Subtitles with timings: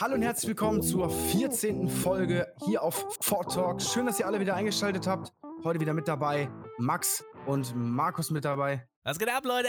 [0.00, 1.88] Hallo und herzlich willkommen zur 14.
[1.88, 3.82] Folge hier auf Fort Talk.
[3.82, 5.32] Schön, dass ihr alle wieder eingeschaltet habt.
[5.64, 8.88] Heute wieder mit dabei Max und Markus mit dabei.
[9.04, 9.68] Was geht ab, Leute?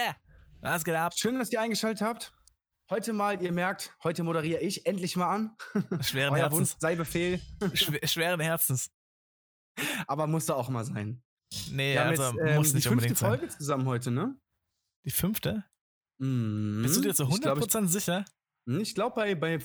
[0.61, 1.13] Was geht ab?
[1.15, 2.33] Schön, dass ihr eingeschaltet habt.
[2.89, 5.57] Heute mal, ihr merkt, heute moderiere ich endlich mal an.
[6.01, 6.71] Schweren Euer Herzens.
[6.71, 7.41] Wunsch sei Befehl,
[7.73, 8.91] Schw schweren Herzens.
[10.07, 11.23] aber musste auch mal sein.
[11.71, 13.29] Nee, Wir haben also jetzt ähm, muss die nicht fünfte unbedingt sein.
[13.29, 14.35] Folge zusammen heute, ne?
[15.05, 15.65] Die fünfte?
[16.19, 16.81] Mhm.
[16.83, 18.25] Bist du dir zu Ich glaub, 100% sicher?
[18.65, 19.59] Ich, ich glaube, bei, bei,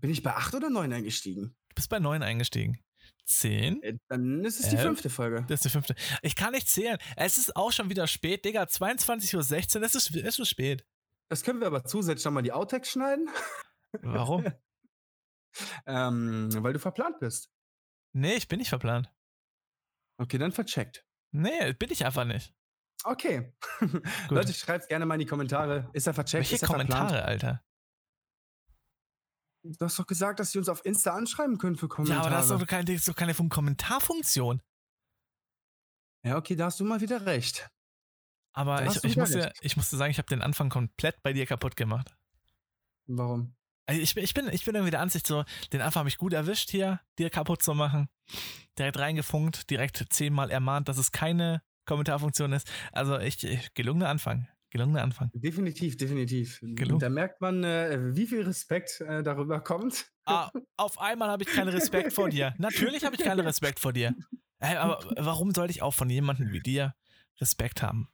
[0.00, 1.56] bin ich bei 8 oder 9 eingestiegen.
[1.70, 2.78] Du bist bei 9 eingestiegen.
[3.26, 3.82] 10?
[3.82, 4.84] Äh, Dann ist es die Elf?
[4.84, 5.44] fünfte Folge.
[5.48, 5.94] Das ist die fünfte.
[6.22, 6.98] Ich kann nicht zählen.
[7.16, 8.64] Es ist auch schon wieder spät, Digga.
[8.64, 9.82] 22.16 Uhr.
[9.82, 10.84] Es ist, ist spät.
[11.30, 13.28] Das können wir aber zusätzlich nochmal die Outtakes schneiden,
[14.02, 14.44] Warum?
[15.86, 17.50] ähm, weil du verplant bist.
[18.12, 19.10] nee, ich bin nicht verplant.
[20.18, 21.04] Okay, dann vercheckt.
[21.32, 22.54] Nee, bin ich einfach nicht.
[23.04, 23.52] Okay.
[24.28, 25.90] Leute, schreibt gerne mal in die Kommentare.
[25.92, 26.40] Ist er vercheckt?
[26.42, 26.90] Welche ist er verplant?
[26.90, 27.64] Kommentare, Alter?
[29.66, 32.20] Du hast doch gesagt, dass sie uns auf Insta anschreiben können für Ja, Kommentare.
[32.26, 34.60] aber das ist doch keine, ist doch keine Fun- Kommentarfunktion.
[36.22, 37.68] Ja, okay, da hast du mal wieder recht.
[38.52, 39.58] Aber Da ich, ich, wieder muss dir, recht.
[39.62, 42.14] ich musste sagen, ich habe den Anfang komplett bei dir kaputt gemacht.
[43.06, 43.54] Warum?
[43.86, 46.18] Also ich, bin- ich, bin, ich bin irgendwie der Ansicht, so, den Anfang habe ich
[46.18, 48.08] gut erwischt hier, dir kaputt zu machen.
[48.78, 52.70] Direkt reingefunkt, direkt zehnmal ermahnt, dass es keine Kommentarfunktion ist.
[52.92, 54.46] Also ich gelungener Anfang.
[54.74, 55.30] Gelungener Anfang.
[55.34, 56.58] Definitiv, definitiv.
[56.60, 56.98] Gelungen.
[56.98, 60.10] Da merkt man, äh, wie viel Respekt äh, darüber kommt.
[60.26, 62.54] Ah, auf einmal habe ich keinen Respekt vor dir.
[62.58, 64.16] Natürlich habe ich keinen Respekt vor dir.
[64.58, 66.96] Hey, aber warum sollte ich auch von jemandem wie dir
[67.40, 68.08] Respekt haben?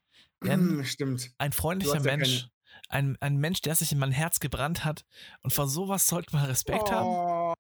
[0.45, 1.31] Denn Hm, Stimmt.
[1.39, 2.49] ein freundlicher hast ja Mensch,
[2.91, 5.07] ein, ein Mensch, der sich in mein Herz gebrannt hat
[5.43, 7.55] und vor sowas sollte man Respekt haben?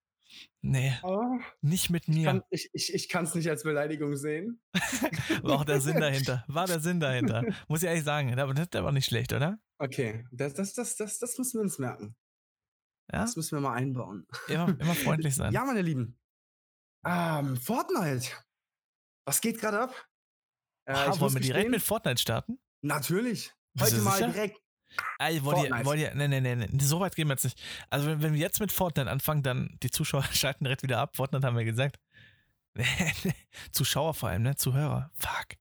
[0.62, 1.38] Nee, oh.
[1.60, 2.24] nicht mit Ich mir.
[2.24, 4.60] kann es ich, ich kann's nicht als Beleidigung sehen.
[5.42, 6.44] War auch der Sinn dahinter.
[6.48, 7.42] War der Sinn dahinter.
[7.68, 8.38] Muss ich ehrlich sagen.
[8.38, 9.58] Aber das der war nicht schlecht, oder?
[9.78, 12.14] Okay, das, das, das, das, das müssen wir uns merken.
[13.12, 13.22] Ja?
[13.22, 14.26] Das müssen wir mal einbauen.
[14.48, 15.52] Immer, immer freundlich sein.
[15.52, 16.18] Ja, meine Lieben.
[17.04, 18.28] Ähm, Fortnite.
[19.26, 20.08] Was geht gerade ab?
[20.86, 22.60] Äh, ah, muss wollen wir direkt gestehen, mit Fortnite starten?
[22.82, 23.52] Natürlich.
[23.78, 24.28] Heute mal sicher?
[24.28, 24.60] direkt.
[25.18, 27.60] Ey, wollt ihr, wollt ihr, nee, nee, nee, nee, so weit gehen wir jetzt nicht.
[27.90, 31.16] Also, wenn, wenn wir jetzt mit Fortnite anfangen, dann die Zuschauer schalten direkt wieder ab.
[31.16, 31.98] Fortnite haben wir gesagt.
[33.72, 34.56] Zuschauer vor allem, ne?
[34.56, 35.10] Zuhörer.
[35.14, 35.56] Fuck.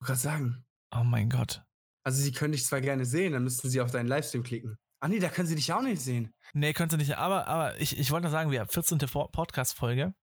[0.00, 0.64] Ich gerade sagen.
[0.94, 1.62] Oh mein Gott.
[2.04, 4.78] Also, sie können dich zwar gerne sehen, dann müssten sie auf deinen Livestream klicken.
[5.00, 6.32] Ach nee, da können sie dich auch nicht sehen.
[6.54, 8.98] Nee, könnt ihr nicht, aber, aber ich, ich wollte nur sagen, wir haben 14.
[9.06, 10.14] Vor- Podcast-Folge.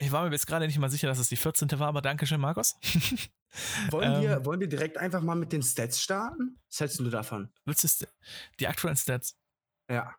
[0.00, 1.70] Ich war mir bis gerade nicht mal sicher, dass es die 14.
[1.78, 2.76] war, aber Dankeschön, Markus.
[3.90, 4.22] Wollen, Ähm.
[4.22, 6.60] wir, wollen wir direkt einfach mal mit den Stats starten?
[6.68, 7.50] Was hältst du davon?
[7.64, 8.06] Willst du
[8.60, 9.36] die aktuellen Stats?
[9.88, 10.14] Ja.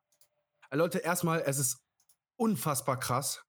[0.69, 1.83] Äh, Leute, erstmal, es ist
[2.35, 3.43] unfassbar krass,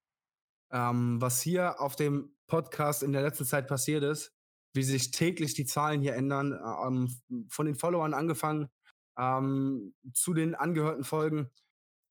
[0.71, 4.33] ähm, was hier auf dem Podcast in der letzten Zeit passiert ist,
[4.73, 6.53] wie sich täglich die Zahlen hier ändern,
[6.85, 8.69] ähm, von den Followern angefangen
[9.17, 11.49] ähm, zu den angehörten Folgen.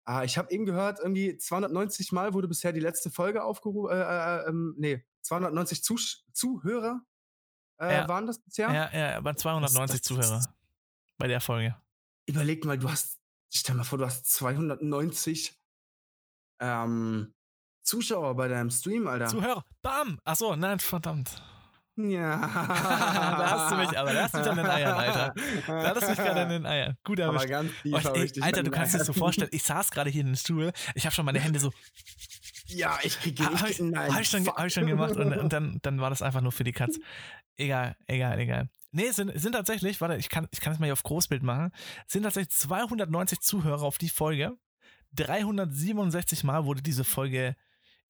[0.08, 4.00] Äh, ich habe eben gehört, irgendwie 290 Mal wurde bisher die letzte Folge aufgerufen, äh,
[4.00, 7.02] äh, ähm, nee, 290 Zusch Zuhörer
[7.80, 8.08] äh, Ja.
[8.08, 8.70] waren das bisher.
[8.72, 10.44] Ja, ja, aber 290 Das- das- Zuhörer
[11.18, 11.74] bei der Folge.
[12.26, 13.18] überleg mal, du hast,
[13.52, 15.56] stell mal vor, du hast 290
[16.60, 17.34] ähm,
[17.82, 19.26] Zuschauer bei deinem Stream, Alter.
[19.26, 20.18] Zuhörer, bam!
[20.24, 21.42] Achso, nein, verdammt.
[21.96, 22.36] ja.
[22.40, 25.34] da hast du mich, aber da hast du mich an den Eiern, Alter.
[25.66, 26.96] Da hast du mich gerade an den Eiern.
[27.04, 27.96] Gut Aber ganz tief
[28.36, 30.72] ich Alter, du kannst dir das so vorstellen, ich saß gerade hier in den Stuhl,
[30.94, 31.72] ich habe schon meine Hände so,
[32.70, 35.52] Ja, ich kriege habe ich, nein, hab ich, schon, hab ich schon gemacht und, und
[35.52, 36.98] dann, dann war das einfach nur für die Katz.
[37.56, 38.68] Egal, egal, egal.
[38.92, 41.70] Nee, sind, sind tatsächlich, warte, ich kann, ich kann es mal hier auf Großbild machen,
[42.06, 44.56] sind tatsächlich 290 Zuhörer auf die Folge.
[45.14, 47.56] 367 Mal wurde diese Folge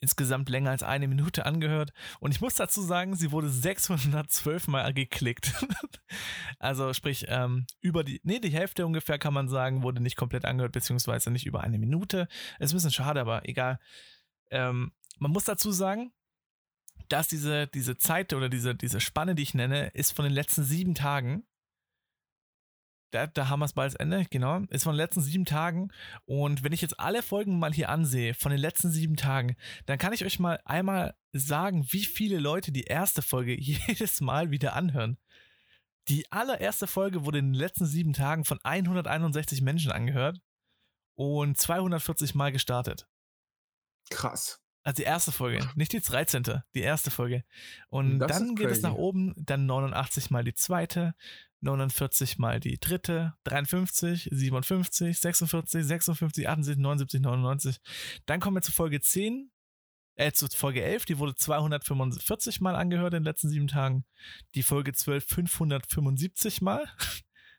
[0.00, 1.92] insgesamt länger als eine Minute angehört.
[2.20, 5.52] Und ich muss dazu sagen, sie wurde 612 Mal geklickt.
[6.58, 10.46] also sprich, ähm, über die, nee, die Hälfte ungefähr kann man sagen, wurde nicht komplett
[10.46, 12.28] angehört, beziehungsweise nicht über eine Minute.
[12.58, 13.78] Ist ein bisschen schade, aber egal.
[14.50, 16.12] Ähm, man muss dazu sagen,
[17.08, 20.64] dass diese, diese Zeit oder diese, diese Spanne, die ich nenne, ist von den letzten
[20.64, 21.44] sieben Tagen.
[23.12, 24.60] Da, da haben wir es bald Ende, genau.
[24.70, 25.90] Ist von den letzten sieben Tagen.
[26.26, 29.56] Und wenn ich jetzt alle Folgen mal hier ansehe, von den letzten sieben Tagen,
[29.86, 34.50] dann kann ich euch mal einmal sagen, wie viele Leute die erste Folge jedes Mal
[34.50, 35.18] wieder anhören.
[36.08, 40.40] Die allererste Folge wurde in den letzten sieben Tagen von 161 Menschen angehört
[41.16, 43.06] und 240 Mal gestartet.
[44.10, 44.60] Krass.
[44.82, 47.44] Also die erste Folge, nicht die 13., die erste Folge.
[47.88, 51.14] Und Das dann geht es nach oben, dann 89 mal die zweite,
[51.60, 57.80] 49 mal die dritte, 53, 57, 46, 56, 78, 79, 99.
[58.24, 59.50] Dann kommen wir zu Folge 10,
[60.14, 64.04] äh, zu Folge 11, die wurde 245 mal angehört in den letzten sieben Tagen.
[64.54, 66.88] Die Folge 12 575 mal.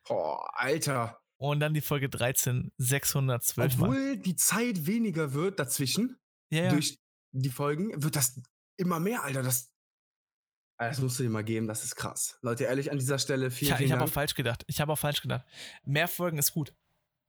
[0.08, 1.20] Boah, Alter.
[1.38, 3.90] Und dann die Folge 13, 612 Mal.
[3.90, 6.18] Obwohl die Zeit weniger wird dazwischen,
[6.52, 6.70] Ja, ja.
[6.70, 7.00] durch
[7.32, 8.40] die Folgen, wird das
[8.78, 9.42] immer mehr, Alter.
[9.42, 9.72] Das,
[10.78, 12.38] das musst du dir mal geben, das ist krass.
[12.42, 14.64] Leute, ehrlich, an dieser Stelle Ich, vielen ich habe auch falsch gedacht.
[14.68, 15.46] Ich habe auch falsch gedacht.
[15.84, 16.74] Mehr Folgen ist gut.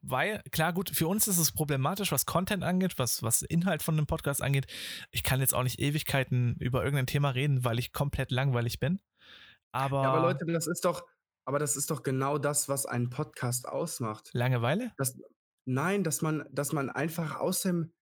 [0.05, 3.97] Weil, klar, gut, für uns ist es problematisch, was Content angeht, was, was Inhalt von
[3.97, 4.67] einem Podcast angeht.
[5.13, 9.01] Ich kann jetzt auch nicht Ewigkeiten über irgendein Thema reden, weil ich komplett langweilig bin.
[9.71, 11.07] Aber, Ja, aber Leute, das ist doch,
[11.45, 14.31] aber das ist doch genau das, was einen Podcast ausmacht.
[14.33, 14.93] Langeweile?
[14.97, 15.17] Das,
[15.67, 17.93] nein, dass man, dass man einfach aus dem,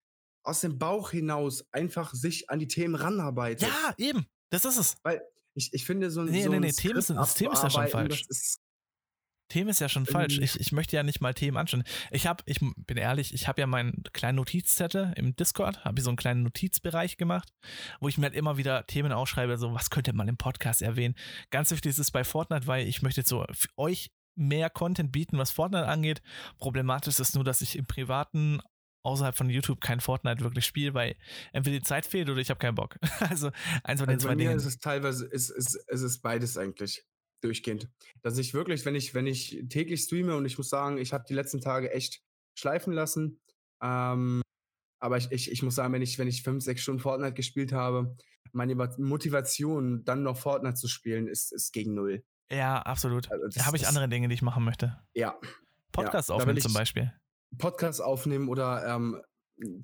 [0.43, 3.69] aus dem Bauch hinaus einfach sich an die Themen ranarbeitet.
[3.69, 4.27] Ja, eben.
[4.51, 4.97] Das ist es.
[5.03, 5.21] Weil
[5.55, 7.71] ich, ich finde so ein Nee, so nee, nee, Themen sind- das Thema ist ja
[7.71, 8.25] schon falsch.
[9.49, 10.39] Themen ist ja schon falsch.
[10.39, 11.83] Ich, ich möchte ja nicht mal Themen anschauen.
[12.13, 16.05] Ich habe, ich bin ehrlich, ich habe ja meinen kleinen Notizzettel im Discord, habe ich
[16.05, 17.49] so einen kleinen Notizbereich gemacht,
[18.01, 21.17] wo ich mir halt immer wieder Themen aufschreibe, so was könnte man im Podcast erwähnen.
[21.51, 25.11] Ganz wichtig ist es bei Fortnite, weil ich möchte jetzt so für euch mehr Content
[25.11, 26.23] bieten, was Fortnite angeht.
[26.59, 28.61] Problematisch ist nur, dass ich im Privaten
[29.03, 31.17] außerhalb von YouTube kein Fortnite wirklich spiele, weil
[31.53, 32.97] entweder die Zeit fehlt oder ich habe keinen Bock.
[33.21, 33.51] Also
[33.85, 34.59] eins von den also zwei bei mir Dingen.
[34.59, 37.05] ist es teilweise, ist, ist, ist es beides eigentlich
[37.43, 37.89] durchgehend.
[38.23, 41.25] Dass ich wirklich, wenn ich, wenn ich täglich streame und ich muss sagen, ich habe
[41.29, 42.23] die letzten Tage echt
[42.55, 43.41] schleifen lassen.
[43.83, 44.43] Ähm,
[44.99, 47.73] aber ich, ich, ich muss sagen, wenn ich, wenn ich fünf, sechs Stunden Fortnite gespielt
[47.73, 48.17] habe,
[48.53, 52.25] meine Motivation, dann noch Fortnite zu spielen, ist, ist gegen null.
[52.51, 53.31] ja, absolut.
[53.31, 54.99] Also Da habe ich andere Dinge, die ich machen möchte.
[55.15, 55.39] Ja,
[55.93, 57.13] Podcast will aufnehmen zum Beispiel.
[57.59, 59.21] Podcast aufnehmen oder ähm,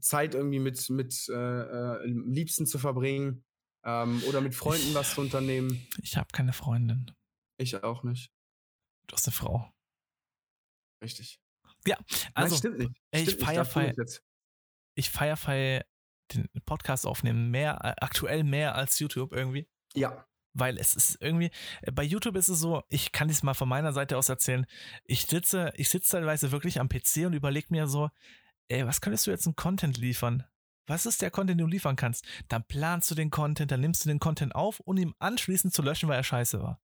[0.00, 3.44] Zeit irgendwie mit, mit äh, äh, Liebsten zu verbringen
[3.84, 5.86] ähm, oder mit Freunden was zu unternehmen.
[6.02, 7.10] Ich habe keine Freundin.
[7.58, 8.30] Ich auch nicht.
[9.06, 9.70] Du hast eine Frau.
[11.02, 11.38] Richtig.
[12.34, 12.90] Also, Nein, stimmt nicht.
[13.12, 14.20] ey, ich Stimmt nicht, feier- ich
[14.96, 15.84] ich feier feier
[16.32, 19.68] den Podcast aufnehmen mehr, äh, aktuell mehr als YouTube irgendwie.
[19.94, 20.26] Ja,
[20.58, 21.50] Weil es ist irgendwie,
[21.82, 24.66] äh, bei YouTube ist es so, ich kann dies mal von meiner Seite aus erzählen.
[25.04, 28.10] Ich sitze, ich sitze teilweise wirklich am PC und überlege mir so,
[28.68, 30.44] ey, was könntest du jetzt einen Content liefern?
[30.86, 32.24] Was ist der Content, den du liefern kannst?
[32.48, 35.82] Dann planst du den Content, dann nimmst du den Content auf, um ihn anschließend zu
[35.82, 36.80] löschen, weil er scheiße war.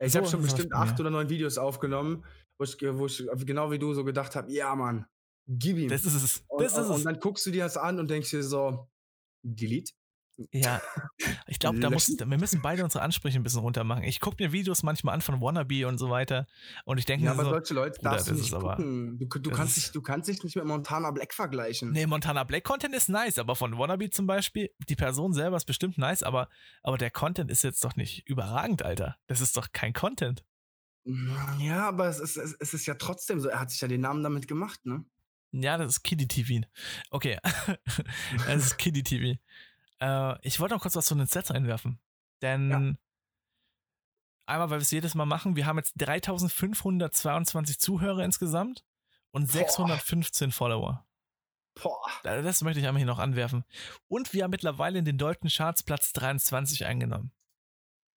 [0.00, 2.24] ich So habe schon ist bestimmt acht oder neun Videos aufgenommen,
[2.58, 5.06] wo ich, wo ich genau wie du so gedacht habe, ja Mann,
[5.48, 5.88] gib ihm.
[5.88, 6.44] Das ist es.
[6.48, 7.04] und, Das ist und, und es.
[7.04, 8.88] dann guckst du dir das an und denkst dir so,
[9.42, 9.92] delete.
[10.50, 10.82] Ja,
[11.46, 14.02] ich glaube, da muss, wir müssen beide unsere Ansprüche ein bisschen runter machen.
[14.02, 16.46] Ich gucke mir Videos manchmal an von Wannabe und so weiter
[16.84, 19.18] und ich denke Ja, aber so, solche Leute Bruder, darfst du das nicht aber- gucken.
[19.18, 21.92] Du, du, kannst dich, du kannst dich nicht mit Montana Black vergleichen.
[21.92, 25.66] nee, Montana Black Content ist nice, aber von Wannabe zum Beispiel, die Person selber ist
[25.66, 26.48] bestimmt nice, aber,
[26.82, 29.16] aber der Content ist jetzt doch nicht überragend, Alter.
[29.28, 30.44] Das ist doch kein Content.
[31.60, 34.00] Ja, aber es ist, es, es ist ja trotzdem so, er hat sich ja den
[34.00, 35.04] Namen damit gemacht, ne?
[35.52, 36.66] Ja, das ist Kiddie TV.
[37.10, 37.38] Okay,
[38.48, 39.38] das ist Kiddie TV.
[40.04, 41.98] Äh, ich wollte noch kurz was zu den Sets einwerfen.
[42.42, 42.70] Denn
[44.46, 48.84] einmal, weil wir es jedes Mal machen, wir haben jetzt 3522 Zuhörer insgesamt
[49.30, 49.52] und Boah.
[49.52, 51.06] 615 Follower.
[51.80, 52.06] Boah.
[52.22, 53.64] Da- Das möchte ich einmal hier noch anwerfen.
[54.08, 57.32] Und wir haben mittlerweile in den deutschen Charts Platz 23 eingenommen.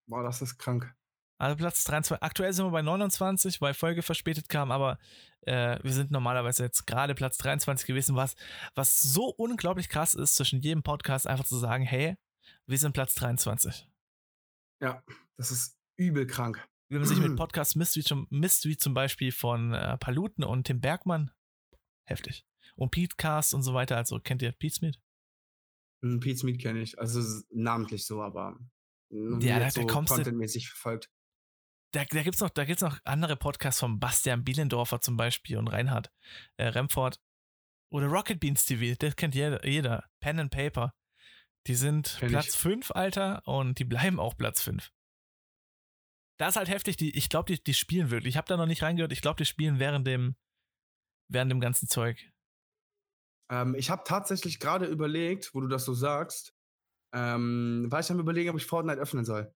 [0.06, 0.94] Boah, das ist krank.
[1.40, 2.22] Also Platz 23.
[2.22, 4.98] Aktuell sind wir bei 29, weil Folge verspätet kam, aber
[5.42, 8.34] äh, wir sind normalerweise jetzt gerade Platz 23 gewesen, was,
[8.74, 12.16] was so unglaublich krass ist, zwischen jedem Podcast einfach zu sagen, hey,
[12.66, 13.88] wir sind Platz 23.
[14.82, 15.02] Ja,
[15.36, 16.66] das ist übel krank.
[16.90, 20.80] Wenn man sich mit Podcast Mystery zum, Mystery zum Beispiel von äh, Paluten und Tim
[20.80, 21.30] Bergmann,
[22.08, 22.46] heftig.
[22.76, 24.98] Und Petecast und so weiter, also kennt ihr Pete Smith?
[26.02, 28.58] Hm, Pete's Meat kenne ich, also namentlich so, aber
[29.10, 31.10] Ja, da- so kommst du- contentmäßig verfolgt.
[31.92, 35.56] Da, da gibt es noch, da gibt's noch andere Podcasts von Bastian Bielendorfer zum Beispiel
[35.56, 36.12] und Reinhard
[36.56, 37.20] äh, Remford.
[37.90, 40.04] Oder Rocket Beans TV, das kennt jeder, jeder.
[40.20, 40.94] Pen and Paper.
[41.66, 42.56] Die sind Kenn Platz ich.
[42.56, 44.92] 5, Alter, und die bleiben auch Platz 5.
[46.38, 48.34] Das ist halt heftig, die, ich glaube, die, die spielen wirklich.
[48.34, 50.36] Ich habe da noch nicht reingehört, ich glaube, die spielen während dem,
[51.28, 52.30] während dem ganzen Zeug.
[53.50, 56.54] Ähm, ich habe tatsächlich gerade überlegt, wo du das so sagst,
[57.14, 59.52] ähm, war ich am überlegen, ob ich Fortnite öffnen soll.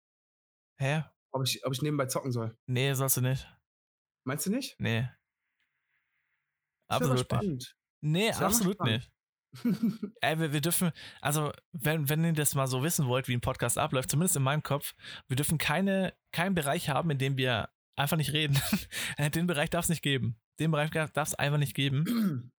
[0.78, 1.04] Hä?
[1.32, 2.56] Ob ich, ob ich nebenbei zocken soll.
[2.66, 3.46] Nee, sollst du nicht.
[4.24, 4.76] Meinst du nicht?
[4.78, 5.08] Nee.
[6.88, 7.76] Das Absolut nicht.
[8.00, 9.10] Nee, Das absolut nicht.
[10.20, 13.40] Ey, wir, wir dürfen, also, wenn, wenn ihr das mal so wissen wollt, wie ein
[13.40, 14.94] Podcast abläuft, zumindest in meinem Kopf,
[15.26, 18.58] wir dürfen keine, keinen Bereich haben, in dem wir einfach nicht reden.
[19.34, 20.38] Den Bereich darf es nicht geben.
[20.60, 22.52] Den Bereich darf es einfach nicht geben.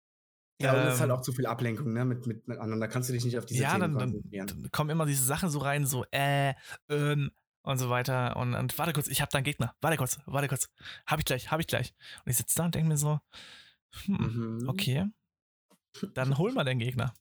[0.60, 2.04] ja, und es ist halt Ähm, auch zu viel Ablenkung, ne?
[2.04, 2.86] Mit, mit, miteinander.
[2.86, 4.46] Da kannst du dich nicht auf diese ja, Themen dann, dann, konzentrieren.
[4.48, 6.54] dann kommen immer diese Sachen so rein, so, äh,
[6.88, 7.30] ähm,
[7.62, 8.36] und so weiter.
[8.36, 9.74] Und, und warte kurz, ich hab da einen Gegner.
[9.80, 10.68] Warte kurz, warte kurz.
[11.06, 11.94] Hab ich gleich, hab ich gleich.
[12.24, 13.20] Und ich sitze da und denke mir so,
[14.04, 14.68] hm, Mhm.
[14.68, 15.06] okay,
[16.14, 17.12] dann hol mal den Gegner.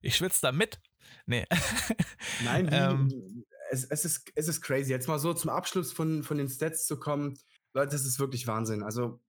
[0.00, 0.80] Ich schwitze da mit.
[1.26, 1.46] Nee.
[2.44, 3.44] Nein, wie, Ähm.
[3.70, 4.90] es, es, ist, es ist crazy.
[4.90, 7.38] Jetzt mal so zum Abschluss von, von den Stats zu kommen.
[7.72, 8.82] Leute, das ist wirklich Wahnsinn.
[8.82, 9.20] Also,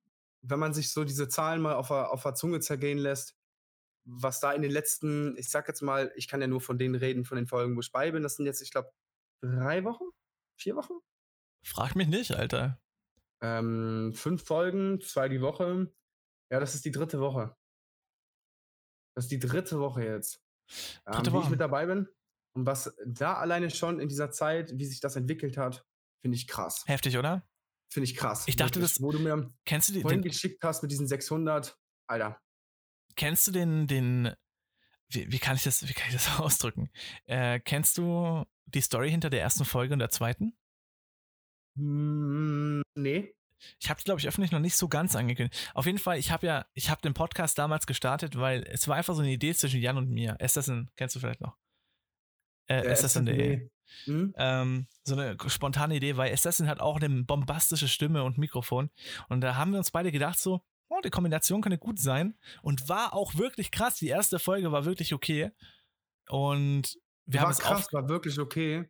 [0.42, 3.36] wenn man sich so diese Zahlen mal auf der, auf der Zunge zergehen lässt,
[4.08, 6.94] was da in den letzten, ich sag jetzt mal, ich kann ja nur von denen
[6.94, 8.92] reden, von den Folgen, wo ich bei bin, das sind jetzt, ich glaube,
[9.42, 10.04] drei Wochen?
[10.58, 10.94] Vier Wochen?
[11.64, 12.82] Frag mich nicht, Alter.
[13.42, 15.94] Ähm, fünf Folgen, zwei die Woche.
[16.52, 17.56] Ja, das ist die dritte Woche.
[19.16, 20.42] Das ist die dritte Woche jetzt.
[21.06, 21.50] Dritte ähm, wie ich Woche.
[21.52, 22.08] mit dabei bin.
[22.56, 25.86] Und was da alleine schon in dieser Zeit, wie sich das entwickelt hat,
[26.22, 26.84] finde ich krass.
[26.88, 27.48] Heftig, oder?
[27.92, 28.44] Finde ich krass.
[28.48, 28.94] Ich dachte, wirklich.
[28.94, 32.42] das- Wo du mir Kennst du die, vorhin den, geschickt hast mit diesen 600, Alter.
[33.16, 34.34] kennst du den, den,
[35.16, 36.90] wie, wie kann ich das, wie kann ich das ausdrücken?
[37.26, 40.58] Äh, kennst du die Story hinter der ersten Folge und der zweiten?
[41.78, 43.34] Hm, nee.
[43.80, 45.72] Ich habe glaube ich, öffentlich noch nicht so ganz angekündigt.
[45.74, 48.96] Auf jeden Fall, ich habe ja, ich habe den Podcast damals gestartet, weil es war
[48.96, 50.38] einfach so eine Idee zwischen Jan und mir.
[50.42, 51.58] Assassin, kennst du vielleicht noch?
[52.68, 53.54] Äh, Assassin.de.
[53.54, 53.72] SSD.
[54.06, 54.34] Hm?
[54.38, 58.90] Ähm, so eine spontane Idee, weil Assassin hat auch eine bombastische Stimme und Mikrofon.
[59.30, 62.38] Und da haben wir uns beide gedacht, so, oh, die Kombination könnte gut sein.
[62.62, 63.98] Und war auch wirklich krass.
[63.98, 65.52] Die erste Folge war wirklich okay.
[66.30, 68.90] Und wir war haben es krass, war wirklich okay.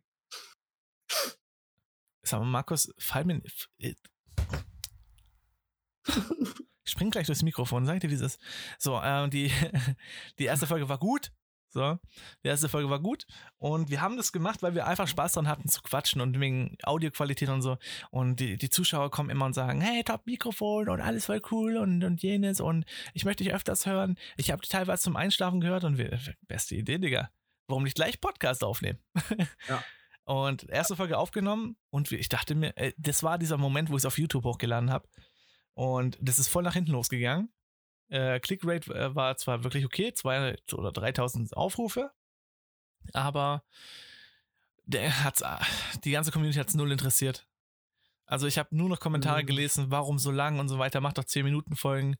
[2.22, 3.42] Sag mal, Markus, fall mir.
[6.86, 8.38] Ich spring gleich durchs Mikrofon, sag dir dieses.
[8.78, 9.50] So, äh, die,
[10.38, 11.32] die erste Folge war gut.
[11.76, 11.98] So,
[12.42, 13.26] die erste Folge war gut.
[13.58, 16.78] Und wir haben das gemacht, weil wir einfach Spaß dran hatten zu quatschen und wegen
[16.82, 17.76] Audioqualität und so.
[18.10, 21.76] Und die, die Zuschauer kommen immer und sagen, hey, top Mikrofon und alles voll cool
[21.76, 24.16] und, und jenes und ich möchte dich öfters hören.
[24.38, 26.18] Ich habe dich teilweise zum Einschlafen gehört und wir,
[26.48, 27.28] beste Idee, Digga.
[27.68, 28.98] Warum nicht gleich Podcast aufnehmen?
[29.68, 29.84] Ja.
[30.28, 34.00] Und erste Folge aufgenommen und ich dachte mir, äh, das war dieser Moment, wo ich
[34.00, 35.08] es auf YouTube hochgeladen habe.
[35.74, 37.52] Und das ist voll nach hinten losgegangen.
[38.08, 42.12] Äh, Clickrate äh, war zwar wirklich okay, zwei oder 3000 Aufrufe,
[43.12, 43.64] aber
[44.84, 45.60] der hat's, ah,
[46.04, 47.46] die ganze Community hat es null interessiert.
[48.24, 49.46] Also ich habe nur noch Kommentare Mhm.
[49.46, 52.16] gelesen, warum so lang und so weiter, macht doch 10 Minuten Folgen.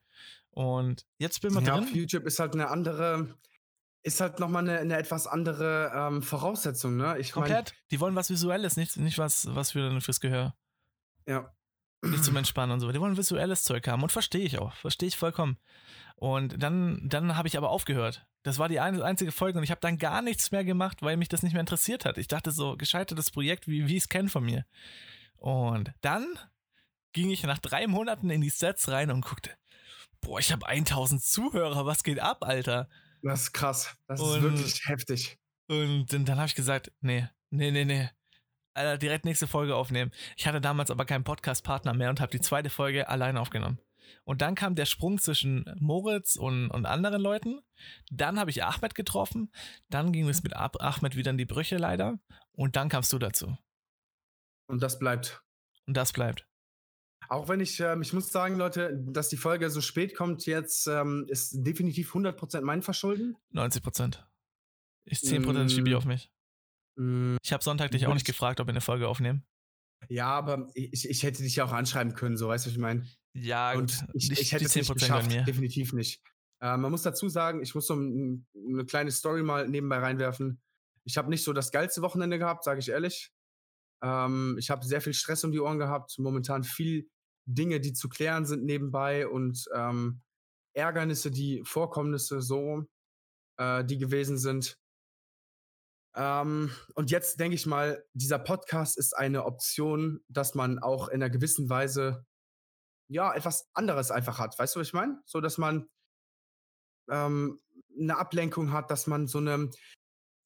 [0.50, 1.84] Und jetzt bin ich Ja, drin.
[1.84, 3.36] auf YouTube ist halt eine andere,
[4.02, 7.18] ist halt nochmal eine, eine etwas andere ähm, Voraussetzung, ne?
[7.18, 7.74] Ich Komplett.
[7.90, 10.56] Die wollen was Visuelles, nicht, nicht was, was für, fürs Gehör.
[11.26, 11.52] ja.
[12.02, 12.90] Nicht zum Entspannen und so.
[12.92, 14.74] Die wollen visuelles Zeug haben und verstehe ich auch.
[14.74, 15.58] Verstehe ich vollkommen.
[16.16, 18.26] Und dann, dann habe ich aber aufgehört.
[18.42, 21.16] Das war die ein, einzige Folge und ich habe dann gar nichts mehr gemacht, weil
[21.16, 22.16] mich das nicht mehr interessiert hat.
[22.16, 24.64] Ich dachte so, gescheitertes Projekt, wie, wie ich es kenne von mir.
[25.36, 26.26] Und dann
[27.12, 29.50] ging ich nach drei Monaten in die Sets rein und guckte,
[30.20, 32.88] boah, ich habe 1000 Zuhörer, was geht ab, Alter?
[33.22, 33.96] Das ist krass.
[34.06, 35.38] Das Und- ist wirklich heftig.
[35.68, 38.08] Und dann, dann habe ich gesagt, nee, nee, nee, nee.
[38.76, 40.12] Alter, direkt nächste Folge aufnehmen.
[40.36, 43.78] Ich hatte damals aber keinen Podcast-Partner mehr und habe die zweite Folge alleine aufgenommen.
[44.24, 47.60] Und dann kam der Sprung zwischen Moritz und, und anderen Leuten.
[48.10, 49.50] Dann habe ich Ahmed getroffen.
[49.88, 52.18] Dann ging es mit Ab- Ahmed wieder in die Brüche leider.
[52.52, 53.56] Und dann kamst du dazu.
[54.68, 55.42] Und das bleibt.
[55.86, 56.46] Und das bleibt.
[57.28, 60.86] Auch wenn ich, ähm, ich muss sagen, Leute, dass die Folge so spät kommt jetzt,
[60.86, 63.36] ähm, ist definitiv 100% mein Verschulden.
[63.50, 64.26] 90 Prozent.
[65.04, 66.30] Ich 10 Prozent schiebe ich auf mich.
[66.96, 69.44] Mm, Ich habe Sonntag dich auch nicht ich- gefragt, ob wir eine Folge aufnehmen.
[70.08, 72.80] Ja, aber ich, ich hätte dich ja auch anschreiben können, so weißt du, was ich
[72.80, 73.06] meine.
[73.34, 76.22] Ja, Und ich, nicht ich hätte es nicht 10% bei geschafft, definitiv nicht.
[76.60, 80.60] Äh, man muss dazu sagen, ich muss so ein, eine kleine Story mal nebenbei reinwerfen.
[81.04, 83.30] Ich habe nicht so das geilste Wochenende gehabt, sage ich ehrlich.
[84.02, 87.08] Ähm, ich habe sehr viel Stress um die Ohren gehabt, momentan viel
[87.46, 90.20] Dinge, die zu klären sind nebenbei und ähm,
[90.74, 92.84] Ärgernisse, die Vorkommnisse so,
[93.58, 94.78] äh, die gewesen sind.
[96.16, 101.22] Ähm, und jetzt denke ich mal, dieser Podcast ist eine Option, dass man auch in
[101.22, 102.24] einer gewissen Weise
[103.08, 104.58] ja, etwas anderes einfach hat.
[104.58, 105.20] Weißt du, was ich meine?
[105.26, 105.88] So, dass man
[107.10, 107.60] ähm,
[107.98, 109.70] eine Ablenkung hat, dass man so eine,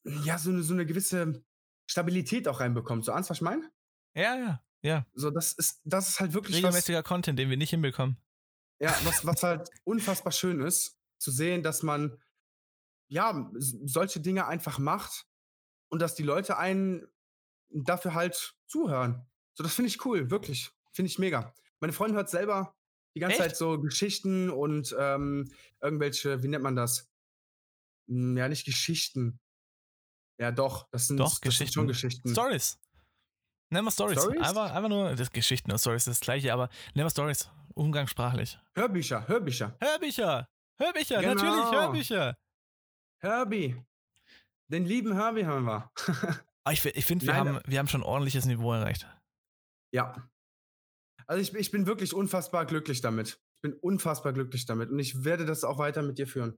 [0.03, 1.43] ja, so eine, so eine gewisse
[1.89, 3.05] Stabilität auch reinbekommt.
[3.05, 3.71] So, ahnst was ich meine?
[4.13, 5.05] Ja, ja, ja.
[5.13, 8.17] So, das ist, das ist halt wirklich was, Regelmäßiger Content, den wir nicht hinbekommen.
[8.79, 12.21] ja, was, was halt unfassbar schön ist, zu sehen, dass man
[13.07, 15.30] ja solche Dinge einfach macht
[15.91, 17.07] und dass die Leute einen
[17.69, 19.25] dafür halt zuhören.
[19.53, 20.71] So, das finde ich cool, wirklich.
[20.91, 21.53] Finde ich mega.
[21.79, 22.75] Meine Freundin hört selber
[23.15, 23.49] die ganze Echt?
[23.49, 27.09] Zeit so Geschichten und ähm, irgendwelche, wie nennt man das?
[28.07, 29.39] Hm, Ja, nicht Geschichten.
[30.39, 32.23] Ja, doch, das sind, Doch, das sind schon Geschichten.
[32.23, 32.29] Geschichten.
[32.31, 32.79] Stories.
[33.69, 34.19] Nennen wir Stories.
[34.19, 34.41] Stories?
[34.41, 37.49] Einfach, einfach nur das Geschichten und Stories das gleiche, aber nennen wir Stories.
[37.73, 38.59] Umgangssprachlich.
[38.75, 39.77] Hörbücher, Hörbücher.
[39.79, 40.47] Hörbücher!
[40.77, 41.35] Hörbücher, Genau.
[41.35, 42.37] natürlich, Hörbücher.
[43.19, 43.81] Herbie.
[44.71, 45.91] Den lieben Herbie haben wir.
[46.63, 49.07] Aber ich, ich finde, wir Nein, haben, wir haben schon ein ordentliches Niveau erreicht.
[49.93, 50.29] Ja.
[51.27, 53.39] Also ich, ich bin wirklich unfassbar glücklich damit.
[53.57, 54.89] Ich bin unfassbar glücklich damit.
[54.89, 56.57] Und ich werde das auch weiter mit dir führen.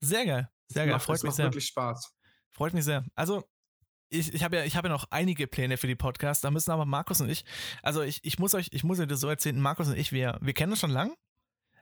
[0.00, 0.50] Sehr geil.
[0.68, 0.94] Sehr geil.
[0.94, 1.46] macht, Freut mich macht sehr.
[1.46, 2.14] wirklich Spaß.
[2.52, 3.04] Freut mich sehr.
[3.14, 3.44] Also,
[4.08, 6.40] ich, ich habe ja, ich habe ja noch einige Pläne für die Podcasts.
[6.42, 7.44] Da müssen aber Markus und ich,
[7.82, 10.38] also ich, ich muss euch, ich muss euch das so erzählen, Markus und ich, wir,
[10.40, 11.14] wir kennen uns schon lang.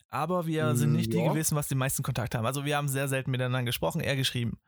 [0.08, 1.28] aber wir sind nicht die Ja.
[1.28, 2.46] gewesen, was den meisten Kontakt haben.
[2.46, 4.58] Also wir haben sehr selten miteinander gesprochen, er geschrieben.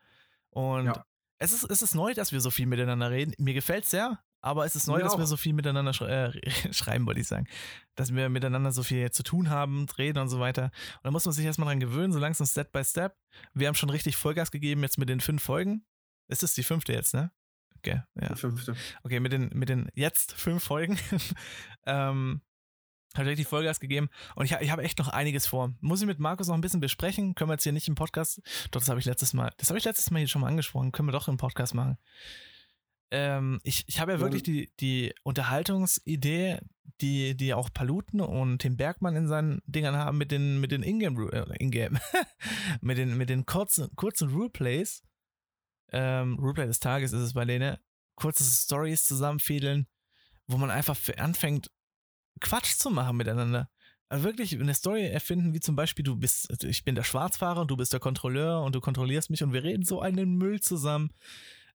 [0.55, 1.05] Und Ja.
[1.39, 3.33] es, ist, es ist neu, dass wir so viel miteinander reden.
[3.37, 6.41] Mir gefällt sehr, aber es ist neu, Mir dass wir so viel miteinander schrei äh,
[6.73, 7.47] schreiben, wollte ich sagen.
[7.95, 10.65] Dass wir miteinander so viel zu tun haben, reden und so weiter.
[10.65, 13.17] Und da muss man sich erstmal dran gewöhnen, so langsam Step by Step.
[13.53, 15.85] Wir haben schon richtig Vollgas gegeben jetzt mit den fünf Folgen.
[16.27, 17.31] Es ist die fünfte jetzt, ne?
[17.77, 18.29] Okay, ja.
[18.29, 18.75] Die fünfte.
[19.03, 20.97] Okay, mit den, mit den jetzt fünf Folgen
[21.85, 22.41] ähm,
[23.17, 24.09] habe ich richtig Vollgas gegeben.
[24.35, 25.73] Und ich, ich habe echt noch einiges vor.
[25.81, 27.35] Muss ich mit Markus noch ein bisschen besprechen.
[27.35, 28.41] Können wir jetzt hier nicht im Podcast.
[28.71, 30.91] Doch, das habe ich letztes Mal, das habe ich letztes Mal hier schon mal angesprochen.
[30.91, 31.97] Können wir doch im Podcast machen.
[33.11, 36.59] Ähm, ich, ich habe ja wirklich die, die Unterhaltungsidee,
[37.01, 40.83] die, die auch Paluten und Tim Bergmann in seinen Dingern haben mit den, mit den
[40.83, 41.99] Ingame, äh, Ingame,
[42.81, 45.03] mit den, mit den kurzen, kurzen Ruleplays.
[45.91, 47.77] Ähm, Ruleplay des Tages ist es bei denen.
[48.15, 49.87] Kurze Stories zusammenfädeln,
[50.47, 51.69] wo man einfach anfängt,
[52.41, 53.69] Quatsch zu machen miteinander.
[54.07, 57.61] Also wirklich eine Story erfinden, wie zum Beispiel, du bist, also ich bin der Schwarzfahrer
[57.61, 60.61] und du bist der Kontrolleur und du kontrollierst mich und wir reden so einen Müll
[60.61, 61.11] zusammen.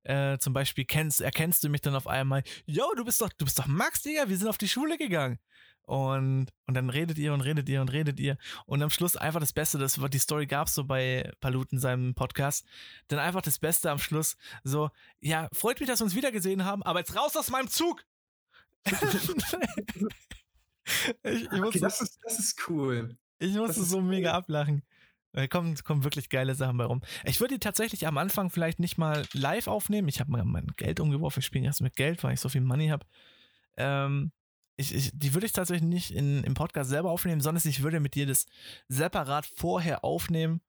[0.02, 3.45] Äh, zum Beispiel kennst, erkennst du mich dann auf einmal, yo, du bist doch, du
[3.45, 5.38] bist doch Max, Digga, wir sind auf die Schule gegangen.
[5.83, 8.38] Und, und dann redet ihr und redet ihr und redet ihr.
[8.64, 12.14] Und am Schluss einfach das Beste, das die Story gab es so bei Paluten seinem
[12.14, 12.64] Podcast.
[13.09, 14.37] Dann einfach das Beste am Schluss.
[14.62, 14.90] So,
[15.21, 18.05] ja, freut mich, dass wir uns wiedergesehen haben, aber jetzt raus aus meinem Zug!
[21.23, 23.17] ich, ich Okay, das ist, das ist cool.
[23.39, 24.05] ich musste so cool.
[24.05, 24.83] mega ablachen.
[25.33, 27.03] Da kommen, kommen wirklich geile Sachen bei rum.
[27.25, 30.09] Ich würde die tatsächlich am Anfang vielleicht nicht mal live aufnehmen.
[30.09, 31.39] Ich habe mal mein Geld umgeworfen.
[31.39, 33.07] Ich spiele erst mit Geld, weil ich so viel Money habe.
[33.77, 34.33] Ähm,
[34.77, 38.01] ich, ich, die würde ich tatsächlich nicht in, im Podcast selber aufnehmen, sondern ich würde
[38.01, 38.47] mit dir das
[38.89, 40.63] separat vorher aufnehmen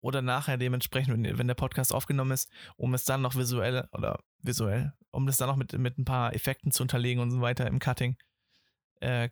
[0.00, 4.20] oder nachher dementsprechend, wenn, wenn der Podcast aufgenommen ist, um es dann noch visuell oder
[4.40, 7.66] visuell, um das dann noch mit, mit ein paar Effekten zu unterlegen und so weiter
[7.66, 8.16] im Cutting.
[9.00, 9.30] Äh,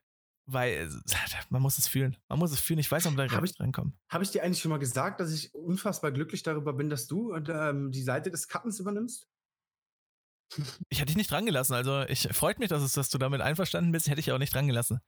[0.50, 0.88] weil äh,
[1.50, 2.16] man muss es fühlen.
[2.28, 2.78] Man muss es fühlen.
[2.80, 3.96] Ich weiß, ob da Hab ich- reinkommen.
[4.08, 7.34] Habe ich dir eigentlich schon mal gesagt, dass ich unfassbar glücklich darüber bin, dass du
[7.34, 9.28] ähm, die Seite des Cuttens übernimmst?
[10.88, 11.74] Ich hätte dich nicht dran gelassen.
[11.74, 14.08] Also ich freut mich, dass, es, dass du damit einverstanden bist.
[14.08, 15.00] Hätte ich auch nicht dran gelassen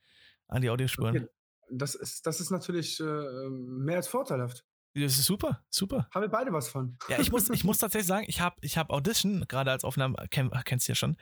[0.49, 1.17] an die Audiospuren.
[1.17, 1.29] Okay.
[1.71, 4.65] Das ist, das ist natürlich äh, mehr als vorteilhaft.
[4.95, 6.09] Das ist super, super.
[6.13, 6.97] Haben wir beide was von.
[7.09, 10.17] Ja, ich muss, ich muss tatsächlich sagen, ich habe ich hab Audition, gerade als Aufnahme,
[10.31, 11.17] kenn, kennst du ja schon.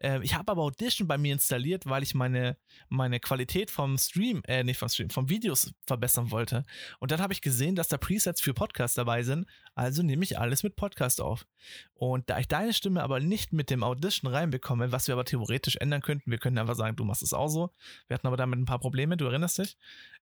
[0.00, 2.56] Äh, ich habe aber Audition bei mir installiert, weil ich meine,
[2.88, 6.64] meine Qualität vom Stream, äh, nicht vom Stream, vom Videos verbessern wollte.
[6.98, 9.46] Und dann habe ich gesehen, dass da Presets für Podcast dabei sind.
[9.74, 11.46] Also nehme ich alles mit Podcast auf.
[11.94, 15.76] Und da ich deine Stimme aber nicht mit dem Audition reinbekomme, was wir aber theoretisch
[15.76, 17.70] ändern könnten, wir könnten einfach sagen, du machst es auch so.
[18.08, 19.76] Wir hatten aber damit ein paar Probleme, du erinnerst dich.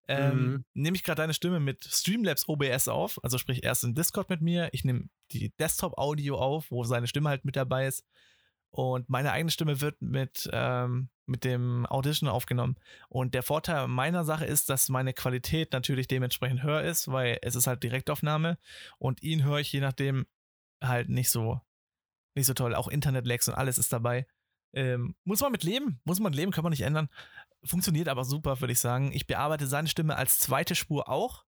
[0.07, 0.65] Ähm, Mhm.
[0.73, 4.41] Nehme ich gerade deine Stimme mit Streamlabs OBS auf, also sprich erst in Discord mit
[4.41, 8.05] mir, ich nehme die Desktop-Audio auf, wo seine Stimme halt mit dabei ist.
[8.71, 12.77] Und meine eigene Stimme wird mit, ähm, mit dem Audition aufgenommen.
[13.09, 17.55] Und der Vorteil meiner Sache ist, dass meine Qualität natürlich dementsprechend höher ist, weil es
[17.55, 18.57] ist halt Direktaufnahme
[18.97, 20.25] und ihn höre ich je nachdem
[20.81, 21.59] halt nicht so,
[22.33, 22.73] nicht so toll.
[22.73, 24.25] Auch Internet-Lags und alles ist dabei.
[24.73, 27.09] Ähm, muss man mit leben, muss man leben, kann man nicht ändern.
[27.63, 29.11] Funktioniert aber super, würde ich sagen.
[29.11, 31.43] Ich bearbeite seine Stimme als zweite Spur auch.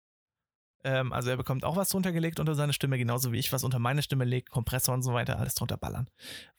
[0.84, 3.64] Ähm, also er bekommt auch was drunter gelegt unter seine Stimme, genauso wie ich was
[3.64, 6.10] unter meine Stimme lege, Kompressor und so weiter, alles drunter ballern.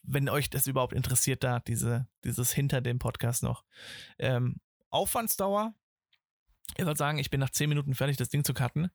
[0.02, 3.64] Wenn euch das überhaupt interessiert, da diese, dieses hinter dem Podcast noch.
[4.18, 4.56] Ähm,
[4.90, 5.74] Aufwandsdauer,
[6.76, 8.90] ich würde sagen, ich bin nach 10 Minuten fertig, das Ding zu cutten.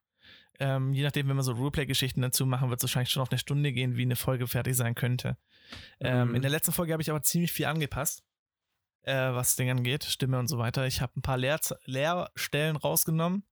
[0.58, 3.38] Ähm, je nachdem, wenn wir so Roleplay-Geschichten dazu machen, wird es wahrscheinlich schon auf eine
[3.38, 5.36] Stunde gehen, wie eine Folge fertig sein könnte.
[6.00, 6.34] Ähm, Mhm.
[6.36, 8.24] In der letzten Folge habe ich aber ziemlich viel angepasst,
[9.02, 10.86] äh, was Dinge angeht, Stimme und so weiter.
[10.86, 13.44] Ich habe ein paar Leer Leerstellen rausgenommen,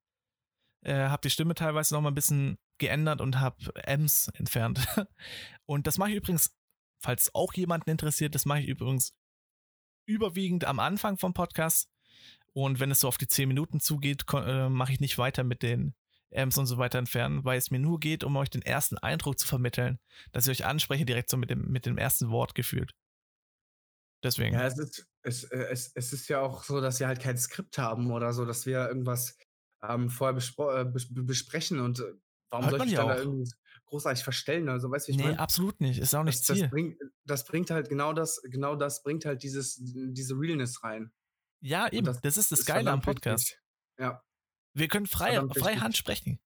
[0.84, 4.86] äh, habe die Stimme teilweise noch mal ein bisschen geändert und habe M's entfernt.
[5.66, 6.54] und das mache ich übrigens,
[7.00, 9.14] falls auch jemanden interessiert, das mache ich übrigens
[10.06, 11.88] überwiegend am Anfang vom Podcast.
[12.52, 15.62] Und wenn es so auf die 10 Minuten zugeht, äh, mache ich nicht weiter mit
[15.62, 15.94] den
[16.32, 19.38] Amps und so weiter entfernen, weil es mir nur geht, um euch den ersten Eindruck
[19.38, 19.98] zu vermitteln,
[20.32, 22.92] dass ich euch anspreche direkt so mit dem, mit dem ersten Wort gefühlt.
[24.22, 24.54] Deswegen.
[24.54, 27.36] Ja, es ist, es, äh, es, es ist ja auch so, dass wir halt kein
[27.36, 29.36] Skript haben oder so, dass wir irgendwas
[29.88, 32.04] ähm, vorher äh, bes besprechen und äh,
[32.50, 33.50] warum Hört soll ich dann da irgendwie
[33.86, 34.68] großartig verstellen?
[34.68, 35.38] Also, weißt du, ich nee, meine?
[35.38, 35.98] absolut nicht.
[35.98, 36.68] Ist auch nicht Das, das, Ziel.
[36.68, 41.12] bringt, das bringt halt genau das, genau das bringt halt dieses, diese Realness rein.
[41.60, 42.06] ja, eben.
[42.06, 43.44] Das, das ist das Ist Geile am Podcast.
[43.44, 43.60] wichtig.
[43.98, 44.22] Ja.
[44.76, 45.76] Wir können frei, frei.
[45.76, 46.40] Hand sprechen.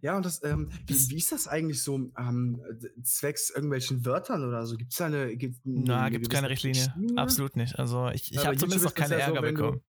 [0.00, 2.60] Ja, und das, ähm, Das- wie, wie ist das eigentlich so ähm,
[3.02, 4.76] zwecks irgendwelchen Wörtern oder so?
[4.76, 5.36] Gibt es da eine.
[5.36, 6.92] Gibt Na, gibt es keine Richtlinie.
[7.16, 7.78] Absolut nicht.
[7.78, 9.80] Also ich, ich Ja, habe zumindest noch keine das ja so, Ärger du- bekommen.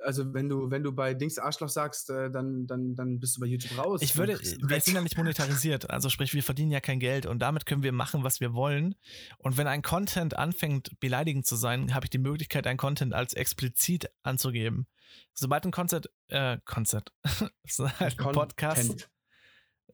[0.00, 3.40] Also, wenn du, wenn du bei Dings Arschloch sagst, äh, dann, dann, dann bist du
[3.40, 4.00] bei YouTube raus.
[4.00, 7.40] Ich würde, wir sind ja nicht monetarisiert, also sprich, wir verdienen ja kein Geld und
[7.40, 8.94] damit können wir machen, was wir wollen.
[9.38, 13.34] Und wenn ein Content anfängt, beleidigend zu sein, habe ich die Möglichkeit, ein Content als
[13.34, 14.86] explizit anzugeben.
[15.34, 19.10] Sobald ein Konzert, äh, Konzert, halt ein Podcast,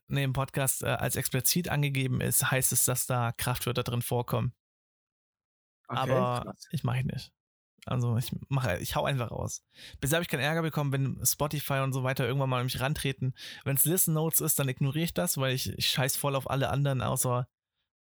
[0.09, 4.53] nee, ein Podcast äh, als explizit angegeben ist, heißt es, dass da Kraftwörter drin vorkommen.
[5.89, 6.67] Okay, Aber krass.
[6.71, 7.34] ich mache nicht.
[7.87, 9.63] Also ich mache, ich hau einfach raus.
[10.01, 12.81] Bisher habe ich keinen Ärger bekommen, wenn Spotify und so weiter irgendwann mal an mich
[12.81, 13.35] rantreten.
[13.65, 16.49] Wenn es Listen Notes ist, dann ignoriere ich das, weil ich, ich scheiß voll auf
[16.51, 17.47] alle anderen, außer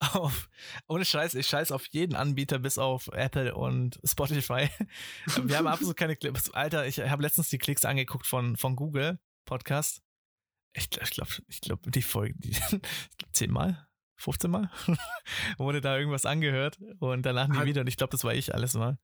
[0.13, 0.49] auf,
[0.87, 4.69] ohne Scheiß, ich scheiß auf jeden Anbieter bis auf Apple und Spotify.
[5.43, 6.51] Wir haben absolut keine Klicks.
[6.51, 10.03] Alter, ich habe letztens die Klicks angeguckt von, von Google Podcast.
[10.75, 12.57] Ich glaube, ich glaube, ich glaub, die Folge, die,
[13.33, 14.71] zehnmal, 15 Mal
[15.59, 18.75] wurde da irgendwas angehört und danach nie wieder und ich glaube, das war ich alles
[18.75, 18.99] mal.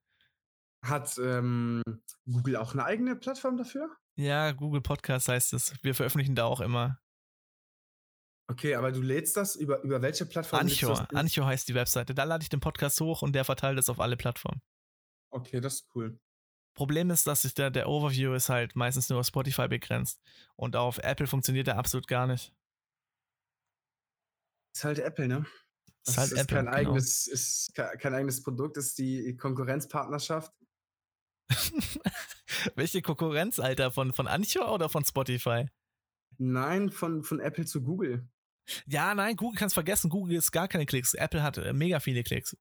[0.85, 1.81] Hat ähm,
[2.25, 3.89] Google auch eine eigene Plattform dafür?
[4.17, 5.73] Ja, Google Podcast heißt es.
[5.81, 6.99] Wir veröffentlichen da auch immer
[8.47, 10.61] Okay, aber du lädst das über, über welche Plattform?
[10.61, 11.07] Anchor.
[11.13, 12.13] Anchor heißt die Webseite.
[12.13, 14.61] Da lade ich den Podcast hoch und der verteilt es auf alle Plattformen.
[15.31, 16.19] Okay, das ist cool.
[16.75, 20.21] Problem ist, dass der, der Overview ist halt meistens nur auf Spotify begrenzt.
[20.55, 22.53] Und auf Apple funktioniert der absolut gar nicht.
[24.75, 25.45] Ist halt Apple, ne?
[26.03, 26.57] Das ist halt ist Apple.
[26.57, 26.77] Kein genau.
[26.77, 30.53] eigenes, ist kein eigenes Produkt, ist die Konkurrenzpartnerschaft.
[32.75, 33.91] Welche Konkurrenz, Alter?
[33.91, 35.67] Von, von Anchor oder von Spotify?
[36.37, 38.27] Nein, von, von Apple zu Google.
[38.87, 40.09] Ja, nein, Google kannst vergessen.
[40.09, 41.13] Google ist gar keine Klicks.
[41.13, 42.57] Apple hat äh, mega viele Klicks.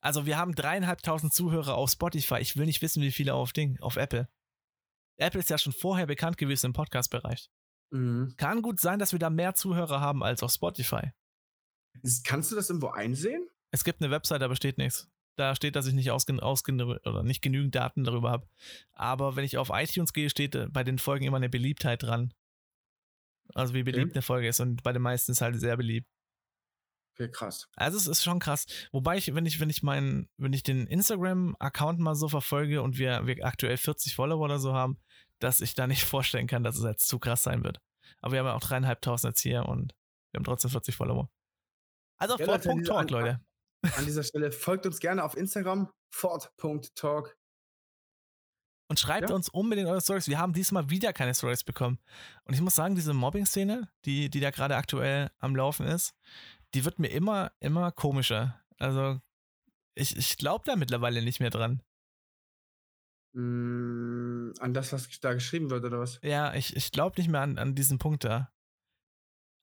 [0.00, 2.38] Also wir haben dreieinhalbtausend Zuhörer auf Spotify.
[2.38, 4.28] Ich will nicht wissen, wie viele auf Ding, auf Apple.
[5.18, 7.50] Apple ist ja schon vorher bekannt gewesen im Podcast-Bereich.
[7.90, 8.34] Mhm.
[8.36, 11.12] Kann gut sein, dass wir da mehr Zuhörer haben als auf Spotify.
[12.24, 13.48] Kannst du das irgendwo einsehen?
[13.70, 15.08] Es gibt eine Website, aber steht nichts.
[15.36, 18.48] Da steht, dass ich nicht ausgen, ausgen oder nicht genügend Daten darüber habe.
[18.92, 22.32] Aber wenn ich auf iTunes gehe, steht äh, bei den Folgen immer eine Beliebtheit dran.
[23.54, 24.14] Also wie beliebt okay.
[24.14, 26.08] eine Folge ist und bei den meisten ist halt sehr beliebt.
[27.14, 27.68] Okay, krass.
[27.76, 28.66] Also es ist schon krass.
[28.92, 32.98] Wobei ich, wenn ich, wenn ich meinen, wenn ich den Instagram-Account mal so verfolge und
[32.98, 34.98] wir, wir aktuell 40 Follower oder so haben,
[35.38, 37.80] dass ich da nicht vorstellen kann, dass es jetzt zu krass sein wird.
[38.20, 39.94] Aber wir haben ja auch dreieinhalbtausend jetzt hier und
[40.30, 41.30] wir haben trotzdem 40 Follower.
[42.18, 43.40] Also ja, Fort.talk, Leute.
[43.96, 47.36] An dieser Stelle folgt uns gerne auf Instagram, fort.talk.
[48.88, 49.34] Und schreibt ja.
[49.34, 50.28] uns unbedingt eure Stories.
[50.28, 51.98] Wir haben diesmal wieder keine Stories bekommen.
[52.44, 56.14] Und ich muss sagen, diese Mobbing-Szene, die, die da gerade aktuell am Laufen ist,
[56.74, 58.60] die wird mir immer, immer komischer.
[58.78, 59.20] Also,
[59.94, 61.82] ich, ich glaube da mittlerweile nicht mehr dran.
[63.32, 66.20] Mm, an das, was da geschrieben wird, oder was?
[66.22, 68.52] Ja, ich, ich glaube nicht mehr an, an diesen Punkt da.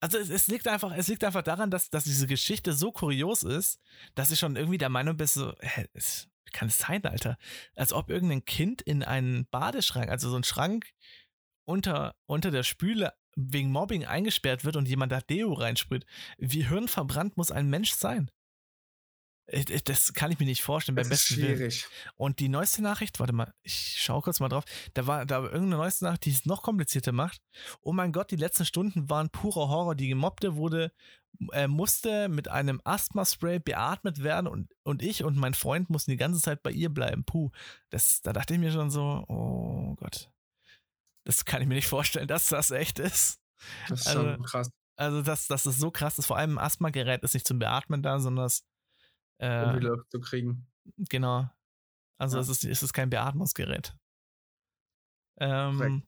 [0.00, 3.42] Also es, es, liegt einfach, es liegt einfach daran, dass, dass diese Geschichte so kurios
[3.42, 3.80] ist,
[4.14, 7.36] dass ich schon irgendwie der Meinung bin, so, hä, es, kann es sein, Alter?
[7.74, 10.90] Als ob irgendein Kind in einen Badeschrank, also so ein Schrank
[11.64, 16.06] unter, unter der Spüle wegen Mobbing eingesperrt wird und jemand da Deo reinsprüht.
[16.38, 18.30] Wie hirnverbrannt muss ein Mensch sein?
[19.84, 20.96] Das kann ich mir nicht vorstellen.
[20.96, 21.84] Das ist schwierig.
[21.84, 22.12] Willen.
[22.16, 24.64] Und die neueste Nachricht, warte mal, ich schaue kurz mal drauf.
[24.94, 27.42] Da war da irgendeine neueste Nachricht, die es noch komplizierter macht.
[27.82, 29.94] Oh mein Gott, die letzten Stunden waren purer Horror.
[29.94, 30.92] Die Gemobbte wurde
[31.52, 36.16] er musste mit einem Asthma-Spray beatmet werden und, und ich und mein Freund mussten die
[36.16, 37.24] ganze Zeit bei ihr bleiben.
[37.24, 37.50] Puh,
[37.90, 40.30] das, da dachte ich mir schon so, oh Gott.
[41.24, 43.40] Das kann ich mir nicht vorstellen, dass das echt ist.
[43.88, 44.70] Das ist also, schon krass.
[44.96, 46.26] Also, dass, dass das so krass ist.
[46.26, 48.62] Vor allem ein Asthma-Gerät ist nicht zum Beatmen da, sondern das.
[49.38, 50.66] Äh, um die Luft zu kriegen.
[51.08, 51.48] Genau.
[52.18, 52.42] Also, ja.
[52.42, 53.96] es, ist, es ist kein Beatmungsgerät.
[55.38, 56.04] Ähm,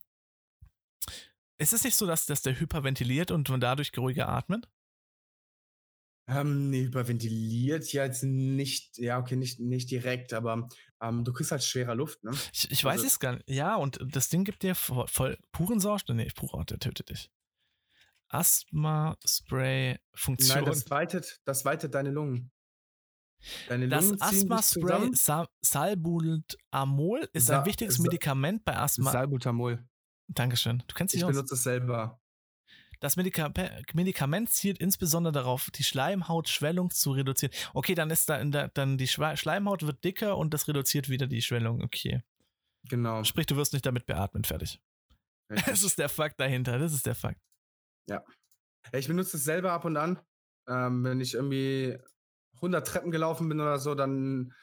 [1.57, 4.69] ist es nicht so, dass, dass der hyperventiliert und man dadurch ruhiger atmet?
[6.29, 10.67] Ähm, nee, überventiliert ja jetzt nicht, ja, okay, nicht, nicht direkt, aber
[11.01, 12.31] ähm, du kriegst halt schwerer Luft, ne?
[12.51, 13.49] Ich, ich weiß also, es gar nicht.
[13.49, 16.17] Ja, und das Ding gibt dir voll, voll puren Sauerstoff.
[16.17, 17.31] Nee, purer, der tötet dich.
[18.27, 20.57] Asthma-Spray-Funktion.
[20.57, 22.51] Nein, das weitet, das weitet deine Lungen.
[23.89, 29.11] Das Asthma-Spray Sa Salbutamol ist Sa ein wichtiges Medikament bei Asthma.
[29.11, 29.85] Salbutamol.
[30.27, 30.83] Dankeschön.
[30.87, 31.31] Du kennst dich Ich aus.
[31.31, 32.19] benutze es selber.
[32.99, 33.53] Das Medika
[33.93, 37.53] Medikament zielt insbesondere darauf, die Schleimhautschwellung zu reduzieren.
[37.73, 41.41] Okay, dann ist da der, dann die Schleimhaut wird dicker und das reduziert wieder die
[41.43, 41.83] Schwellung.
[41.83, 42.23] Okay.
[42.89, 43.23] Genau.
[43.23, 44.81] Sprich, du wirst nicht damit beatmet, fertig.
[45.51, 45.65] Richtig.
[45.67, 46.79] Das ist der Fakt dahinter.
[46.79, 47.39] Das ist der Fakt.
[48.09, 48.23] Ja.
[48.93, 50.19] Ich benutze es selber ab und an.
[50.67, 51.97] Ähm, wenn ich irgendwie
[52.57, 54.53] 100 Treppen gelaufen bin oder so, dann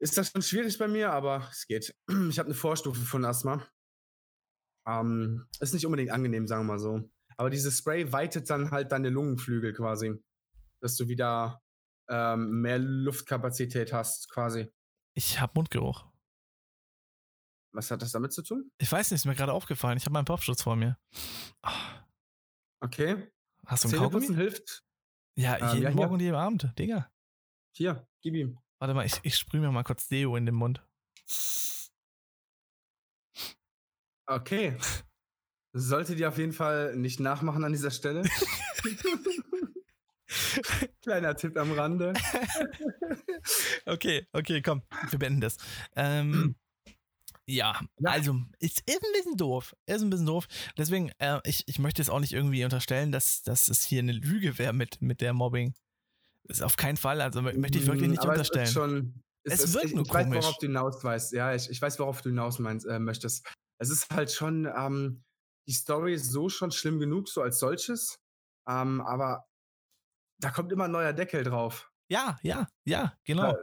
[0.00, 1.94] ist das schon schwierig bei mir, aber es geht.
[2.30, 3.66] Ich habe eine Vorstufe von Asthma.
[4.86, 7.10] Ähm, ist nicht unbedingt angenehm, sagen wir mal so.
[7.36, 10.14] Aber dieses Spray weitet dann halt deine Lungenflügel quasi.
[10.80, 11.60] Dass du wieder
[12.08, 14.72] ähm, mehr Luftkapazität hast, quasi.
[15.14, 16.06] Ich habe Mundgeruch.
[17.72, 18.70] Was hat das damit zu tun?
[18.78, 19.98] Ich weiß nicht, ist mir gerade aufgefallen.
[19.98, 20.98] Ich habe meinen Popschutz vor mir.
[21.62, 21.70] Oh.
[22.80, 23.30] Okay.
[23.66, 24.34] Hast du einen Kaugummi?
[24.34, 24.84] hilft.
[25.38, 27.08] Ja, ähm, jeden ja, Morgen und jeden Abend, Digga.
[27.70, 28.58] Hier, gib ihm.
[28.80, 30.84] Warte mal, ich, ich sprühe mir mal kurz Deo in den Mund.
[34.26, 34.76] Okay.
[35.72, 38.24] Solltet ihr auf jeden Fall nicht nachmachen an dieser Stelle.
[41.02, 42.14] Kleiner Tipp am Rande.
[43.86, 45.56] okay, okay, komm, wir beenden das.
[45.94, 46.56] Ähm,
[47.48, 48.10] ja, Ja.
[48.10, 49.74] also, ist, ist ein bisschen doof.
[49.86, 50.46] Ist ein bisschen doof.
[50.76, 54.12] Deswegen, äh, ich, ich möchte jetzt auch nicht irgendwie unterstellen, dass, dass es hier eine
[54.12, 55.74] Lüge wäre mit, mit der Mobbing.
[56.48, 58.64] Ist auf keinen Fall, also mö- möchte ich wirklich nicht Mm, Aber unterstellen.
[58.64, 60.44] Es, ist schon, Es wirkt ich, nur ich weiß, komisch.
[60.44, 61.32] worauf du hinaus weißt.
[61.32, 63.46] Ja, ich, ich weiß, worauf du hinaus meinst, äh, möchtest.
[63.80, 65.22] Es ist halt schon, ähm,
[65.68, 68.18] die Story ist so schon schlimm genug, so als solches.
[68.68, 69.44] Ähm, aber
[70.40, 71.90] da kommt immer ein neuer Deckel drauf.
[72.10, 73.54] ja, ja, ja, genau.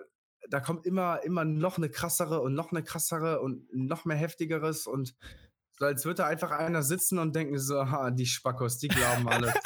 [0.49, 4.87] Da, kommt immer, immer noch eine krassere und noch eine krassere und noch mehr heftigeres
[4.87, 5.15] und
[5.77, 9.27] so als würde da einfach einer sitzen und denken so, ha, die Spackos, die glauben
[9.27, 9.53] alle.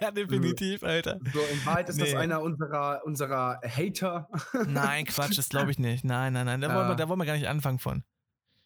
[0.00, 1.18] Ja, definitiv, Alter.
[1.34, 2.16] so, in Wahrheit ist das Nee.
[2.16, 4.28] einer unserer, unserer Hater.
[4.68, 6.04] Nein, Quatsch, das glaube ich nicht.
[6.04, 6.96] Nein, nein, nein, da wollen, wir, Äh.
[6.96, 8.04] da wollen wir gar nicht anfangen von.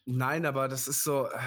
[0.05, 1.37] Nein, aber das ist so, äh,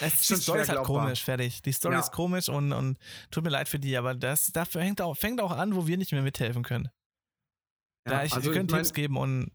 [0.00, 1.04] Es ist, die Story ist halt glaubbar.
[1.04, 1.62] komisch, fertig.
[1.62, 2.00] Die Story Ja.
[2.00, 2.98] ist komisch und, und
[3.30, 5.96] tut mir leid für die, aber das dafür hängt auch, fängt auch an, wo wir
[5.96, 6.90] nicht mehr mithelfen können.
[8.06, 9.50] Ja, da ich, also ich mein, Tipps geben und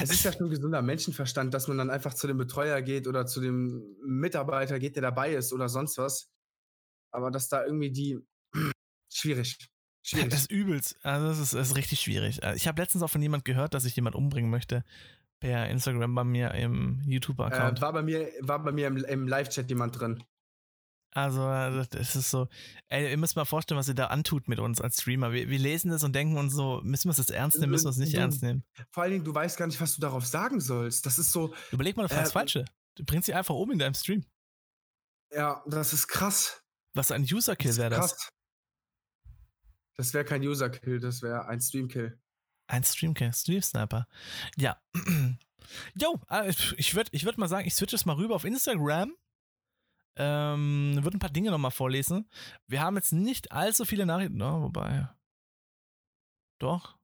[0.00, 3.26] Es ist ja schon gesunder Menschenverstand, dass man dann einfach zu dem Betreuer geht oder
[3.26, 6.30] zu dem Mitarbeiter geht, der dabei ist oder sonst was.
[7.12, 8.18] Aber dass da irgendwie die
[9.12, 9.56] schwierig.
[10.02, 10.30] Schwierig.
[10.30, 10.96] das ist übelst.
[11.02, 12.42] Also das ist, das ist richtig schwierig.
[12.42, 14.84] Also Ich habe letztens auch von jemand gehört, dass sich jemand umbringen möchte
[15.40, 17.78] per Instagram bei mir im YouTube-Account.
[17.78, 20.22] Äh, war bei mir, war bei mir im, im Live-Chat jemand drin.
[21.12, 22.48] Also, das das ist so,
[22.88, 25.32] ey, ihr müsst mal vorstellen, was ihr da antut mit uns als Streamer.
[25.32, 27.86] Wir, wir lesen das und denken uns so, müssen wir es jetzt ernst nehmen, müssen
[27.86, 28.64] wir es nicht Du- ernst nehmen.
[28.90, 31.04] Vor allen Dingen, du weißt gar nicht, was du darauf sagen sollst.
[31.06, 32.64] Das ist so, Überleg mal, du fragst Äh, Falsche.
[32.94, 34.24] Du bringst sie einfach um in deinem Stream.
[35.32, 36.62] ja, das ist krass.
[36.94, 38.10] Was ein User-Kill Das wäre das.
[38.16, 38.28] krass.
[39.96, 42.18] Das wäre kein User-Kill, das wäre ein Stream-Kill.
[42.68, 44.06] Ein Streamkill, Stream-Sniper.
[44.56, 44.80] Ja.
[45.94, 49.12] Jo, äh, ich würde ich würd mal sagen, ich switche es mal rüber auf Instagram.
[50.22, 52.28] Ähm, würde ein paar Dinge nochmal vorlesen.
[52.66, 55.08] Wir haben jetzt nicht allzu viele Nachrichten, ne, wobei.
[56.58, 56.98] Doch.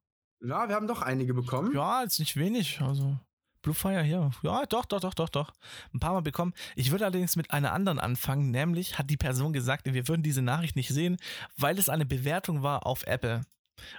[0.45, 1.75] Ja, wir haben doch einige bekommen.
[1.75, 2.83] Ja, jetzt nicht wenig.
[2.83, 3.19] Also,
[3.63, 4.31] Bluefire hier.
[4.43, 5.53] Ja, doch, doch, doch, doch, doch.
[5.95, 6.53] Ein paar Mal bekommen.
[6.75, 10.43] Ich würde allerdings mit einer anderen anfangen, nämlich hat die Person gesagt, wir würden diese
[10.43, 11.17] Nachricht nicht sehen,
[11.57, 13.47] weil es eine Bewertung war auf Apple.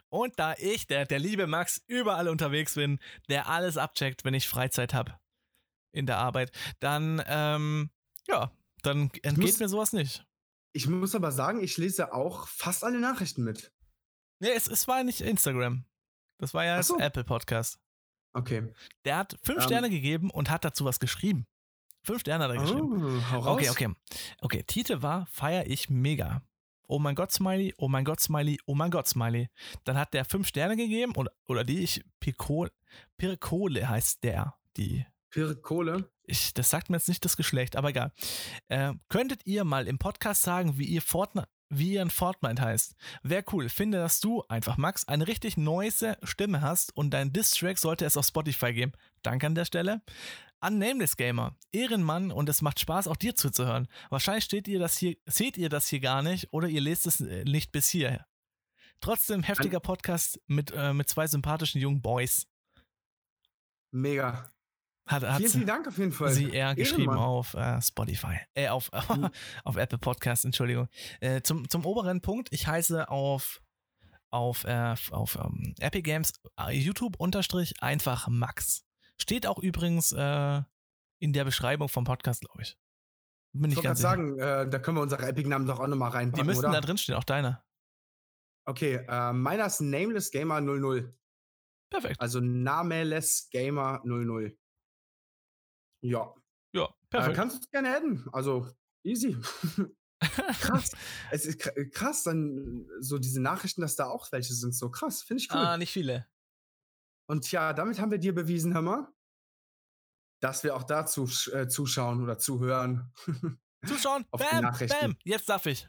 [0.09, 2.99] Und da ich, der, der liebe Max, überall unterwegs bin,
[3.29, 5.17] der alles abcheckt, wenn ich Freizeit habe
[5.91, 7.89] in der Arbeit, dann, ähm,
[8.27, 8.51] ja,
[8.87, 10.25] dann entgeht muss- mir sowas nicht.
[10.73, 13.71] Ich muss aber sagen, ich lese auch fast alle Nachrichten mit.
[14.39, 15.85] Nee, es, es war nicht Instagram.
[16.37, 16.99] Das war ja so.
[16.99, 17.79] Apple Podcast.
[18.33, 18.71] Okay.
[19.05, 19.63] Der hat fünf Ähm.
[19.63, 21.47] Sterne gegeben und hat dazu was geschrieben.
[22.03, 23.03] Fünf Sterne hat er geschrieben.
[23.03, 23.55] Oh, hau raus.
[23.55, 23.95] Okay, okay.
[24.41, 26.43] Okay, Titel war Feier ich mega.
[26.87, 29.49] Oh mein Gott, Smiley, oh mein Gott, Smiley, oh mein Gott, Smiley.
[29.83, 32.71] Dann hat der fünf Sterne gegeben oder, oder die, ich, Pirkole,
[33.17, 35.05] Pirkole heißt der, die.
[35.63, 36.09] Kohle.
[36.27, 38.11] Ich, das sagt mir jetzt nicht das Geschlecht, aber egal.
[38.67, 42.95] Äh, könntet ihr mal im Podcast sagen, wie ihr Fortnite, wie ihr in Fortnite heißt?
[43.23, 43.69] Wäre cool.
[43.69, 48.17] Finde, dass du einfach, Max, eine richtig noise Stimme hast und dein Distrack sollte es
[48.17, 48.91] auf Spotify geben.
[49.23, 50.01] Danke an der Stelle.
[50.59, 51.55] An Nameless Gamer.
[51.71, 53.87] Ehrenmann und es macht Spaß, auch dir zuzuhören.
[54.09, 57.21] Wahrscheinlich steht ihr das hier, seht ihr das hier gar nicht oder ihr lest es
[57.21, 58.27] äh, nicht bis hierher.
[58.99, 62.47] Trotzdem heftiger Podcast mit, äh, mit zwei sympathischen jungen Boys.
[63.91, 64.51] Mega.
[65.07, 66.29] Hat, hat Vielen, vielen Dank auf jeden Fall.
[66.33, 67.17] sie eher geschrieben Ehrenmann.
[67.19, 68.37] auf äh, Spotify.
[68.53, 69.29] Äh, auf, Mhm.
[69.63, 70.87] auf Apple Podcast, Entschuldigung.
[71.21, 73.61] Äh, zum, zum oberen Punkt, ich heiße auf,
[74.29, 78.83] auf, äh, auf ähm, Epic Games äh, YouTube unterstrich einfach Max.
[79.17, 80.61] Steht auch übrigens äh,
[81.19, 82.77] in der Beschreibung vom Podcast, glaube ich.
[83.53, 86.11] Bin Ich ich wollte ganz sagen, äh, da können wir unsere Epic-Namen doch auch nochmal
[86.11, 86.73] Die reinpacken, müssten oder?
[86.73, 87.63] da drin stehen, auch deine.
[88.65, 91.17] Okay, äh, meiner ist Nameless Gamer 00.
[91.89, 92.19] Perfekt.
[92.19, 94.55] Also Nameless Gamer 00.
[96.07, 96.33] Ja.
[96.73, 97.35] Ja, Äh, perfekt.
[97.35, 98.27] kannst du es gerne adden.
[98.33, 98.69] Also,
[99.03, 99.37] easy.
[100.61, 100.91] krass.
[101.31, 104.73] es ist kr- krass, dann so diese Nachrichten, dass da auch welche sind.
[104.73, 105.21] So krass.
[105.23, 105.57] Finde ich cool.
[105.59, 106.27] ah, nicht viele.
[107.29, 109.07] Und ja, damit haben wir dir bewiesen, hör mal,
[110.41, 113.11] dass wir auch dazu äh, zuschauen oder zuhören.
[113.85, 114.25] Zuschauen.
[114.31, 114.97] Auf die Bam, Nachrichten.
[114.99, 115.17] bam.
[115.23, 115.87] Jetzt darf ich.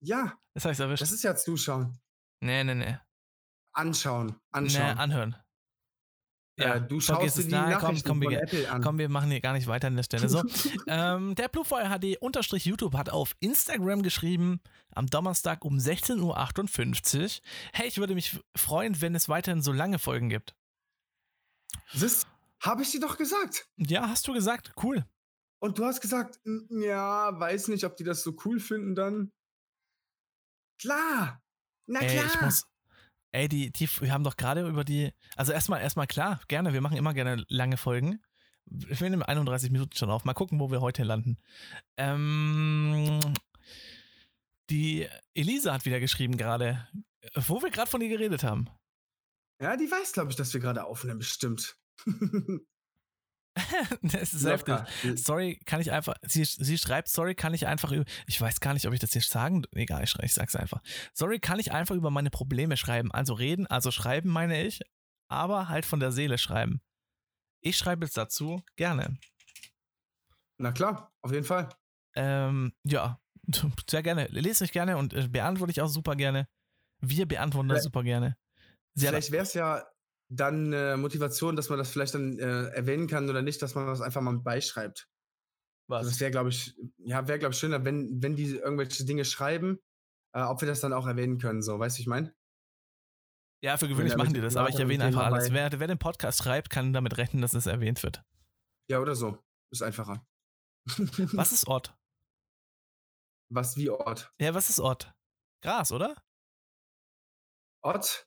[0.00, 1.02] ja, habe ich erwischt.
[1.02, 1.98] das ist ja zuschauen.
[2.40, 2.98] Nee, nee, nee.
[3.74, 4.26] Anschauen.
[4.54, 5.36] Nee, Anschauen.
[6.64, 6.84] Anhören.
[6.84, 7.34] äh, du schaust dir es.
[7.46, 8.82] die Nein, komm, Nachrichten komm, von wir- Apple an.
[8.82, 10.28] Komm, wir machen hier gar nicht weiter an der Stelle.
[10.28, 10.42] So,
[10.86, 14.60] ähm, der Bluefire HD unterstrich YouTube hat auf Instagram geschrieben,
[14.94, 17.28] am Donnerstag um 16.58 Uhr.
[17.72, 20.54] Hey, ich würde mich freuen, wenn es weiterhin so lange Folgen gibt.
[21.92, 22.26] Siehst,
[22.60, 23.66] habe ich dir doch gesagt.
[23.76, 24.72] Ja, hast du gesagt.
[24.82, 25.04] Cool.
[25.60, 29.32] Und du hast gesagt, "N- ja, weiß nicht, ob die das so cool finden dann.
[30.80, 31.40] Klar.
[31.86, 32.26] Na Ey, klar.
[32.34, 32.64] ich muss.
[33.32, 35.12] Ey, die, die, wir haben doch gerade über die.
[35.36, 38.20] Also erstmal, erstmal klar, gerne, wir machen immer gerne lange Folgen.
[38.66, 40.24] Wir nehmen 31 Minuten schon auf.
[40.24, 41.38] Mal gucken, wo wir heute landen.
[41.96, 43.20] Ähm,
[44.70, 46.86] die Elisa hat wieder geschrieben gerade,
[47.34, 48.68] wo wir gerade von ihr geredet haben.
[49.60, 51.76] Ja, die weiß, glaube ich, dass wir gerade aufnehmen, bestimmt.
[54.02, 54.76] das ist heftig.
[55.16, 56.14] Sorry, kann ich einfach.
[56.22, 58.04] Sie, sie schreibt, sorry, kann ich einfach über.
[58.26, 59.64] Ich weiß gar nicht, ob ich das hier sagen.
[59.72, 60.82] Egal, ich, ich sag's einfach.
[61.12, 63.12] Sorry, kann ich einfach über meine Probleme schreiben.
[63.12, 64.80] Also reden, also schreiben, meine ich,
[65.28, 66.80] aber halt von der Seele schreiben.
[67.60, 69.18] Ich schreibe jetzt dazu gerne.
[70.58, 71.68] Na klar, auf jeden Fall.
[72.14, 73.20] Ähm, ja,
[73.90, 74.26] sehr gerne.
[74.28, 76.48] Lese ich gerne und äh, beantworte ich auch super gerne.
[77.00, 78.36] Wir beantworten das super gerne.
[78.94, 79.84] Sehr Vielleicht wäre es ja
[80.34, 83.86] dann äh, Motivation, dass man das vielleicht dann äh, erwähnen kann oder nicht, dass man
[83.86, 85.08] das einfach mal beischreibt.
[85.88, 85.98] Was?
[85.98, 89.24] Also das wäre, glaube ich, ja, wäre, glaube ich, schöner, wenn, wenn die irgendwelche Dinge
[89.24, 89.78] schreiben,
[90.34, 92.34] äh, ob wir das dann auch erwähnen können, so, weißt du, ich meine?
[93.62, 95.52] Ja, für gewöhnlich machen die das, aber ich erwähne einfach alles.
[95.52, 98.24] Wer, wer den Podcast schreibt, kann damit rechnen, dass es erwähnt wird.
[98.88, 99.38] Ja, oder so.
[99.70, 100.26] Ist einfacher.
[101.32, 101.96] was ist Ort?
[103.50, 104.32] Was wie Ort?
[104.40, 105.14] Ja, was ist Ort?
[105.62, 106.16] Gras, oder?
[107.82, 108.26] Ort?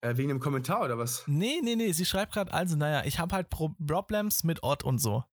[0.00, 1.24] Äh, wegen dem Kommentar oder was?
[1.26, 1.92] Nee, nee, nee.
[1.92, 5.24] Sie schreibt gerade, also, naja, ich habe halt Pro Problems mit Ort und so.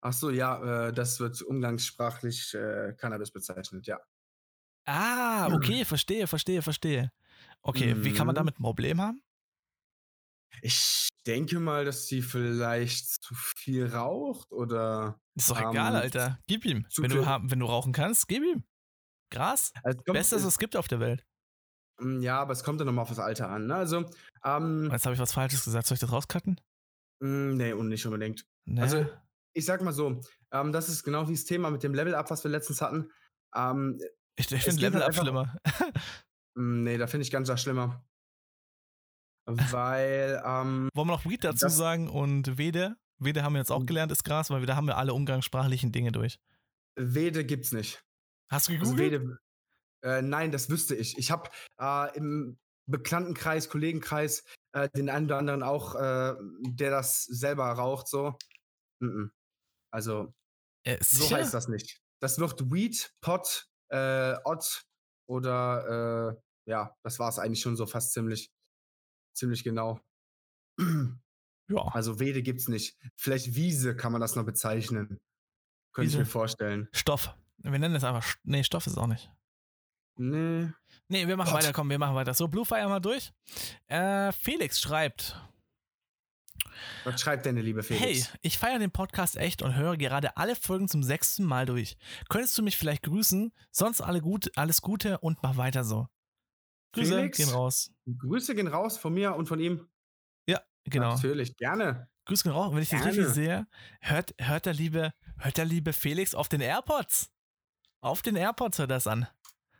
[0.00, 3.98] Ach so, ja, äh, das wird umgangssprachlich äh, Cannabis bezeichnet, ja.
[4.86, 7.10] Ah, okay, verstehe, verstehe, verstehe.
[7.62, 8.04] Okay, mhm.
[8.04, 8.38] wie kann man mhm.
[8.38, 9.22] damit ein Problem haben?
[10.62, 15.20] Ich denke mal, dass sie vielleicht zu viel raucht oder.
[15.34, 16.38] Ist doch ähm, egal, Alter.
[16.46, 16.86] Gib ihm.
[16.96, 18.64] Wenn du, wenn du rauchen kannst, gib ihm.
[19.30, 19.72] Gras.
[19.82, 21.26] Also Bestes, was es gibt auf der Welt.
[22.00, 23.66] Hm, ja, aber es kommt dann nochmal auf das Alter an.
[23.66, 23.74] Ne?
[23.74, 24.04] Also,
[24.44, 25.86] ähm, Jetzt habe ich was Falsches gesagt.
[25.86, 26.60] Soll ich das rauscutten?
[27.22, 28.46] Hm, nee, und nicht unbedingt.
[28.64, 28.80] Nee.
[28.80, 29.06] Also,
[29.52, 30.20] ich sag mal so,
[30.52, 33.10] ähm, das ist genau wie das Thema mit dem Level-Up, was wir letztens hatten.
[33.54, 34.00] Ähm,
[34.36, 35.56] ich ich finde Level-Up halt schlimmer.
[36.56, 38.04] Hm, nee, da finde ich ganz schlimmer.
[39.46, 42.96] Weil, ähm, Wollen wir noch Weed dazu sagen und Wede?
[43.18, 46.12] Wede haben wir jetzt auch gelernt, ist Gras, weil da haben wir alle umgangssprachlichen Dinge
[46.12, 46.38] durch.
[46.96, 48.04] Wede gibt's nicht.
[48.50, 49.12] Hast du also gegoogelt?
[49.14, 49.38] Also Wede,
[50.04, 51.18] äh, nein, das wüsste ich.
[51.18, 56.34] Ich habe äh, im Bekanntenkreis, Kollegenkreis äh, den einen oder anderen auch, äh,
[56.68, 58.36] der das selber raucht, so.
[59.00, 59.30] Mm -mm.
[59.90, 60.34] Also,
[60.86, 62.00] äh, so heißt das nicht.
[62.20, 64.82] Das wird Weed, Pot, Ott
[65.28, 66.36] oder
[66.66, 68.50] ja, das war es eigentlich schon so fast ziemlich,
[69.36, 70.00] ziemlich genau.
[71.68, 71.82] Ja.
[71.92, 72.98] Also Wede gibt's nicht.
[73.16, 75.20] Vielleicht Wiese kann man das noch bezeichnen.
[75.94, 76.88] Könnte ich mir vorstellen.
[76.92, 77.34] Stoff.
[77.58, 78.34] Wir nennen es einfach.
[78.42, 79.30] Nee, Stoff ist auch nicht.
[80.16, 80.68] Nee.
[81.08, 81.62] Nee, wir machen Gott.
[81.62, 82.34] weiter, komm, wir machen weiter.
[82.34, 83.32] So, Bluefire mal durch.
[83.86, 85.36] Äh, Felix schreibt.
[87.04, 88.02] Was schreibt denn der liebe Felix?
[88.02, 91.96] Hey, ich feiere den Podcast echt und höre gerade alle Folgen zum sechsten Mal durch.
[92.28, 93.52] Könntest du mich vielleicht grüßen?
[93.70, 96.08] Sonst alle gut, alles Gute und mach weiter so.
[96.92, 97.92] Grüße Felix, gehen raus.
[98.18, 99.88] Grüße gehen raus von mir und von ihm.
[100.46, 101.14] Ja, genau.
[101.14, 102.08] Natürlich, gerne.
[102.26, 102.72] Grüße gehen raus.
[102.72, 103.66] Wenn ich den richtig sehe,
[104.00, 107.30] hört, hört, der liebe, hört der liebe Felix auf den AirPods.
[108.00, 109.26] Auf den AirPods hört das an.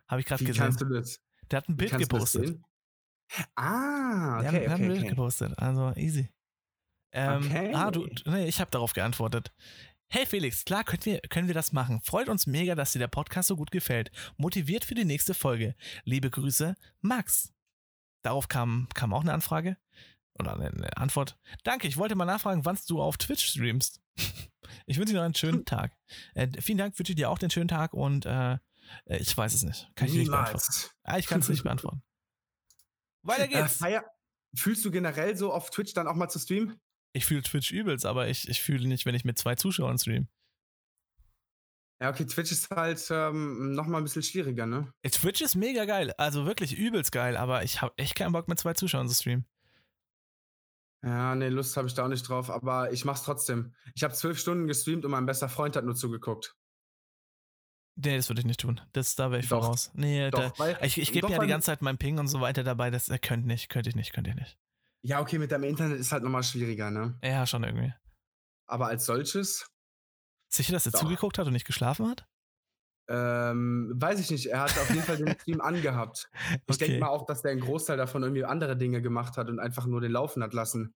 [0.07, 0.63] Habe ich gerade gesehen.
[0.63, 1.19] Kannst du das?
[1.51, 2.59] Der hat ein Bild gepostet.
[3.55, 4.51] Ah, okay.
[4.51, 5.09] Der, der hat ein Bild okay.
[5.09, 5.57] gepostet.
[5.57, 6.29] Also easy.
[7.11, 7.71] Ähm, okay.
[7.73, 9.51] Ah, du, nee, ich habe darauf geantwortet.
[10.07, 11.99] Hey Felix, klar können wir, können wir das machen.
[12.01, 14.11] Freut uns mega, dass dir der Podcast so gut gefällt.
[14.37, 15.75] Motiviert für die nächste Folge.
[16.03, 17.53] Liebe Grüße, Max.
[18.21, 19.77] Darauf kam, kam auch eine Anfrage.
[20.37, 21.37] Oder eine Antwort.
[21.63, 24.01] Danke, ich wollte mal nachfragen, wann du auf Twitch streamst.
[24.85, 25.95] ich wünsche dir noch einen schönen Tag.
[26.33, 28.57] Äh, vielen Dank, wünsche dir auch den schönen Tag und äh,
[29.05, 29.89] ich weiß es nicht.
[29.95, 30.53] Kann ich Niemals.
[30.53, 30.95] nicht beantworten.
[31.03, 32.03] Ah, ich kann es nicht beantworten.
[33.23, 33.81] Weiter äh, geht's.
[33.81, 34.01] Äh,
[34.55, 36.79] fühlst du generell so auf Twitch dann auch mal zu streamen?
[37.13, 40.27] Ich fühle Twitch übelst, aber ich, ich fühle nicht, wenn ich mit zwei Zuschauern stream.
[42.01, 44.91] Ja, okay, Twitch ist halt ähm, nochmal ein bisschen schwieriger, ne?
[45.09, 48.59] Twitch ist mega geil, also wirklich übelst geil, aber ich habe echt keinen Bock mit
[48.59, 49.45] zwei Zuschauern zu streamen.
[51.03, 53.73] Ja, nee, Lust habe ich da auch nicht drauf, aber ich mach's trotzdem.
[53.93, 56.55] Ich habe zwölf Stunden gestreamt und mein bester Freund hat nur zugeguckt.
[57.97, 58.81] Nee, das würde ich nicht tun.
[58.91, 59.91] Das, da wäre ich doch, voraus.
[59.93, 62.41] Nee, doch, da, weil, ich, ich gebe ja die ganze Zeit meinen Ping und so
[62.41, 62.91] weiter dabei.
[62.91, 64.57] Das äh, könnte nicht, könnte ich nicht, könnte ich nicht.
[65.01, 67.17] Ja, okay, mit deinem Internet ist halt nochmal schwieriger, ne?
[67.23, 67.93] Ja, schon irgendwie.
[68.67, 69.67] Aber als solches.
[70.51, 71.01] Sicher, dass er doch.
[71.01, 72.27] zugeguckt hat und nicht geschlafen hat?
[73.07, 74.47] Ähm, weiß ich nicht.
[74.47, 76.29] Er hat auf jeden Fall den Stream angehabt.
[76.67, 76.85] Ich okay.
[76.85, 79.85] denke mal auch, dass der einen Großteil davon irgendwie andere Dinge gemacht hat und einfach
[79.85, 80.93] nur den laufen hat lassen.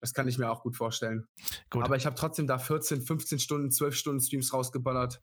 [0.00, 1.26] Das kann ich mir auch gut vorstellen.
[1.70, 1.84] Gut.
[1.84, 5.20] Aber ich habe trotzdem da 14, 15 Stunden, 12 Stunden Streams rausgeballert.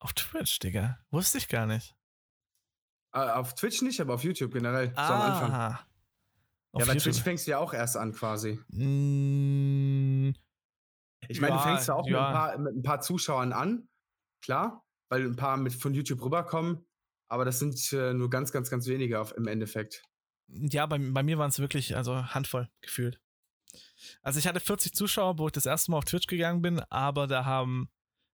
[0.00, 0.98] Auf Twitch, Digga.
[1.10, 1.94] Wusste ich gar nicht.
[3.14, 4.92] Uh, auf Twitch nicht, aber auf YouTube generell.
[4.96, 5.06] Ah.
[5.06, 5.52] So am Anfang.
[5.52, 5.86] Ah.
[6.72, 7.12] Auf ja, bei YouTube.
[7.12, 8.58] Twitch fängst du ja auch erst an, quasi.
[8.68, 10.30] Mm,
[11.28, 12.12] ich meine, ja, du fängst ja auch ja.
[12.12, 13.88] mit, ein paar, mit, ein paar, Zuschauern an,
[14.42, 16.86] klar, weil ein paar mit von YouTube rüberkommen,
[17.28, 20.04] aber das sind äh, nur ganz, ganz, ganz wenige auf, im Endeffekt.
[20.48, 23.20] Ja, bei, bei mir waren es wirklich, also Handvoll gefühlt.
[24.22, 27.26] Also ich hatte 40 Zuschauer, wo ich das erste Mal auf Twitch gegangen bin, aber
[27.26, 27.90] da haben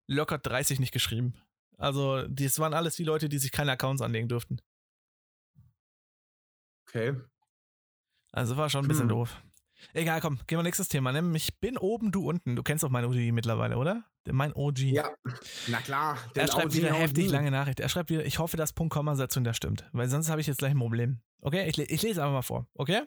[0.06, 1.34] locker 30 nicht geschrieben.
[1.76, 4.58] Also das waren alles die Leute, die sich keine Accounts anlegen durften.
[6.88, 7.14] Okay.
[8.32, 9.08] Also war schon ein bisschen Hm.
[9.10, 9.42] doof.
[9.92, 11.14] Egal, komm, gehen wir nächstes Thema.
[11.34, 12.56] Ich bin oben, du unten.
[12.56, 14.04] Du kennst doch meinen OG mittlerweile, oder?
[14.30, 14.78] Mein OG.
[14.78, 15.10] Ja,
[15.68, 16.18] na klar.
[16.34, 17.30] Er schreibt OG wieder heftig nie.
[17.30, 17.78] lange Nachricht.
[17.80, 19.88] Er schreibt wieder, ich hoffe, dass Punkt-Komma-Setzung da stimmt.
[19.92, 21.20] Weil sonst habe ich jetzt gleich ein Problem.
[21.42, 22.66] Okay, ich, ich lese einfach mal vor.
[22.74, 23.02] Okay?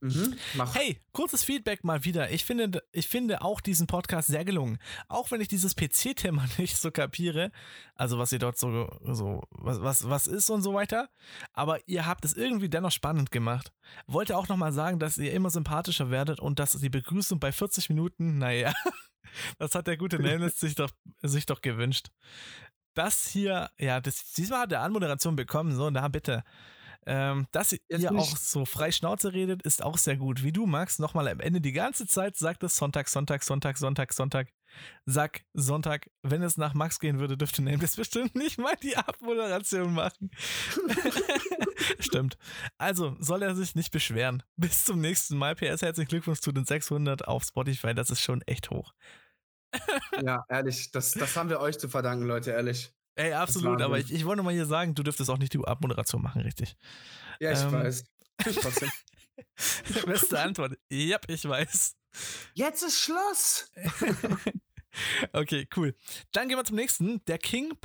[0.00, 0.36] Mhm.
[0.74, 2.30] Hey, kurzes Feedback mal wieder.
[2.30, 4.78] Ich finde, ich finde auch diesen Podcast sehr gelungen.
[5.08, 7.50] Auch wenn ich dieses PC-Thema nicht so kapiere,
[7.94, 11.08] also was ihr dort so, so was, was, was ist und so weiter.
[11.52, 13.72] Aber ihr habt es irgendwie dennoch spannend gemacht.
[14.06, 17.88] Wollte auch nochmal sagen, dass ihr immer sympathischer werdet und dass die Begrüßung bei 40
[17.88, 18.72] Minuten, naja,
[19.58, 20.90] das hat der gute Nelnis sich doch,
[21.22, 22.08] sich doch gewünscht.
[22.94, 26.44] Das hier, ja, das, diesmal hat er Anmoderation bekommen, so, na bitte.
[27.06, 30.42] Ähm, dass Jetzt ihr ich- auch so frei Schnauze redet, ist auch sehr gut.
[30.42, 34.12] Wie du, Max, nochmal am Ende die ganze Zeit sagt es Sonntag, Sonntag, Sonntag, Sonntag,
[34.12, 34.48] Sonntag.
[35.06, 39.94] Sag Sonntag, wenn es nach Max gehen würde, dürfte Nameless bestimmt nicht mal die Abmoderation
[39.94, 40.30] machen.
[42.00, 42.36] Stimmt.
[42.76, 44.42] Also soll er sich nicht beschweren.
[44.56, 45.54] Bis zum nächsten Mal.
[45.54, 47.94] PS, herzlichen Glückwunsch zu den 600 auf Spotify.
[47.94, 48.92] Das ist schon echt hoch.
[50.24, 52.92] Ja, ehrlich, das, das haben wir euch zu verdanken, Leute, ehrlich.
[53.16, 53.80] Ey, absolut.
[53.82, 56.76] Aber ich, ich wollte mal hier sagen, du dürftest auch nicht die Abmoderation machen, richtig?
[57.40, 57.72] Ja, ich Ähm.
[57.72, 58.04] weiß.
[58.46, 58.90] Ich trotzdem.
[60.06, 60.78] Beste Antwort.
[60.92, 61.96] Yep, ich weiß.
[62.54, 63.70] Jetzt ist Schluss.
[65.34, 65.94] Okay, cool.
[66.32, 67.22] Dann gehen wir zum nächsten.
[67.26, 67.76] Der King.ge.ge.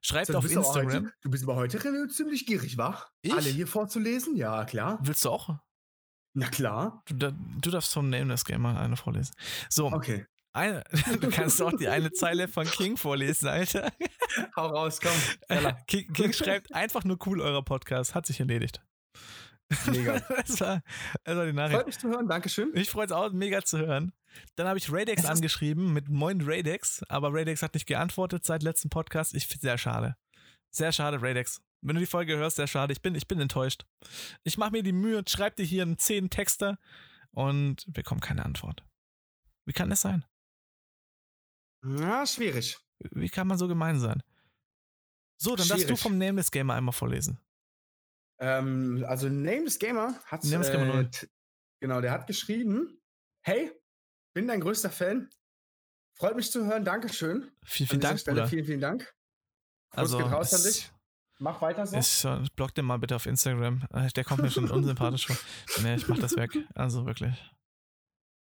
[0.00, 1.04] Schreibt So, du, auf Instagram.
[1.04, 3.00] heute, du bist aber heute ziemlich gierig, wa?
[3.22, 3.32] Ich?
[3.32, 4.34] Alle hier vorzulesen?
[4.36, 4.98] Ja, klar.
[5.02, 5.56] Willst du auch?
[6.34, 7.02] Na klar.
[7.06, 9.34] Du, du darfst vom Nameless Game mal eine vorlesen.
[9.68, 10.26] So, Okay.
[10.52, 10.84] Eine,
[11.20, 13.92] du kannst auch die eine Zeile von King vorlesen, Alter.
[14.56, 15.12] Hau raus, komm.
[15.86, 18.14] King, King schreibt einfach nur cool, eurer Podcast.
[18.14, 18.82] Hat sich erledigt.
[19.86, 20.20] Mega.
[20.20, 20.82] Das war,
[21.24, 21.76] das war die Nachricht.
[21.76, 22.70] Freut mich zu hören, Dankeschön.
[22.74, 24.12] Ich freue es auch, mega zu hören.
[24.56, 28.62] Dann habe ich Radex Es angeschrieben mit Moin Radex, aber Radex hat nicht geantwortet seit
[28.62, 29.34] letztem Podcast.
[29.34, 30.16] Ich finde sehr schade.
[30.70, 31.62] Sehr schade, Radex.
[31.80, 32.92] Wenn du die Folge hörst, sehr schade.
[32.92, 33.84] Ich bin, ich bin enttäuscht.
[34.44, 36.78] Ich mache mir die Mühe und schreibe dir hier einen 10 Texter
[37.30, 38.84] und bekomme keine Antwort.
[39.64, 40.24] Wie kann das sein?
[41.84, 42.78] Ja, schwierig.
[43.10, 44.22] Wie kann man so gemein sein?
[45.38, 46.00] So, dann darfst du Schwierig.
[46.00, 47.40] vom Nameless Gamer einmal vorlesen.
[48.38, 51.04] Ähm, also Nameless Gamer hat Nameless Gamer null.
[51.04, 51.26] äh, t-
[51.80, 53.00] genau, der hat geschrieben:
[53.44, 53.72] Hey,
[54.34, 55.28] bin dein größter Fan.
[56.18, 57.50] Freut mich zu hören, Dankeschön.
[57.64, 58.48] Vielen, vielen Dank, Stelle Bruder.
[58.48, 59.02] vielen, vielen Dank.
[59.90, 60.92] Gruß Also, geht raus an dich.
[61.38, 61.96] Mach weiter so.
[61.96, 63.84] Ist schon, block den mal bitte auf Instagram.
[63.92, 65.36] Äh, Der kommt mir schon unsympathisch vor.
[65.82, 66.56] Nee, ich mach das weg.
[66.74, 67.34] Also wirklich.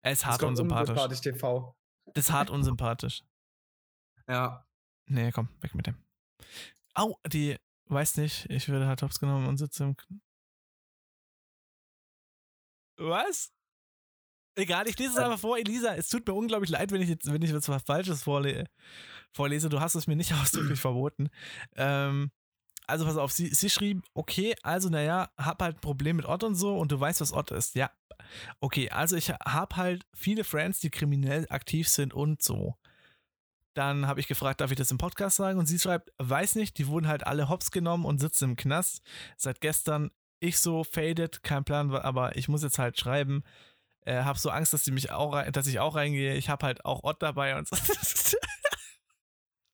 [0.03, 0.89] Er ist Es hart unsympathisch.
[0.91, 1.76] unsympathisch TV.
[2.13, 3.23] Das ist hart unsympathisch.
[4.29, 4.65] Ja.
[5.05, 5.95] Nee, komm, weg mit dem.
[6.95, 7.55] Au, die,
[7.85, 9.95] weiß nicht, ich würde halt hops genommen und sitze im.
[12.97, 13.53] Was?
[14.55, 15.21] Egal, ich lese es Äh.
[15.23, 15.95] einfach vor, Elisa.
[15.95, 18.65] Es tut mir unglaublich leid, wenn ich jetzt, wenn ich jetzt was Falsches vorle
[19.33, 19.69] vorlese.
[19.69, 21.29] Du hast es mir nicht ausdrücklich verboten.
[21.75, 22.31] Ähm,
[22.87, 26.43] also pass auf, sie, sie schrieb, okay, also naja, hab halt ein Problem mit Ott
[26.43, 27.75] und so und du weißt, was Ott ist.
[27.75, 27.91] Ja.
[28.59, 32.75] Okay, also ich hab halt viele Friends, die kriminell aktiv sind und so.
[33.73, 35.59] Dann habe ich gefragt, darf ich das im Podcast sagen?
[35.59, 39.01] Und sie schreibt, weiß nicht, die wurden halt alle hops genommen und sitzen im Knast.
[39.37, 40.09] Seit gestern
[40.39, 43.43] ich so faded, kein Plan, aber ich muss jetzt halt schreiben.
[44.01, 46.35] Äh, hab so Angst, dass die mich auch, dass ich auch reingehe.
[46.35, 47.75] Ich habe halt auch Ott dabei und so.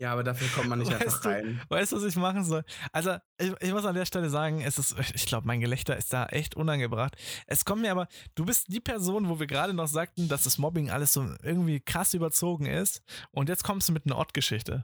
[0.04, 1.62] Ja, aber dafür kommt man nicht Weißt einfach du- rein.
[1.70, 2.66] Weißt du, was ich machen soll?
[2.92, 6.12] Also, ich, ich muss an der Stelle sagen, es ist, ich glaube, mein Gelächter ist
[6.12, 7.16] da echt unangebracht.
[7.48, 10.58] Es kommt mir aber, du bist die Person, wo wir gerade noch sagten, dass das
[10.58, 13.02] Mobbing alles so irgendwie krass überzogen ist.
[13.32, 14.84] Und jetzt kommst du mit einer Ott-Geschichte.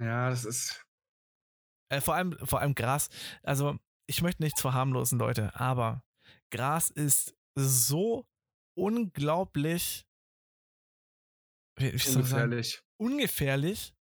[0.00, 0.84] Ja, das ist.
[1.92, 3.10] Äh, vor allem, vor allem Gras.
[3.44, 6.02] Also, ich möchte nichts verharmlosen, Leute, aber
[6.50, 8.26] Gras ist so
[8.76, 10.08] unglaublich
[11.78, 12.62] wie, wie soll ich sagen?
[13.00, 13.94] Ungefährlich.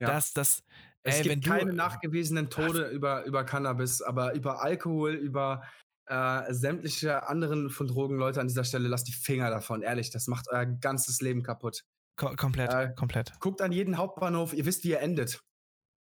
[0.00, 0.08] Ja.
[0.08, 0.62] dass das.
[1.02, 5.62] Es ey, gibt wenn du, keine nachgewiesenen Tode über, über Cannabis, aber über Alkohol, über
[6.06, 9.82] äh, sämtliche anderen von Drogen, Leute an dieser Stelle, lasst die Finger davon.
[9.82, 11.84] Ehrlich, das macht euer ganzes Leben kaputt.
[12.16, 13.32] Ko komplett, Äh, komplett.
[13.40, 15.40] Guckt an jeden Hauptbahnhof, ihr wisst, wie ihr endet.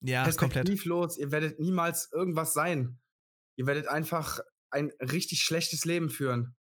[0.01, 0.51] Ja, komplett.
[0.51, 2.99] Perspektivlos, ihr werdet niemals irgendwas sein.
[3.57, 4.39] Ihr werdet einfach
[4.69, 6.55] ein richtig schlechtes Leben führen.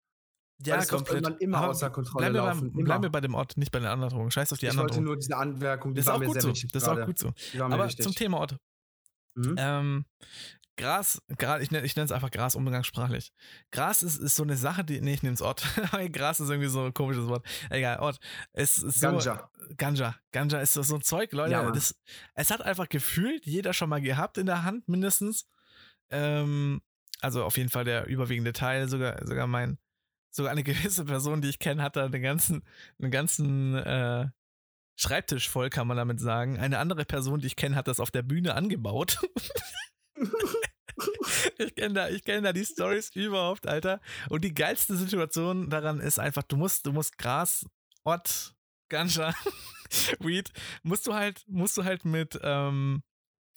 [0.65, 1.41] Ja, wird komplett.
[1.41, 3.79] immer Aber außer Kontrolle bleiben wir, laufen, beim, bleiben wir bei dem Ort, nicht bei
[3.79, 4.31] den anderen Drogen.
[4.31, 5.05] Scheiß auf die ich anderen wollte Drogen.
[5.05, 6.49] nur diese Anmerkung, die Das ist war auch mir gut sehr so.
[6.49, 6.71] wichtig.
[6.71, 7.33] Das ist auch gut so.
[7.59, 8.03] Aber wichtig.
[8.03, 8.57] zum Thema Ort.
[9.35, 9.55] Mhm.
[9.57, 10.05] Ähm,
[10.77, 13.31] Gras, Gras ich nenne ich es einfach Gras umgangssprachlich.
[13.71, 14.99] Gras ist, ist so eine Sache, die.
[15.01, 15.63] Nee, ich nehme es Ort.
[16.11, 17.45] Gras ist irgendwie so ein komisches Wort.
[17.69, 18.19] Egal, Ort.
[18.51, 19.49] Es ist so, Ganja.
[19.77, 20.15] Ganja.
[20.31, 21.51] Ganja ist so, so ein Zeug, Leute.
[21.51, 21.95] Ja, das,
[22.33, 25.47] es hat einfach gefühlt jeder schon mal gehabt in der Hand, mindestens.
[26.09, 26.81] Ähm,
[27.21, 29.77] also auf jeden Fall der überwiegende Teil, sogar, sogar mein,
[30.35, 32.63] sogar eine gewisse Person, die ich kenne, hat da einen ganzen,
[32.99, 34.27] einen ganzen äh,
[34.97, 36.57] Schreibtisch voll, kann man damit sagen.
[36.57, 39.19] Eine andere Person, die ich kenne, hat das auf der Bühne angebaut.
[41.57, 43.99] ich kenne da, ich kenn da die Stories überhaupt, Alter.
[44.29, 47.65] Und die geilste Situation daran ist einfach, du musst, du musst Gras,
[48.05, 48.55] Ott,
[48.87, 49.33] Ganja,
[50.19, 53.03] Weed, musst du halt, musst du halt mit, ähm,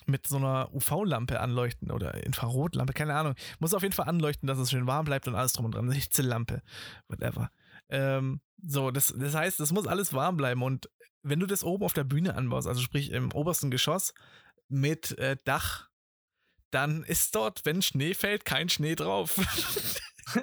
[0.09, 3.34] mit so einer UV-Lampe anleuchten oder Infrarotlampe, keine Ahnung.
[3.59, 5.84] Muss auf jeden Fall anleuchten, dass es schön warm bleibt und alles drum und dran.
[5.84, 6.62] Eine Hitzelampe,
[7.09, 7.50] whatever.
[7.88, 10.88] Ähm, so, das, das heißt, es muss alles warm bleiben und
[11.22, 14.14] wenn du das oben auf der Bühne anbaust, also sprich im obersten Geschoss
[14.68, 15.88] mit äh, Dach,
[16.70, 19.36] dann ist dort, wenn Schnee fällt, kein Schnee drauf.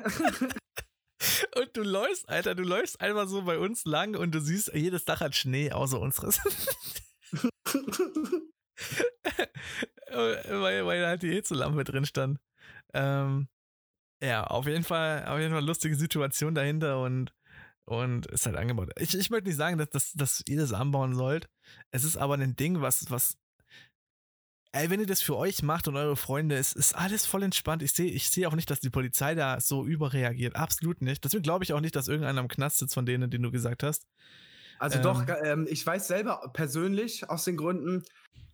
[1.55, 5.05] und du läufst, Alter, du läufst einfach so bei uns lang und du siehst, jedes
[5.05, 6.39] Dach hat Schnee, außer unseres.
[10.11, 12.39] weil, weil halt die Hitzelampe drin stand.
[12.93, 13.47] Ähm,
[14.21, 17.34] ja, auf jeden Fall, auf jeden Fall lustige Situation dahinter und,
[17.86, 18.91] und ist halt angebaut.
[18.97, 21.49] Ich, ich möchte nicht sagen, dass, dass, dass ihr das anbauen sollt.
[21.91, 23.38] Es ist aber ein Ding, was, was,
[24.71, 27.84] ey, wenn ihr das für euch macht und eure Freunde, ist, ist alles voll entspannt.
[27.84, 30.55] Ich sehe ich seh auch nicht, dass die Polizei da so überreagiert.
[30.55, 31.23] Absolut nicht.
[31.23, 33.84] Deswegen glaube ich auch nicht, dass irgendeiner am Knast sitzt von denen, den du gesagt
[33.84, 34.05] hast.
[34.80, 38.03] Also ähm, doch, ähm, ich weiß selber persönlich aus den Gründen,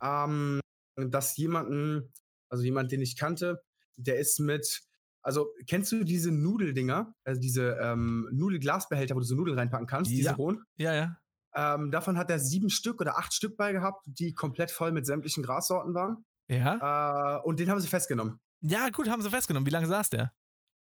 [0.01, 0.59] ähm,
[0.95, 2.13] dass jemanden,
[2.49, 3.61] also jemand, den ich kannte,
[3.95, 4.81] der ist mit,
[5.21, 10.11] also kennst du diese Nudeldinger, also diese ähm, Nudelglasbehälter, wo du so Nudeln reinpacken kannst,
[10.11, 10.17] ja.
[10.17, 10.63] diese hohen?
[10.77, 11.17] Ja, ja.
[11.53, 15.05] Ähm, davon hat er sieben Stück oder acht Stück bei gehabt, die komplett voll mit
[15.05, 16.25] sämtlichen Grassorten waren.
[16.47, 17.37] Ja.
[17.37, 18.39] Äh, und den haben sie festgenommen.
[18.61, 19.65] Ja, gut, haben sie festgenommen.
[19.65, 20.31] Wie lange saß der?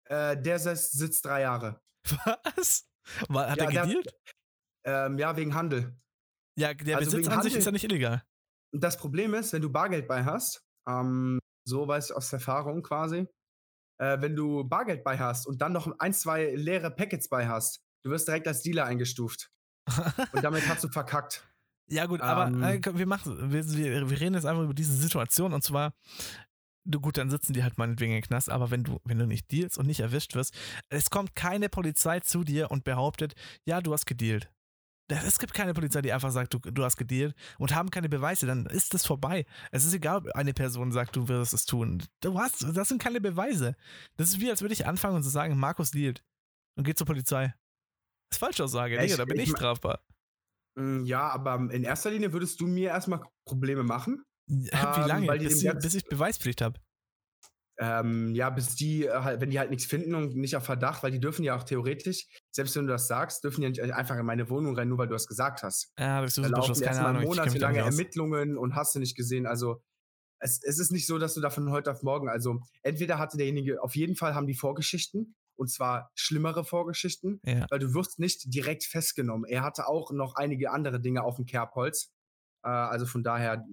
[0.06, 1.82] Äh, der sitzt, sitzt drei Jahre.
[2.56, 2.86] Was?
[3.28, 4.14] War, hat ja, er gedealt?
[4.84, 5.96] Ähm, ja, wegen Handel.
[6.58, 8.24] Ja, der also Besitz an Handel, sich ist ja nicht illegal.
[8.72, 13.28] Das Problem ist, wenn du Bargeld bei hast, ähm, so weiß ich aus Erfahrung quasi,
[14.00, 17.82] äh, wenn du Bargeld bei hast und dann noch ein, zwei leere Packets bei hast,
[18.04, 19.52] du wirst direkt als Dealer eingestuft.
[20.34, 21.48] und damit hast du verkackt.
[21.88, 23.66] Ja, gut, aber ähm, äh, wir machen, wir,
[24.10, 25.94] wir, reden jetzt einfach über diese Situation und zwar,
[26.86, 29.52] du gut, dann sitzen die halt meinetwegen im Knast, aber wenn du, wenn du nicht
[29.52, 30.56] dealst und nicht erwischt wirst,
[30.90, 33.34] es kommt keine Polizei zu dir und behauptet,
[33.66, 34.50] ja, du hast gedealt
[35.12, 38.46] es gibt keine Polizei, die einfach sagt, du, du hast gedealt und haben keine Beweise,
[38.46, 39.46] dann ist das vorbei.
[39.72, 42.04] Es ist egal, ob eine Person sagt, du wirst es tun.
[42.22, 43.76] Du hast, das sind keine Beweise.
[44.18, 46.24] Das ist wie, als würde ich anfangen und zu sagen, Markus dealt
[46.76, 47.54] und geht zur Polizei.
[48.30, 50.00] Das ist Falschaussage, Digga, da bin ich, ich strafbar.
[50.76, 54.24] Mm, ja, aber in erster Linie würdest du mir erstmal Probleme machen.
[54.48, 54.70] Wie
[55.08, 55.28] lange?
[55.28, 56.80] Ähm, bis, bis ich Beweispflicht habe.
[57.80, 61.04] Ähm, ja, bis die äh, halt, wenn die halt nichts finden und nicht auf Verdacht,
[61.04, 64.18] weil die dürfen ja auch theoretisch, selbst wenn du das sagst, dürfen ja nicht einfach
[64.18, 65.92] in meine Wohnung rennen, nur weil du das gesagt hast.
[65.98, 67.24] Ja, das da laufen Ahnung.
[67.24, 69.48] monatelange Ermittlungen und hast du nicht gesehen.
[69.48, 69.82] Also
[70.40, 73.38] es, es ist nicht so, dass du da von heute auf morgen, also entweder hatte
[73.38, 77.68] derjenige, auf jeden Fall haben die Vorgeschichten, und zwar schlimmere Vorgeschichten, ja.
[77.70, 79.46] weil du wirst nicht direkt festgenommen.
[79.46, 82.12] Er hatte auch noch einige andere Dinge auf dem Kerbholz.
[82.64, 83.64] Äh, also von daher,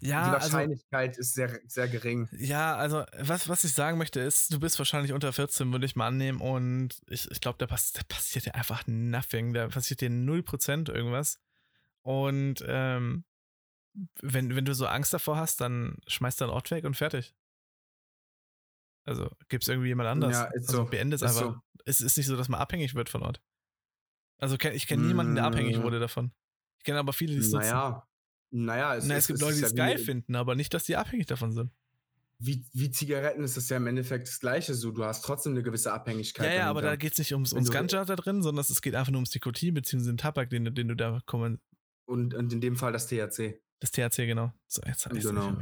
[0.00, 2.28] ja, die also Wahrscheinlichkeit also, ist sehr, sehr gering.
[2.32, 5.96] Ja, also was, was ich sagen möchte ist, du bist wahrscheinlich unter 14, würde ich
[5.96, 6.40] mal annehmen.
[6.40, 9.52] Und ich, ich glaube, da, pass, da passiert dir einfach nothing.
[9.52, 11.38] Da passiert dir 0% irgendwas.
[12.02, 13.24] Und ähm,
[14.20, 17.34] wenn, wenn du so Angst davor hast, dann schmeißt deinen Ort weg und fertig.
[19.04, 20.32] Also gibt es irgendwie jemand anders.
[20.32, 20.90] Ja, ist also so.
[20.90, 21.40] beende es einfach.
[21.40, 21.56] So.
[21.84, 23.42] Es ist nicht so, dass man abhängig wird von Ort.
[24.38, 25.82] Also ich kenne niemanden, der abhängig mm.
[25.82, 26.32] wurde davon.
[26.78, 28.06] Ich kenne aber viele, die es naja,
[28.50, 30.96] naja, es, Na, es, es gibt Leute, die es geil finden, aber nicht, dass die
[30.96, 31.70] abhängig davon sind.
[32.38, 34.74] Wie, wie Zigaretten ist das ja im Endeffekt das Gleiche.
[34.74, 36.46] So, du hast trotzdem eine gewisse Abhängigkeit.
[36.46, 38.94] Ja, ja, aber da geht es nicht ums, ums Ganja da drin, sondern es geht
[38.94, 40.06] einfach nur ums Nikotin bzw.
[40.06, 41.60] den Tabak, den, den du da kommen.
[42.06, 43.60] Und, und in dem Fall das THC.
[43.80, 44.54] Das THC, genau.
[44.66, 45.58] So, jetzt genau.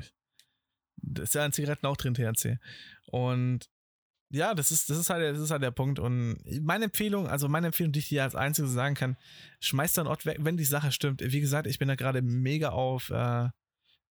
[0.97, 2.59] Das ist ja in Zigaretten auch drin, THC.
[3.07, 3.69] Und
[4.31, 5.99] ja, das ist, das ist halt, das ist halt der Punkt.
[5.99, 9.17] Und meine Empfehlung, also meine Empfehlung, die ich dir als einziges sagen kann,
[9.61, 11.23] schmeiß deinen Ort weg, wenn die Sache stimmt.
[11.25, 13.49] Wie gesagt, ich bin da gerade mega auf, äh,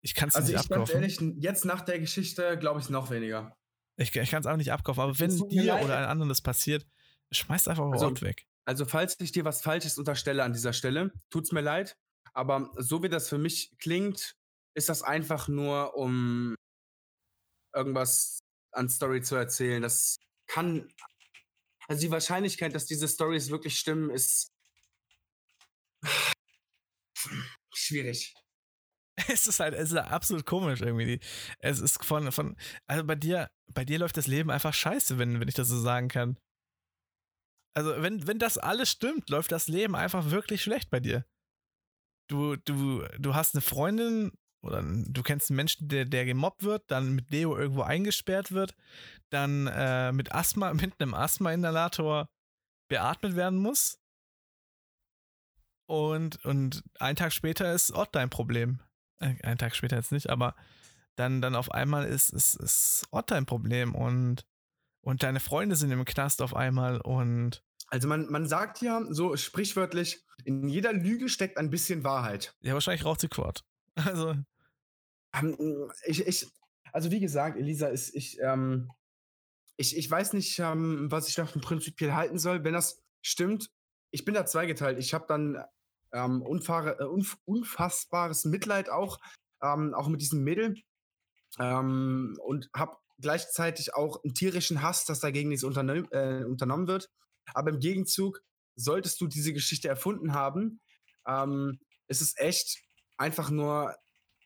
[0.02, 0.80] ich kann es also nicht abkaufen.
[0.80, 3.56] Also ich ehrlich, jetzt nach der Geschichte glaube ich noch weniger.
[3.96, 6.86] Ich, ich kann es auch nicht abkaufen, aber wenn dir oder einem anderen das passiert,
[7.32, 8.46] schmeiß einfach also, Ort weg.
[8.64, 11.96] Also falls ich dir was Falsches unterstelle an dieser Stelle, tut's mir leid,
[12.32, 14.36] aber so wie das für mich klingt,
[14.74, 16.54] ist das einfach nur, um
[17.74, 18.40] irgendwas
[18.76, 19.82] an Story zu erzählen.
[19.82, 20.92] Das kann.
[21.88, 24.52] Also die Wahrscheinlichkeit, dass diese Stories wirklich stimmen, ist
[27.74, 28.34] schwierig.
[29.28, 31.20] Es ist halt, es ist absolut komisch irgendwie.
[31.58, 32.54] Es ist von, von,
[32.86, 35.80] also bei dir, bei dir läuft das Leben einfach scheiße, wenn, wenn ich das so
[35.80, 36.38] sagen kann.
[37.74, 41.24] Also, wenn, wenn das alles stimmt, läuft das Leben einfach wirklich schlecht bei dir.
[42.28, 44.32] Du, du, du hast eine Freundin,
[44.66, 48.74] oder du kennst einen Menschen, der, der gemobbt wird, dann mit Leo irgendwo eingesperrt wird,
[49.30, 52.28] dann äh, mit Asthma, mit einem Asthma-Inhalator
[52.88, 53.98] beatmet werden muss.
[55.88, 58.80] Und, und einen Tag später ist Ott dein Problem.
[59.20, 60.54] Äh, einen Tag später jetzt nicht, aber
[61.14, 64.44] dann, dann auf einmal ist, ist, ist Ott dein Problem und,
[65.00, 67.62] und deine Freunde sind im Knast auf einmal und.
[67.88, 72.54] Also man, man sagt ja so sprichwörtlich, in jeder Lüge steckt ein bisschen Wahrheit.
[72.60, 73.64] Ja, wahrscheinlich raucht sie Quad.
[74.04, 74.34] Also.
[75.37, 76.47] Ähm, ich, ich,
[76.93, 78.91] also wie gesagt, Elisa, ist, ich, ähm,
[79.76, 82.64] ich, ich weiß nicht, ähm, was ich davon prinzipiell halten soll.
[82.64, 83.70] Wenn das stimmt,
[84.11, 84.99] ich bin da zweigeteilt.
[84.99, 85.62] Ich habe dann
[86.12, 89.18] ähm, äh, unf unfassbares Mitleid auch,
[89.62, 90.76] ähm, auch mit diesem Mädel
[91.59, 97.11] ähm, und habe gleichzeitig auch einen tierischen Hass, dass dagegen nichts äh, unternommen wird.
[97.55, 98.43] Aber im Gegenzug
[98.74, 100.80] solltest du diese Geschichte erfunden haben,
[101.26, 101.78] ähm,
[102.09, 102.78] ist es echt
[103.16, 103.95] einfach nur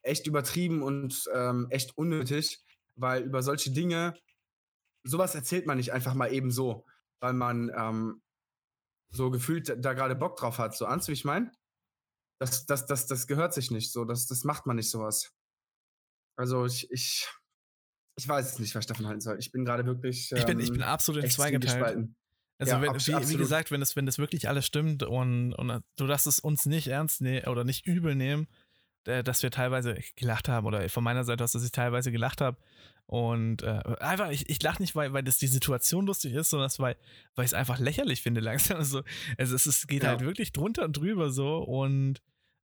[0.02, 2.62] echt übertrieben und ähm, echt unnötig,
[2.96, 4.14] weil über solche Dinge,
[5.04, 6.86] sowas erzählt man nicht einfach mal eben so,
[7.20, 8.22] weil man ähm,
[9.10, 10.76] so gefühlt da gerade Bock drauf hat.
[10.76, 11.50] So, ahnst du, wie ich meine?
[12.38, 15.32] Das, das, das, das gehört sich nicht so, das, das macht man nicht sowas.
[16.36, 17.28] Also ich, ich,
[18.16, 19.38] ich weiß es nicht, was ich davon halten soll.
[19.38, 20.32] Ich bin gerade wirklich.
[20.32, 22.08] Ähm, ich, bin, ich bin ähm, absolut in zwei geteilt.
[22.58, 25.82] Also ja, wenn, wie, wie, gesagt, wenn das, wenn das wirklich alles stimmt und, und
[25.96, 28.59] du darfst es uns nicht ernst nehmen oder nicht übel nehmen, äh,
[29.04, 32.58] dass wir teilweise gelacht haben oder von meiner Seite aus, dass ich teilweise gelacht habe.
[33.06, 36.70] Und äh, einfach, ich, ich lache nicht, weil, weil das die Situation lustig ist, sondern
[36.78, 36.96] weil,
[37.34, 38.76] weil ich es einfach lächerlich finde langsam.
[38.76, 39.02] Also,
[39.36, 40.10] also es, es geht ja.
[40.10, 42.22] halt wirklich drunter und drüber so und,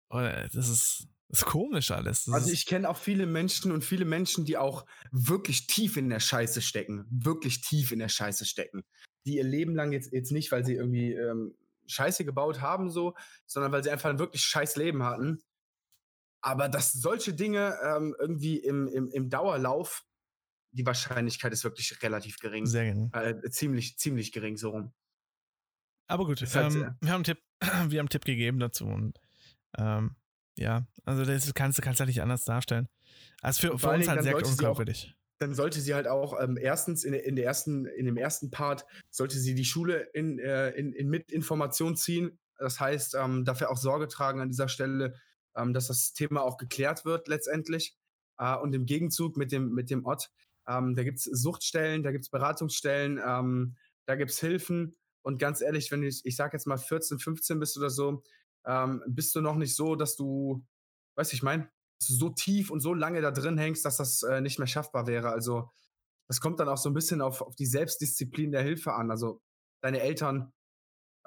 [0.09, 2.24] und äh, das ist, das ist komisch alles.
[2.24, 6.11] Das also ich kenne auch viele Menschen und viele Menschen, die auch wirklich tief in
[6.11, 7.07] der Scheiße stecken.
[7.11, 8.82] Wirklich tief in der Scheiße stecken.
[9.24, 11.55] Die ihr Leben lang jetzt, jetzt nicht, weil sie irgendwie ähm,
[11.87, 13.14] Scheiße gebaut haben, so,
[13.47, 15.43] sondern weil sie einfach ein wirklich scheiß Leben hatten
[16.45, 20.05] aber dass solche Dinge ähm, irgendwie im, im, im Dauerlauf,
[20.72, 22.66] die Wahrscheinlichkeit ist wirklich relativ gering.
[22.66, 23.11] Sehr gering.
[23.14, 24.92] Äh, ziemlich, ziemlich gering so rum.
[26.07, 29.18] Aber gut, halt, ähm, wir, haben einen Tipp, wir haben einen Tipp gegeben dazu und
[29.78, 30.16] ähm,
[30.57, 32.88] ja, also das kannst du kannst halt nicht anders darstellen.
[33.40, 35.14] Also für, für uns halt sehr unglaubwürdig.
[35.38, 38.84] Dann sollte sie halt auch ähm, erstens in, in, der ersten, in dem ersten Part
[39.11, 42.38] sollte sie die Schule in, äh, in, in mit Information ziehen.
[42.59, 45.14] Das heißt, ähm, dafür auch Sorge tragen an dieser Stelle,
[45.57, 47.96] ähm, dass das Thema auch geklärt wird letztendlich.
[48.38, 50.30] Äh, und im Gegenzug mit dem, mit dem Ott,
[50.66, 53.76] ähm, da gibt es Suchtstellen, da gibt es Beratungsstellen, ähm,
[54.07, 54.96] da gibt es Hilfen.
[55.22, 58.22] Und ganz ehrlich, wenn ich, ich sag jetzt mal 14, 15 bist oder so,
[58.66, 60.64] ähm, bist du noch nicht so, dass du,
[61.16, 64.40] weißt du, ich meine, so tief und so lange da drin hängst, dass das äh,
[64.40, 65.30] nicht mehr schaffbar wäre.
[65.30, 65.70] Also
[66.28, 69.11] das kommt dann auch so ein bisschen auf, auf die Selbstdisziplin der Hilfe an.
[69.11, 69.40] Also
[69.82, 70.52] deine Eltern,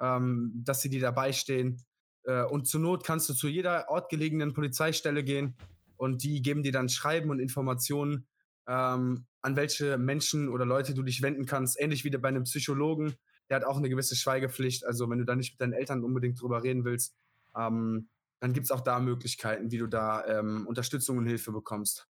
[0.00, 1.84] ähm, dass sie dir dabei stehen,
[2.28, 5.54] äh, und zur Not kannst du zu jeder ortgelegenen Polizeistelle gehen
[5.96, 8.26] und die geben dir dann Schreiben und Informationen,
[8.66, 11.80] ähm, an welche Menschen oder Leute du dich wenden kannst.
[11.80, 13.14] Ähnlich wie bei einem Psychologen,
[13.48, 14.84] der hat auch eine gewisse Schweigepflicht.
[14.84, 17.16] Also wenn du da nicht mit deinen Eltern unbedingt drüber reden willst,
[17.56, 18.08] ähm,
[18.40, 22.06] dann gibt es auch da Möglichkeiten, wie du da ähm, Unterstützung und Hilfe bekommst.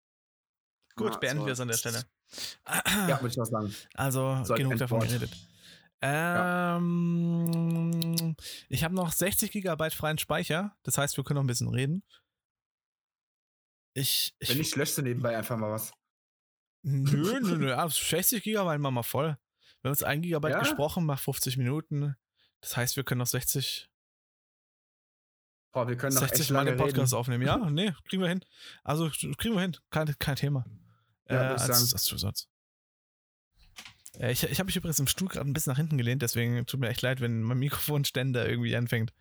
[0.94, 1.46] Gut, ja, beenden so.
[1.46, 2.04] wir es an der Stelle.
[3.08, 3.74] Ja, würde ich auch sagen.
[3.94, 5.30] Also, so genug davon geredet.
[6.00, 8.34] Ähm, ja.
[8.68, 10.76] Ich habe noch 60 GB freien Speicher.
[10.82, 12.02] Das heißt, wir können noch ein bisschen reden.
[13.94, 15.92] Ich, ich Wenn nicht, löscht du nebenbei einfach mal was.
[16.82, 17.88] Nö, nö, nö.
[17.88, 19.38] 60 GB machen wir mal voll.
[19.80, 20.58] Wir haben uns 1 GB ja?
[20.58, 22.16] gesprochen, macht 50 Minuten.
[22.60, 23.88] Das heißt, wir können noch 60.
[25.72, 27.20] Boah, wir können noch 60 Mal den Podcast reden.
[27.20, 27.46] aufnehmen.
[27.46, 28.44] Ja, nee, kriegen wir hin.
[28.82, 29.76] Also kriegen wir hin.
[29.90, 30.64] Kein, kein Thema.
[31.28, 32.48] Ja, äh, als, als Zusatz.
[34.18, 36.66] Äh, ich ich habe mich übrigens im Stuhl gerade ein bisschen nach hinten gelehnt, deswegen
[36.66, 39.12] tut mir echt leid, wenn mein Mikrofonständer irgendwie anfängt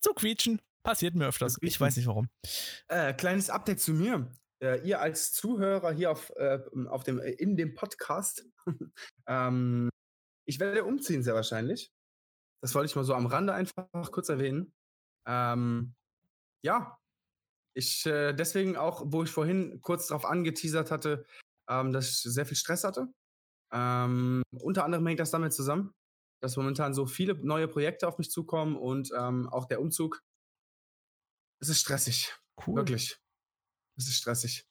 [0.00, 0.60] zu quietschen.
[0.82, 1.58] Passiert mir öfters.
[1.60, 2.30] Ich weiß nicht warum.
[2.88, 4.32] Äh, kleines Update zu mir.
[4.62, 6.58] Äh, ihr als Zuhörer hier auf, äh,
[6.88, 8.46] auf dem, äh, in dem Podcast.
[9.26, 9.90] ähm,
[10.46, 11.92] ich werde umziehen, sehr wahrscheinlich.
[12.62, 14.72] Das wollte ich mal so am Rande einfach kurz erwähnen.
[15.26, 15.94] Ähm,
[16.64, 16.98] ja,
[17.74, 21.24] ich äh, deswegen auch, wo ich vorhin kurz darauf angeteasert hatte,
[21.68, 23.08] ähm, dass ich sehr viel Stress hatte
[23.72, 25.94] ähm, unter anderem hängt das damit zusammen,
[26.42, 30.22] dass momentan so viele neue Projekte auf mich zukommen und ähm, auch der Umzug.
[31.60, 32.34] Es ist stressig.
[32.66, 32.76] Cool.
[32.76, 33.18] Wirklich.
[33.96, 34.66] Es ist stressig.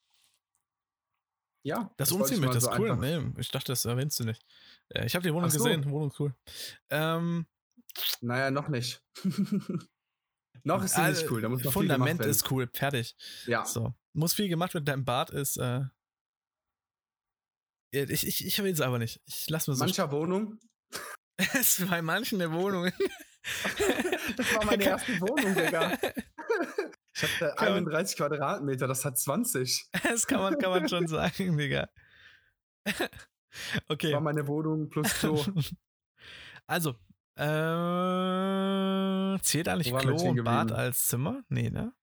[1.64, 1.94] Ja.
[1.98, 2.96] Das, das Umziehen mit, das so cool.
[2.98, 4.44] Nee, ich dachte, das erwähnst du nicht.
[4.90, 5.58] Äh, ich habe die Wohnung so.
[5.64, 5.90] gesehen.
[5.90, 6.36] Wohnung ist cool.
[6.90, 7.46] Ähm,
[8.22, 9.04] naja, noch nicht.
[10.64, 11.42] noch ist sie also, nicht cool.
[11.42, 12.70] Da muss noch Fundament ist cool.
[12.74, 13.16] Fertig.
[13.46, 13.66] Ja.
[13.66, 13.94] So.
[14.14, 14.86] Muss viel gemacht werden.
[14.86, 15.82] Dein Bad ist äh,
[17.92, 19.22] ich, ich, ich will es aber nicht.
[19.26, 19.84] Ich lass mir so.
[19.84, 20.60] Mancher Wohnung?
[21.38, 22.94] es bei manchen der Wohnungen.
[24.38, 25.98] das war meine erste Wohnung, Digga.
[27.22, 29.90] Ich hatte kann 31 man, Quadratmeter, das hat 20.
[30.04, 31.90] Das kann man, kann man schon sagen, Digga.
[33.88, 34.08] Okay.
[34.08, 35.44] Das war meine Wohnung plus so.
[36.66, 36.96] Also,
[37.36, 37.46] Äh,
[39.42, 41.44] zählt eigentlich Klo und Bad als Zimmer?
[41.50, 41.94] Nee, ne?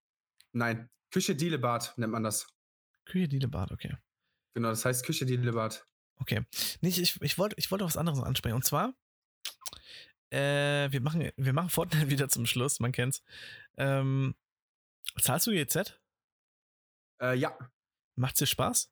[0.53, 2.47] Nein, Küche, Diele, Bad nennt man das.
[3.05, 3.97] Küche, Diele, Bad, okay.
[4.57, 5.86] Genau, das heißt Küche, Diele, Bad.
[6.18, 6.46] Okay.
[6.80, 8.54] Nicht, ich, ich wollte ich wollte was anderes ansprechen.
[8.54, 8.94] Und zwar,
[10.30, 13.22] äh, wir machen, wir machen Fortnite wieder zum Schluss, man kennt's.
[13.76, 14.34] Ähm,
[15.20, 16.00] zahlst du GZ?
[17.20, 17.54] Äh, ja.
[18.14, 18.90] Macht's dir Spaß?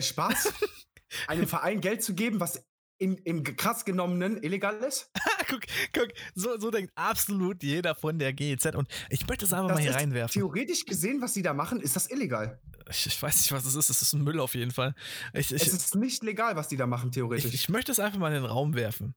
[0.00, 0.52] Spaß,
[1.28, 2.66] einem Verein Geld zu geben, was
[3.00, 5.12] in, im krass genommenen illegal ist.
[5.48, 5.60] guck,
[5.92, 8.74] guck, so, so denkt absolut jeder von der GEZ.
[8.74, 10.32] Und ich möchte es einfach Das mal hier reinwerfen.
[10.40, 12.60] Theoretisch gesehen, was sie da machen, ist das illegal.
[12.90, 13.90] Ich, ich weiß nicht, was es ist.
[13.90, 14.94] Es ist ein Müll auf jeden Fall.
[15.34, 17.46] Ich, ich, es ist nicht legal, was die da machen, theoretisch.
[17.46, 19.14] Ich, ich möchte es einfach mal in den Raum werfen.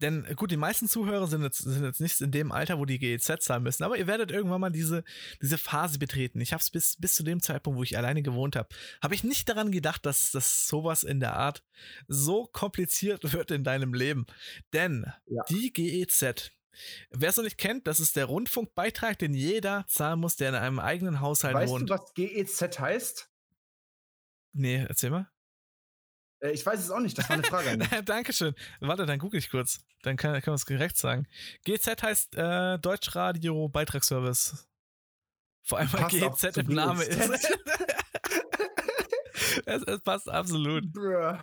[0.00, 2.86] Denn äh, gut, die meisten Zuhörer sind jetzt, sind jetzt nicht in dem Alter, wo
[2.86, 5.04] die GEZ zahlen müssen, aber ihr werdet irgendwann mal diese,
[5.42, 6.40] diese Phase betreten.
[6.40, 8.68] Ich habe es bis, bis zu dem Zeitpunkt, wo ich alleine gewohnt habe,
[9.02, 11.62] habe ich nicht daran gedacht, dass, dass sowas in der Art
[12.08, 14.26] so kompliziert wird in deinem Leben.
[14.72, 15.42] Denn Ja.
[15.50, 16.52] die GEZ,
[17.10, 20.54] wer es noch nicht kennt, das ist der Rundfunkbeitrag, den jeder zahlen muss, der in
[20.54, 21.90] einem eigenen Haushalt weißt wohnt.
[21.90, 23.30] du, was GEZ heißt?
[24.52, 25.30] nee, erzähl mal.
[26.40, 27.78] Äh, ich weiß es auch nicht, das war eine Frage.
[28.04, 28.54] Dankeschön.
[28.80, 29.84] Warte, dann google ich kurz.
[30.02, 31.26] Dann kann, kann man es direkt sagen.
[31.64, 34.66] GZ heißt äh, Deutschradio Beitragsservice.
[35.62, 37.16] Vor allem, weil GZ zu im Name GEZ.
[37.16, 37.58] ist.
[39.66, 40.92] es, es passt absolut.
[40.92, 41.38] Bruh.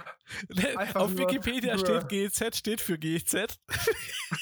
[0.94, 1.80] Auf Wikipedia bruh.
[1.80, 3.60] steht GZ, steht für GZ.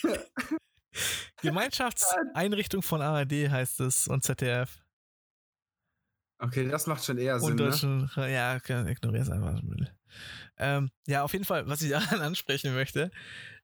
[1.42, 4.82] Gemeinschaftseinrichtung von ARD heißt es und ZDF.
[6.40, 7.70] Okay, das macht schon eher Sinn, und ne?
[7.70, 9.62] deutschen, ja, ignoriere es einfach.
[10.58, 13.12] Ähm, ja, auf jeden Fall, was ich daran ansprechen möchte.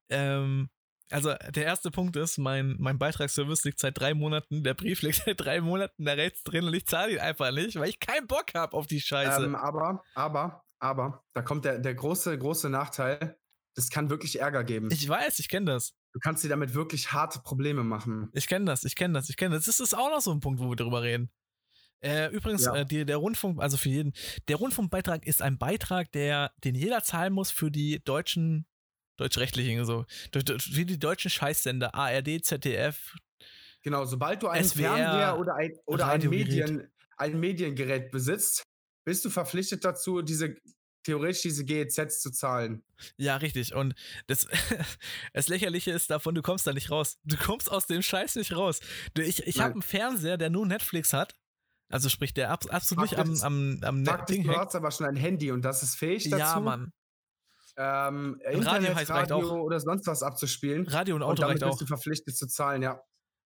[0.10, 0.70] Ähm,
[1.12, 5.24] also, der erste Punkt ist, mein, mein Beitragsservice liegt seit drei Monaten, der Brief liegt
[5.26, 8.28] seit drei Monaten da rechts drin und ich zahle ihn einfach nicht, weil ich keinen
[8.28, 9.44] Bock habe auf die Scheiße.
[9.44, 13.38] Ähm, aber, aber, aber, da kommt der, der große, große Nachteil.
[13.76, 14.90] Das kann wirklich Ärger geben.
[14.92, 15.94] ich weiß, ich kenne das.
[16.14, 18.30] du kannst dir damit wirklich harte Probleme machen.
[18.34, 19.66] Ich kenne das, ich kenne das, ich kenne das.
[19.66, 21.32] Das ist auch noch so ein Punkt, wo wir drüber reden.
[22.04, 22.76] Äh, übrigens, Ja.
[22.76, 24.12] äh, die, der Rundfunk, also für jeden,
[24.48, 28.66] der Rundfunkbeitrag ist ein Beitrag, der, den jeder zahlen muss für die deutschen,
[29.22, 33.16] deutschrechtlichen, so, wie die deutschen Scheißsender, ARD, ZDF,
[33.84, 36.30] Genau, sobald du einen SWR, Fernseher oder ein, oder ein.
[36.30, 38.64] Medien, ein Mediengerät besitzt,
[39.06, 40.56] bist du verpflichtet dazu, diese
[41.04, 42.84] theoretisch diese GEZs zu zahlen.
[43.18, 43.74] Ja, richtig.
[43.74, 43.96] Und
[44.28, 44.48] das,
[45.34, 47.18] das Lächerliche ist davon, du kommst da nicht raus.
[47.24, 48.82] Du kommst aus dem Scheiß nicht raus.
[49.18, 51.34] Ich ich habe einen Fernseher, der nur Netflix hat.
[51.90, 54.76] Also sprich, der ab, absolut nicht am, am, am Net Fakt ist, Ding du hast
[54.76, 56.94] aber schon ein Handy und das ist fähig dazu, Ja, Mann.
[57.78, 59.52] Ähm, Radio Internet, heißt- reicht Radio auch.
[59.64, 60.88] oder sonst was abzuspielen.
[60.88, 61.80] Radio und und Auto damit reicht bist auch.
[61.80, 63.02] du verpflichtet zu zahlen, ja.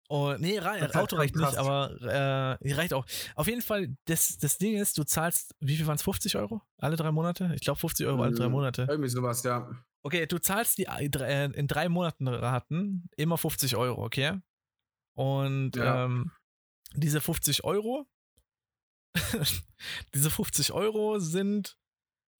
[0.07, 1.89] Oh, nee, Das Auto reicht nicht, aber
[2.61, 3.05] äh, reicht auch.
[3.33, 6.61] Auf jeden Fall, das, das Ding ist, du zahlst, wie viel waren es, 50 Euro?
[6.77, 7.51] Alle drei Monate?
[7.55, 8.51] Ich glaube 50 Euro alle drei Mhm.
[8.51, 8.85] Monate.
[8.87, 9.67] Irgendwie sowas, ja.
[10.03, 14.39] Okay, du zahlst die äh, äh, in drei Monaten Raten immer 50 Euro, okay?
[15.15, 16.05] Und Ja.
[16.05, 16.31] ähm,
[16.93, 18.05] diese 50 Euro,
[20.13, 21.77] diese 50 Euro sind,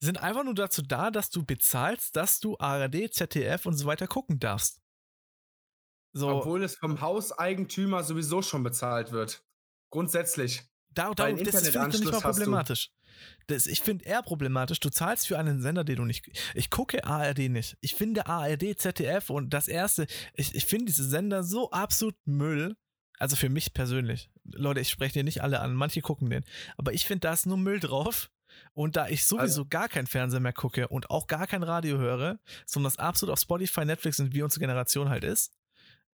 [0.00, 4.06] sind einfach nur dazu da, dass du bezahlst, dass du ARD, ZDF und so weiter
[4.06, 4.80] gucken darfst.
[6.12, 9.44] So, Obwohl es vom Hauseigentümer sowieso schon bezahlt wird.
[9.90, 10.62] Grundsätzlich.
[10.90, 12.90] da, da, das finde ich nicht mal problematisch.
[13.46, 16.26] Das, ich finde eher problematisch, du zahlst für einen Sender, den du nicht.
[16.54, 17.76] Ich gucke ARD nicht.
[17.80, 22.76] Ich finde ARD, ZDF und das erste, ich, ich finde diese Sender so absolut Müll.
[23.18, 24.30] Also für mich persönlich.
[24.44, 26.44] Leute, ich spreche dir nicht alle an, manche gucken den.
[26.76, 28.30] Aber ich finde, da ist nur Müll drauf.
[28.72, 31.98] Und da ich sowieso Also- gar kein Fernseher mehr gucke und auch gar kein Radio
[31.98, 35.52] höre, sondern das absolut auf Spotify, Netflix und wie unsere Generation halt ist,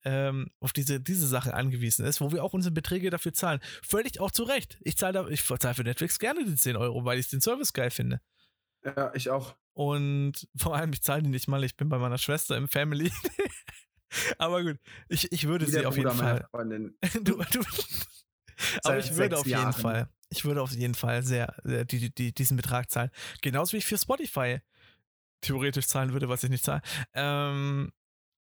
[0.05, 3.61] ähm, auf diese, diese Sache angewiesen ist, wo wir auch unsere Beträge dafür zahlen.
[3.86, 4.78] Völlig auch zu Recht.
[4.82, 7.90] Ich zahle ich zahle für Netflix gerne die 10 Euro, weil ich den Service geil
[7.90, 8.20] finde.
[8.84, 9.55] Ja, ich auch.
[9.74, 13.12] Und vor allem, ich zahle die nicht mal, ich bin bei meiner Schwester im Family.
[14.38, 14.78] Aber gut,
[15.09, 16.49] ich, ich würde Wie sie auf jeden Bruder meiner Fall.
[16.51, 16.97] Freundin.
[17.24, 17.62] Du, du,
[18.84, 19.72] aber ich würde auf jeden Jahren.
[19.72, 23.11] Fall, ich würde auf jeden Fall sehr, sehr die, die, die, diesen Betrag zahlen.
[23.43, 24.61] Genauso wie ich für Spotify
[25.43, 26.83] theoretisch zahlen würde, was ich nicht zahle.
[27.14, 27.93] Ähm,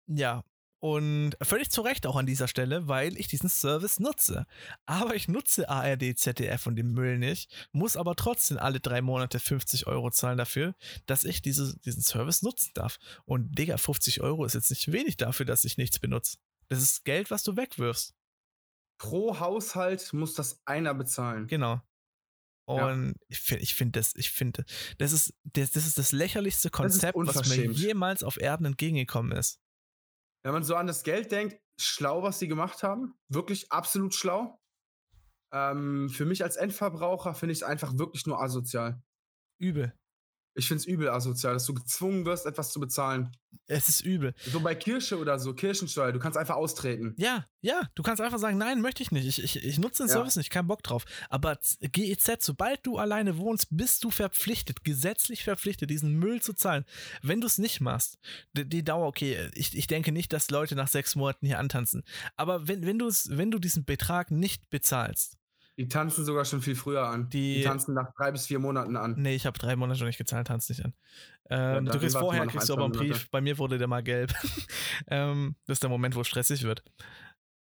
[0.07, 0.43] ja.
[0.79, 4.45] Und völlig zu Recht auch an dieser Stelle, weil ich diesen Service nutze.
[4.85, 9.39] Aber ich nutze ARD, ZDF und den Müll nicht, muss aber trotzdem alle drei Monate
[9.39, 10.75] 50 Euro zahlen dafür,
[11.07, 12.99] dass ich diese, diesen Service nutzen darf.
[13.25, 16.37] Und Digga, 50 Euro ist jetzt nicht wenig dafür, dass ich nichts benutze.
[16.69, 18.13] Das ist Geld, was du wegwirfst.
[18.97, 21.47] Pro Haushalt muss das einer bezahlen.
[21.47, 21.81] Genau.
[22.69, 22.87] Ja.
[22.87, 24.65] Und ich finde, ich finde das, ich finde,
[24.97, 29.61] das ist, das, das ist das lächerlichste Konzept, was mir jemals auf Erden entgegengekommen ist.
[30.43, 33.17] Wenn man so an das Geld denkt, schlau, was sie gemacht haben.
[33.29, 34.59] Wirklich absolut schlau.
[35.53, 39.01] Ähm, für mich als Endverbraucher finde ich es einfach wirklich nur asozial.
[39.59, 39.93] Übel.
[40.57, 43.31] Ich finde es übel asozial, dass du gezwungen wirst, etwas zu bezahlen.
[43.67, 44.33] Es ist übel.
[44.51, 47.13] So bei Kirsche oder so, Kirchensteuer, du kannst einfach austreten.
[47.17, 49.27] Ja, ja, du kannst einfach sagen, nein, möchte ich nicht.
[49.27, 50.13] Ich, ich, ich nutze den Ja.
[50.13, 51.05] Service nicht, kein Bock drauf.
[51.29, 56.85] Aber GEZ, sobald du alleine wohnst, bist du verpflichtet, gesetzlich verpflichtet, diesen Müll zu zahlen.
[57.21, 58.17] Wenn du es nicht machst,
[58.53, 62.03] die, die Dauer, okay, ich, ich denke nicht, dass Leute nach sechs Monaten hier antanzen.
[62.35, 65.37] Aber wenn, wenn, wenn du diesen Betrag nicht bezahlst,
[65.77, 67.29] Die tanzen sogar schon viel früher an.
[67.29, 69.13] Die- Die, tanzen nach drei bis vier Monaten an.
[69.17, 70.93] nee, ich habe drei Monate schon nicht gezahlt, tanzt nicht an.
[71.49, 73.29] Ja, Ähm, du dann kriegst vorher, kriegst du aber einen Brief.
[73.29, 74.33] Bei mir wurde der mal gelb.
[75.07, 76.83] ähm, das ist der Moment, wo es stressig wird.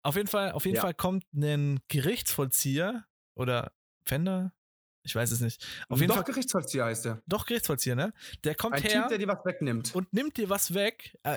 [0.03, 0.83] Auf jeden Fall, auf jeden Ja.
[0.83, 3.05] Fall kommt ein Gerichtsvollzieher
[3.35, 3.73] oder
[4.07, 4.53] Pfänder,
[5.03, 5.67] ich weiß es nicht.
[5.89, 7.23] Auf jeden Doch, Fall, Gerichtsvollzieher heißt der.
[7.27, 8.13] doch Gerichtsvollzieher, ne?
[8.45, 9.95] Der kommt Ein her Typ, der dir was wegnimmt.
[9.95, 11.17] und nimmt dir was weg.
[11.23, 11.37] Äh,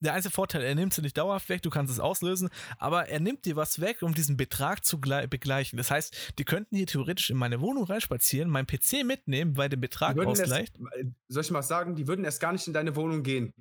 [0.00, 2.48] der einzige Vorteil, er nimmt sie nicht dauerhaft weg, du kannst es auslösen,
[2.78, 5.76] aber er nimmt dir was weg, um diesen Betrag zu glei- begleichen.
[5.76, 9.76] Das heißt, die könnten hier theoretisch in meine Wohnung reinspazieren, meinen PC mitnehmen, weil der
[9.76, 10.78] Betrag ausgleicht.
[10.78, 13.52] erst, soll ich mal sagen, die würden erst gar nicht in deine Wohnung gehen.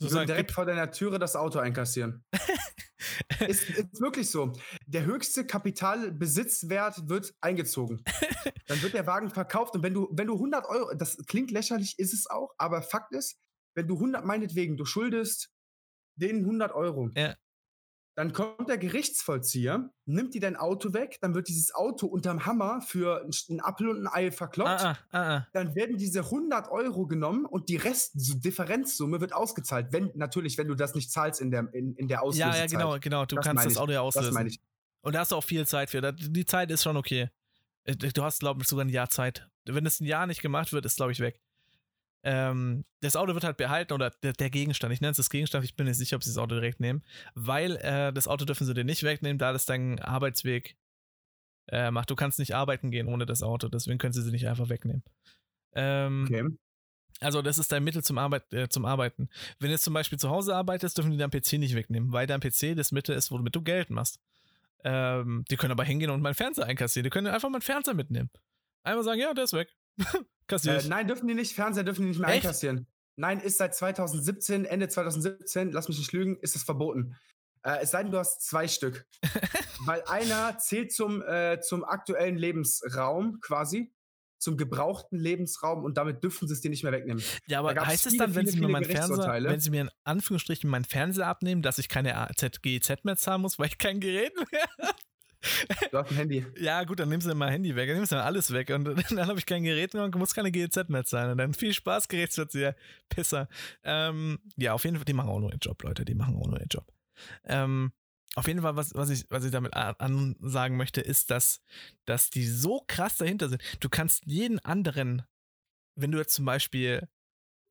[0.00, 2.24] Die So würden direkt vor deiner Türe das Auto einkassieren.
[3.40, 4.52] ist, ist wirklich so.
[4.86, 8.02] Der höchste Kapitalbesitzwert wird eingezogen.
[8.66, 11.98] Dann wird der Wagen verkauft und wenn du, wenn du 100 Euro, das klingt lächerlich,
[11.98, 13.38] ist es auch, aber Fakt ist,
[13.78, 15.50] wenn du 100, meinetwegen, du schuldest
[16.16, 17.34] denen 100 Euro, Ja.
[18.16, 22.80] dann kommt der Gerichtsvollzieher, nimmt dir dein Auto weg, dann wird dieses Auto unterm Hammer
[22.82, 25.46] für einen Apfel und ein Ei verkloppt ah, ah, ah, ah.
[25.52, 29.92] dann werden diese 100 Euro genommen und die Rest, so Differenzsumme wird ausgezahlt.
[29.92, 32.72] Wenn, natürlich, wenn du das nicht zahlst in der, in, in der Ja, Auslösezeit.
[32.72, 33.24] ja, genau, genau.
[33.26, 33.76] Du Das kannst das.
[33.76, 34.46] Auto ja Das meine auslösen.
[34.48, 34.60] ich.
[35.02, 36.12] Und da hast du auch viel Zeit für.
[36.12, 37.28] Die Zeit ist schon okay.
[37.84, 39.48] Äh, Du hast, glaube ich, sogar ein Jahr Zeit.
[39.64, 41.40] Wenn es ein Jahr nicht gemacht wird, ist, glaube ich, weg.
[42.24, 44.92] Ähm, das Auto wird halt behalten oder der, der Gegenstand.
[44.92, 45.64] Ich nenne es das Gegenstand.
[45.64, 47.02] Ich bin nicht sicher, ob sie das Auto direkt nehmen.
[47.34, 50.76] Weil äh, das Auto dürfen sie dir nicht wegnehmen, da das deinen Arbeitsweg
[51.68, 52.10] äh, macht.
[52.10, 53.68] Du kannst nicht arbeiten gehen ohne das Auto.
[53.68, 55.02] Deswegen können sie sie nicht einfach wegnehmen.
[55.74, 56.44] Ähm, Okay.
[57.20, 59.28] also das ist dein Mittel zum, Arbeit, äh, zum Arbeiten.
[59.60, 62.26] Wenn du jetzt zum Beispiel zu Hause arbeitest, dürfen die deinen PC nicht wegnehmen, weil
[62.26, 64.18] dein PC das Mittel ist, womit du Geld machst.
[64.84, 67.04] Ähm, die können aber hingehen und meinen Fernseher einkassieren.
[67.04, 68.30] Die können einfach meinen Fernseher mitnehmen.
[68.82, 69.68] Einmal sagen, ja, der ist weg.
[70.46, 71.54] Kassier Äh, nein, dürfen die nicht.
[71.54, 72.44] Fernseher dürfen die nicht mehr Echt?
[72.44, 72.86] einkassieren.
[73.16, 77.16] Nein, ist seit 2017, Ende 2017, lass mich nicht lügen, ist es verboten.
[77.62, 79.06] Äh, es sei denn, du hast zwei Stück.
[79.84, 83.92] Weil einer zählt zum, äh, zum aktuellen Lebensraum quasi,
[84.38, 87.22] zum gebrauchten Lebensraum und damit dürfen sie es dir nicht mehr wegnehmen.
[87.48, 89.80] ja, aber da heißt es dann, wenn viele, sie mir meinen Fernseher, wenn sie mir
[89.82, 93.78] in Anführungsstrichen meinen Fernseher abnehmen, dass ich keine AZ, GEZ mehr zahlen muss, weil ich
[93.78, 94.68] kein Gerät mehr
[95.90, 96.44] Du hast ein Handy.
[96.60, 99.26] Ja, gut, dann nimmst du mein Handy weg, dann nimmst du alles weg und dann
[99.26, 101.30] habe ich kein Gerät mehr und muss keine GEZ mehr zahlen.
[101.32, 102.74] Und dann viel Spaß, Gerichtsvollzieher,
[103.08, 103.48] Pisser.
[103.84, 106.46] Ähm, ja, auf jeden Fall, die machen auch nur ihren Job, Leute, die machen auch
[106.46, 106.92] nur ihren Job.
[107.44, 107.92] Ähm,
[108.34, 111.60] auf jeden Fall, was, was, ich, was ich damit ansagen möchte, ist, dass,
[112.04, 113.62] dass die so krass dahinter sind.
[113.80, 115.22] Du kannst jeden anderen,
[115.96, 117.08] wenn du jetzt zum Beispiel,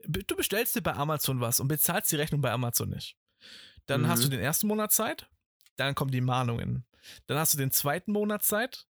[0.05, 3.15] be- du bestellst dir bei Amazon was und bezahlst die Rechnung bei Amazon nicht.
[3.85, 4.07] Dann Mhm.
[4.07, 5.29] hast du den ersten Monat Zeit,
[5.77, 6.85] dann kommen die Mahnungen.
[7.27, 8.87] Dann hast du den zweiten Monat Zeit,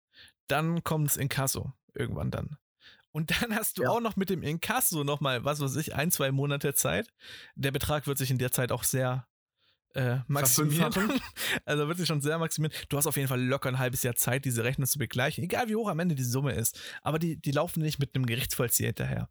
[0.47, 2.57] dann kommt das Inkasso irgendwann dann.
[3.11, 3.89] Und dann hast du Ja.
[3.89, 7.09] auch noch mit dem Inkasso nochmal, was weiß ich, ein, zwei Monate Zeit.
[7.55, 9.27] Der Betrag wird sich in der Zeit auch sehr
[9.95, 10.91] äh, maximieren.
[10.91, 11.21] Verfünffachen?
[11.65, 12.75] Also wird sich schon sehr maximieren.
[12.89, 15.69] Du hast auf jeden Fall locker ein halbes Jahr Zeit, diese Rechnung zu begleichen, egal
[15.69, 16.79] wie hoch am Ende die Summe ist.
[17.01, 19.29] Aber die, die laufen nicht mit einem Gerichtsvollzieher hinterher.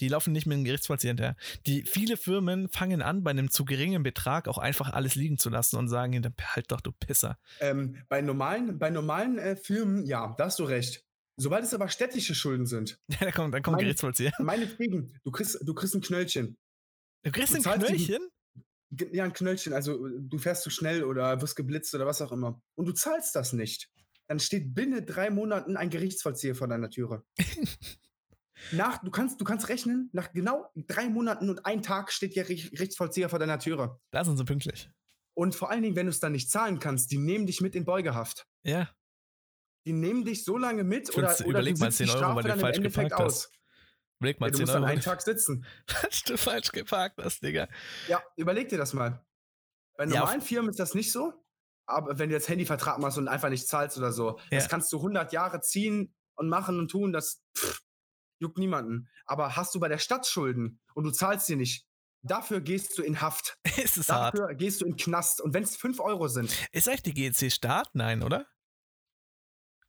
[0.00, 1.36] Die laufen nicht mit einem Gerichtsvollzieher hinterher.
[1.66, 5.50] Die, viele Firmen fangen an, bei einem zu geringen Betrag auch einfach alles liegen zu
[5.50, 7.38] lassen und sagen, "Ja, dann halt doch, du Pisser.
[7.60, 11.04] Ähm, bei normalen, bei normalen äh, Firmen, ja, da hast du recht.
[11.36, 14.32] Sobald es aber städtische Schulden sind, da kommt, dann kommt Meine- Gerichtsvollzieher.
[14.38, 16.56] meinetwegen, du kriegst, du kriegst ein Knöllchen.
[17.22, 18.28] Du kriegst du ein die- Knöllchen?
[18.92, 22.32] Ge- Ja, ein Knöllchen, also du fährst zu schnell oder wirst geblitzt oder was auch
[22.32, 22.60] immer.
[22.74, 23.88] Und du zahlst das nicht.
[24.26, 27.24] Dann steht binnen drei Monaten ein Gerichtsvollzieher vor deiner Türe.
[28.72, 32.44] nach, du kannst, du kannst rechnen, nach genau drei Monaten und einem Tag steht der
[32.44, 34.00] Gericht- Gerichtsvollzieher vor deiner Türe.
[34.10, 34.90] Da sind sie pünktlich.
[35.34, 37.74] Und vor allen Dingen, wenn du es dann nicht zahlen kannst, die nehmen dich mit
[37.74, 38.46] in Beugehaft.
[38.64, 38.90] Ja.
[39.86, 42.18] Die nehmen dich so lange mit oder, oder überleg du mal sitzt die 10 Euro,
[42.18, 43.20] Strafe weil du dann falsch geparkt hast.
[43.20, 43.52] aus.
[44.18, 45.64] Überleg mal Ja, du 10 musst dann Euro, einen weil Tag sitzen.
[46.26, 47.68] du falsch geparkt hast, Digga.
[48.08, 49.24] Ja, überleg dir das mal.
[49.96, 51.32] Bei Ja, normalen Firmen ist das nicht so.
[51.86, 54.58] Aber wenn du jetzt Handyvertrag machst und einfach nicht zahlst oder so, Ja.
[54.58, 57.80] das kannst du 100 Jahre ziehen und machen und tun, das pff,
[58.40, 59.08] juckt niemanden.
[59.26, 61.86] Aber hast du bei der Stadt Schulden und du zahlst sie nicht,
[62.22, 63.58] dafür gehst du in Haft.
[63.82, 64.34] Es ist hart.
[64.34, 65.40] Dafür gehst du in Knast.
[65.40, 67.90] Und wenn es 5 Euro sind, Ist eigentlich die GEC Staat?
[67.94, 68.46] Nein, oder?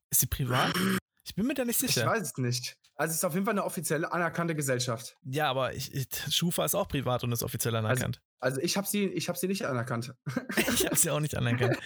[0.09, 0.73] Ist sie privat?
[1.23, 2.07] Ich bin mir da nicht ich sicher.
[2.07, 2.77] weiß es nicht.
[2.95, 5.17] Also es ist auf jeden Fall eine offizielle anerkannte Gesellschaft.
[5.23, 8.21] Ja, aber ich, ich, Schufa ist auch privat und ist offiziell Also anerkannt.
[8.39, 10.13] Also ich habe sie, ich habe sie nicht anerkannt.
[10.57, 11.77] ich habe sie auch nicht anerkannt.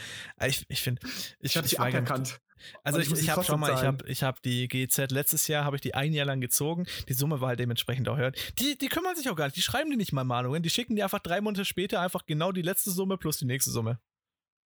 [0.46, 1.02] Ich, ich finde,
[1.40, 2.40] ich, Ich habe sie aberkannt.
[2.84, 5.48] Also Und ich, ich ich habe schon mal, ich habe ich hab die GZ letztes
[5.48, 6.86] Jahr, habe ich die ein Jahr lang gezogen.
[7.10, 8.32] Die Summe war halt dementsprechend auch höher.
[8.60, 10.96] Die, die kümmern sich auch gar nicht, die schreiben die nicht mal Mahnungen, die schicken
[10.96, 14.00] dir einfach drei Monate später einfach genau die letzte Summe plus die nächste Summe.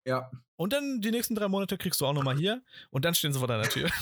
[0.10, 0.32] Ja.
[0.56, 3.38] Und dann die nächsten drei Monate kriegst du auch nochmal hier und dann stehen sie
[3.38, 3.90] vor deiner Tür.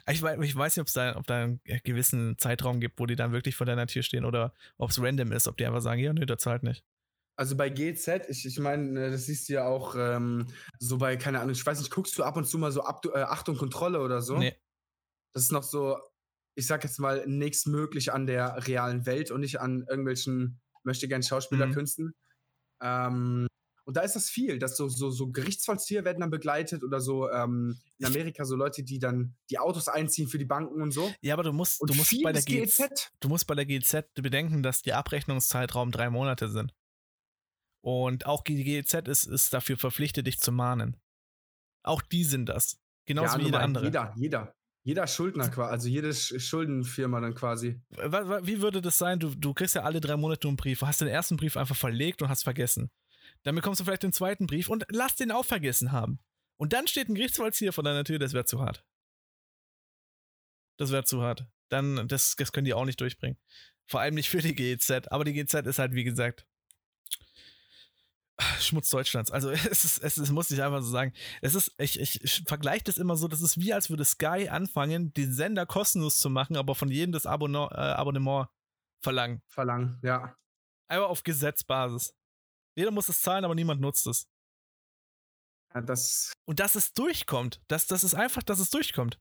[0.08, 3.16] ich, weiß, ich weiß nicht, ob's da, ob da einen gewissen Zeitraum gibt, wo die
[3.16, 6.00] dann wirklich vor deiner Tür stehen oder ob es random ist, ob die einfach sagen,
[6.00, 6.84] ja, nö, der zahlt nicht.
[7.36, 10.46] Also bei GZ, ich, ich meine, das siehst du ja auch ähm,
[10.78, 13.04] so bei, keine Ahnung, ich weiß nicht, guckst du ab und zu mal so ab,
[13.12, 14.38] äh, Achtung, Kontrolle oder so?
[14.38, 14.54] Nee.
[15.34, 15.98] Das ist noch so,
[16.54, 21.24] ich sag jetzt mal, nächstmöglich an der realen Welt und nicht an irgendwelchen, möchte gern
[21.24, 22.14] Schauspielerkünsten.
[22.80, 23.46] Ähm,
[23.90, 27.28] und da ist das viel, dass so, so, so Gerichtsvollzieher werden dann begleitet oder so
[27.28, 31.12] ähm, in Amerika so Leute, die dann die Autos einziehen für die Banken und so.
[31.22, 34.14] Ja, aber du musst, Und du musst bei der GZ, du musst bei der GZ
[34.14, 36.72] bedenken, dass die Abrechnungszeitraum drei Monate sind.
[37.82, 40.96] Und auch die GZ ist, ist dafür verpflichtet, dich zu mahnen.
[41.82, 42.78] Auch die sind das.
[43.06, 43.84] Genauso wie jeder andere.
[43.86, 44.54] Jeder, jeder.
[44.82, 47.82] Jeder Schuldner quasi, also jede Sch- Schuldenfirma dann quasi.
[47.90, 49.18] Wie würde das sein?
[49.18, 50.80] Du, du kriegst ja alle drei Monate einen Brief.
[50.80, 52.90] Du hast den ersten Brief einfach verlegt und hast vergessen.
[53.42, 56.20] Dann bekommst du vielleicht den zweiten Brief und lass den auch vergessen haben.
[56.56, 58.84] Und dann steht ein Gerichtsvollzieher vor deiner Tür, das wäre zu hart.
[60.76, 61.46] Das wäre zu hart.
[61.70, 63.38] Dann, das, das können die auch nicht durchbringen.
[63.86, 65.08] Vor allem nicht für die GEZ.
[65.10, 66.46] Aber die GEZ ist halt, wie gesagt,
[68.60, 69.30] Schmutz Deutschlands.
[69.30, 71.12] Also es ist, es ist, muss ich einfach so sagen.
[71.40, 74.48] Es ist, ich, ich, ich vergleiche das immer so, das ist wie, als würde Sky
[74.48, 78.48] anfangen, den Sender kostenlos zu machen, aber von jedem das Abonno äh, Abonnement
[79.02, 79.42] verlangen.
[79.48, 80.36] Verlangen, ja.
[80.88, 82.14] Einfach auf Gesetzbasis.
[82.76, 84.26] Jeder muss es zahlen, aber niemand nutzt es.
[85.74, 87.60] ja das, Und dass es durchkommt.
[87.68, 89.18] Das, das ist einfach, dass es durchkommt.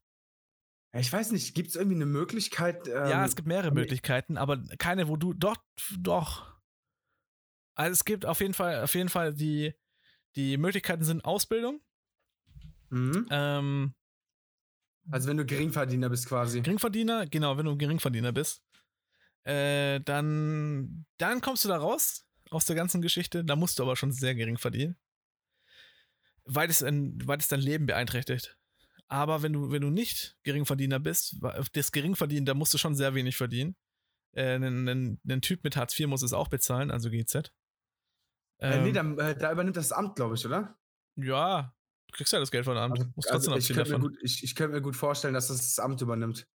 [0.94, 2.88] ich weiß nicht, gibt es irgendwie eine Möglichkeit?
[2.88, 5.34] Ähm, ja, es gibt mehrere Möglichkeiten, aber keine, wo du.
[5.34, 5.58] Doch,
[6.00, 6.58] doch.
[7.76, 9.74] Also es gibt auf jeden Fall, auf jeden Fall die,
[10.36, 11.82] die Möglichkeiten sind Ausbildung,
[12.92, 13.28] Mhm.
[13.30, 13.94] ähm,
[15.12, 16.62] Also wenn du Geringverdiener bist quasi.
[16.62, 18.64] Geringverdiener, genau, wenn du Geringverdiener bist,
[19.46, 23.44] äh, dann, dann kommst du da raus aus der ganzen Geschichte.
[23.46, 24.98] Da musst du aber schon sehr gering verdienen.
[26.46, 28.58] Weil es, ein, weil es dein Leben beeinträchtigt.
[29.08, 31.38] Aber wenn du, wenn du nicht Geringverdiener bist,
[31.74, 33.76] das Geringverdienen, da musst du schon sehr wenig verdienen.
[34.34, 37.52] Äh, ein, ein, ein Typ mit Hartz IV muss es auch bezahlen, also GZ.
[38.60, 40.78] äh, nee, Ähm, da, äh, da übernimmt das Amt, glaube ich, oder?
[41.16, 41.76] ja,
[42.08, 43.00] du kriegst ja das Geld von Amt.
[43.00, 45.58] Also, musst also ich könnte mir, gut- ich, ich könnte mir gut vorstellen, dass das
[45.58, 46.48] das Amt übernimmt.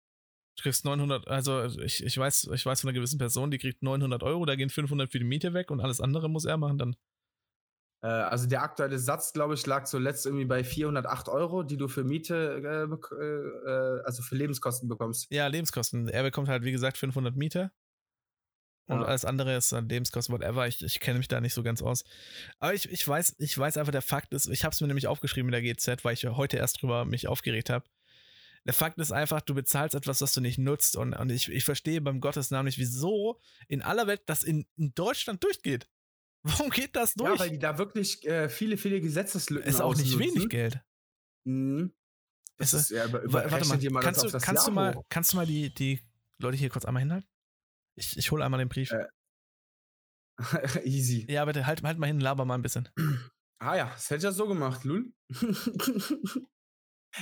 [0.57, 3.83] Du kriegst 900, also ich, ich, weiß, ich weiß von einer gewissen Person, die kriegt
[3.83, 6.79] 900 Euro, da gehen 500 für die Miete weg und alles andere muss er machen
[6.79, 6.97] dann.
[8.03, 11.89] Äh, also der aktuelle Satz, glaube ich, lag zuletzt irgendwie bei 408 Euro, die du
[11.89, 15.31] für Miete, äh, äh, also für Lebenskosten bekommst.
[15.31, 16.09] Ja, Lebenskosten.
[16.09, 17.71] Er bekommt halt, wie gesagt, 500 Miete.
[18.89, 19.07] Und Ja.
[19.07, 20.67] alles andere ist dann Lebenskosten, whatever.
[20.67, 22.05] Ich, ich kenne mich da nicht so ganz aus.
[22.59, 25.07] Aber ich, ich weiß, ich weiß einfach, der Fakt ist, ich habe es mir nämlich
[25.07, 27.87] aufgeschrieben in der GZ, weil ich heute erst drüber mich aufgeregt habe.
[28.67, 30.97] Der Fakt ist einfach, du bezahlst etwas, was du nicht nutzt.
[30.97, 34.67] Und, und ich, ich verstehe beim Gottes Namen nicht, wieso in aller Welt das in,
[34.77, 35.89] in Deutschland durchgeht.
[36.45, 37.33] Warum geht das durch?
[37.35, 40.81] Ja, weil die da wirklich äh, viele, viele Gesetzeslücken ist auch nicht wenig Geld.
[41.45, 41.93] Mhm.
[42.57, 45.33] Das Ist ist, ja, über, Wa- Warte mal, mal kannst, du, kannst, du mal, kannst
[45.33, 46.01] du mal die, die
[46.39, 47.29] Leute hier kurz einmal hinhalten?
[47.97, 48.93] Ich, ich hole einmal den Brief.
[48.93, 49.07] Äh.
[50.85, 51.27] Easy.
[51.31, 52.89] Ja, bitte halt, halt mal hin, laber mal ein bisschen.
[53.59, 55.13] Ah ja, das hätte ich ja so gemacht, Lul.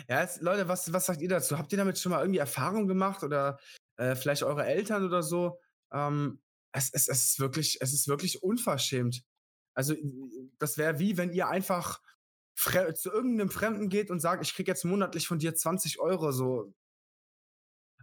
[0.09, 1.59] ja, jetzt, Leute, was, was sagt ihr dazu?
[1.59, 3.59] Habt ihr damit schon mal irgendwie Erfahrung gemacht oder
[3.97, 5.59] äh, vielleicht eure Eltern oder so?
[5.93, 6.41] Ähm,
[6.73, 9.25] es, es, es, ist wirklich, es ist wirklich unverschämt.
[9.75, 9.95] Also,
[10.59, 12.01] das wäre wie, wenn ihr einfach
[12.95, 16.75] zu irgendeinem Fremden geht und sagt, ich krieg jetzt monatlich von dir 20 Euro, so.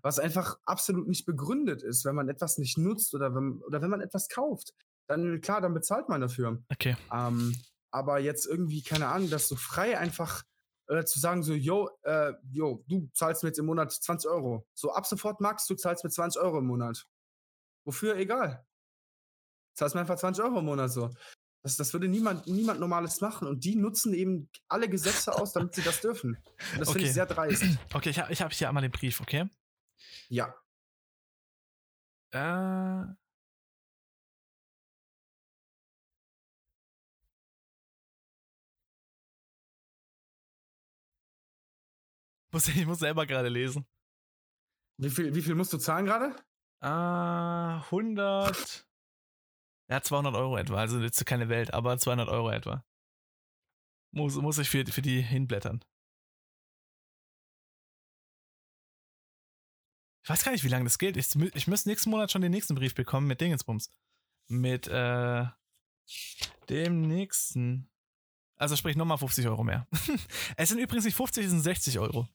[0.01, 3.89] Was einfach absolut nicht begründet ist, wenn man etwas nicht nutzt oder wenn, oder wenn
[3.89, 4.73] man etwas kauft.
[5.07, 6.63] Dann, klar, dann bezahlt man dafür.
[6.69, 6.95] Okay.
[7.11, 7.55] Ähm,
[7.91, 10.43] aber jetzt irgendwie, keine Ahnung, das so frei einfach
[10.87, 14.65] äh, zu sagen, so, yo, äh, yo, du zahlst mir jetzt im Monat 20 Euro.
[14.73, 17.07] So ab sofort, Max, du zahlst mir 20 Euro im Monat.
[17.85, 18.15] Wofür?
[18.15, 18.65] Egal.
[19.73, 21.09] Zahlst mir einfach 20 Euro im Monat so.
[21.63, 23.47] Das, das würde niemand, niemand Normales machen.
[23.47, 26.37] Und die nutzen eben alle Gesetze aus, damit sie das dürfen.
[26.73, 27.03] Und das finde Okay.
[27.05, 27.63] ich sehr dreist.
[27.93, 29.49] Okay, ich habe ich hab hier einmal den Brief, okay?
[30.29, 30.55] Ja.
[32.31, 33.13] Äh.
[42.57, 43.85] Muss, ich muss selber gerade lesen.
[44.99, 46.35] Wie viel, wie viel musst du zahlen gerade?
[46.79, 48.87] Ah, 100.
[49.91, 50.77] Ja, 200 Euro etwa.
[50.77, 52.83] Also jetzt keine Welt, aber 200 Euro etwa.
[54.11, 55.85] Muss, muss ich für, für die hinblättern.
[60.23, 61.15] Ich weiß gar nicht, wie lange das geht.
[61.15, 63.91] Ich, ich müsste nächsten Monat schon den nächsten Brief bekommen mit Dingensbums.
[64.47, 65.45] mit äh,
[66.69, 67.87] dem nächsten.
[68.55, 69.87] Also sprich nochmal 50 Euro mehr.
[70.57, 72.27] es sind übrigens nicht 50, es sind 60 Euro.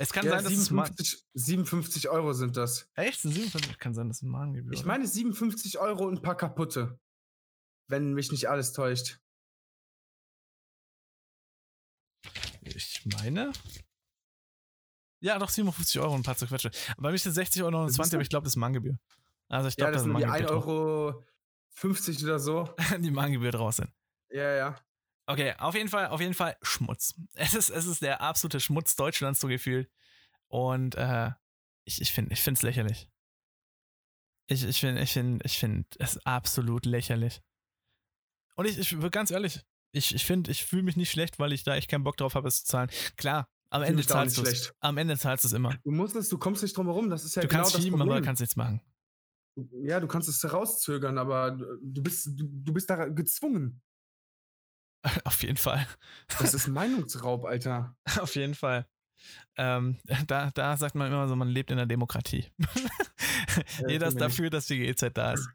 [0.00, 0.86] Es kann Ja, sein, dass es mal.
[0.86, 2.88] 57, 57 Euro sind das.
[2.94, 3.20] Echt?
[3.20, 3.78] Sind 57?
[3.78, 7.00] Kann sein, dass es ein Mahngebühr Ich meine 57 Euro und ein paar kaputte.
[7.88, 9.18] Wenn mich nicht alles täuscht.
[12.62, 13.52] Ich meine.
[15.20, 16.70] Ja, doch 57 Euro und ein paar zerquetsche.
[16.96, 18.98] Bei mir sind 60,29 Euro, Das ist aber ich glaube, das ist Mahngebühr.
[19.48, 21.24] Also ich Ja, glaube, das da ist sind die Mahngebühr 1,50 Euro
[21.70, 22.74] 50 oder so.
[23.00, 23.90] die Mahngebühr draus sind.
[24.30, 24.80] Ja, ja.
[25.28, 27.14] Okay, auf jeden Fall, auf jeden Fall Schmutz.
[27.34, 29.90] Es ist, es ist der absolute Schmutz Deutschlands so gefühlt.
[30.48, 31.30] Und äh,
[31.84, 33.10] ich, ich finde es lächerlich.
[34.46, 37.42] Ich, ich finde ich find, ich find es absolut lächerlich.
[38.56, 39.60] Und ich, ich ganz ehrlich,
[39.92, 42.34] ich, ich finde, ich fühle mich nicht schlecht, weil ich da echt keinen Bock drauf
[42.34, 42.88] habe, es zu zahlen.
[43.18, 44.48] Klar, am Ende zahlst du es.
[44.48, 44.74] schlecht.
[44.80, 45.76] Am Ende zahlst du es immer.
[45.84, 47.10] Du musst es, du kommst nicht drum herum.
[47.10, 48.16] Das ist ja du genau kannst das schieben, Problem.
[48.16, 48.80] aber kannst nichts machen.
[49.82, 53.82] ja, du kannst es rauszögern, aber du du bist, du, du bist da gezwungen.
[55.24, 55.86] auf jeden Fall.
[56.38, 57.96] Das ist Meinungsraub, Alter.
[58.18, 58.86] Auf jeden Fall.
[59.56, 62.52] Ähm, da, da sagt man immer so, man lebt in der Demokratie.
[63.88, 64.20] Jeder ist wir nicht.
[64.20, 65.48] dafür, dass die GEZ da ist.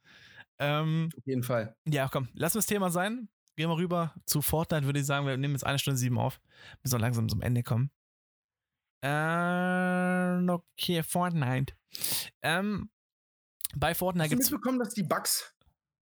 [0.59, 1.75] Ähm, Auf jeden Fall.
[1.85, 3.29] ja, komm, lass uns das Thema sein.
[3.55, 5.25] Gehen wir rüber zu Fortnite, würde ich sagen.
[5.27, 6.41] Wir nehmen jetzt eine Stunde sieben auf.
[6.81, 7.91] Wir langsam zum Ende kommen.
[9.01, 11.75] Äh, okay, Fortnite.
[12.41, 12.89] Ähm,
[13.75, 14.51] bei Fortnite du gibt's.
[14.51, 15.55] mitbekommen, dass die Bugs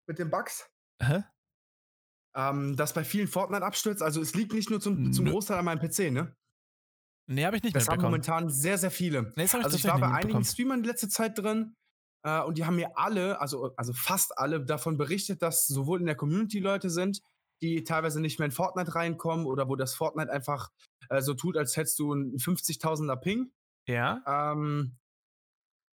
[0.07, 0.69] mit den Bugs,
[1.01, 1.23] Hä?
[2.35, 4.01] Ähm, dass bei vielen Fortnite abstürzt?
[4.01, 5.31] Also es liegt nicht nur zum, zum Nö.
[5.31, 6.35] Großteil an meinem PC, ne?
[7.27, 9.33] Nee, habe ich nicht Das haben momentan sehr, sehr viele.
[9.35, 10.43] Nee, das hab Also ich war bei einigen.
[10.43, 11.75] Streamern die letzte Zeit drin
[12.23, 16.05] äh, und die haben mir alle, also, also fast alle, davon berichtet, dass sowohl in
[16.05, 17.21] der Community Leute sind,
[17.61, 20.71] die teilweise nicht mehr in Fortnite reinkommen oder wo das Fortnite einfach
[21.09, 23.51] äh, so tut, als hättest du einen 50.000er Ping.
[23.87, 24.21] Ja?
[24.25, 24.97] Ähm,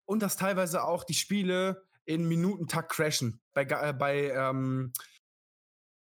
[0.07, 3.41] und dass teilweise auch die Spiele in Minutentakt crashen.
[3.53, 4.93] Bei, äh, bei ähm,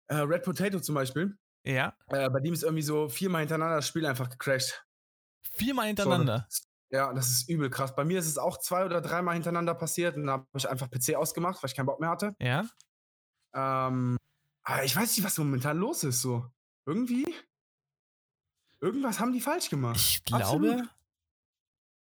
[0.08, 1.38] äh, Red Potato zum Beispiel.
[1.66, 1.98] Ja?
[2.08, 4.86] Äh, bei dem ist irgendwie so viermal hintereinander das Spiel einfach gecrashed.
[5.52, 6.46] Viermal So, hintereinander.
[6.50, 7.94] ist- ja, das ist übel krass.
[7.96, 10.90] Bei mir ist es auch zwei oder dreimal hintereinander passiert und da habe ich einfach
[10.90, 12.34] PC ausgemacht, weil ich keinen Bock mehr hatte.
[12.40, 12.62] Ja?
[13.54, 14.18] Ähm,
[14.64, 16.22] aber ich weiß nicht, was momentan los ist.
[16.22, 16.50] So
[16.86, 17.26] irgendwie,
[18.80, 19.98] irgendwas haben die falsch gemacht.
[19.98, 20.44] Ich glaube.
[20.44, 20.90] Absolut.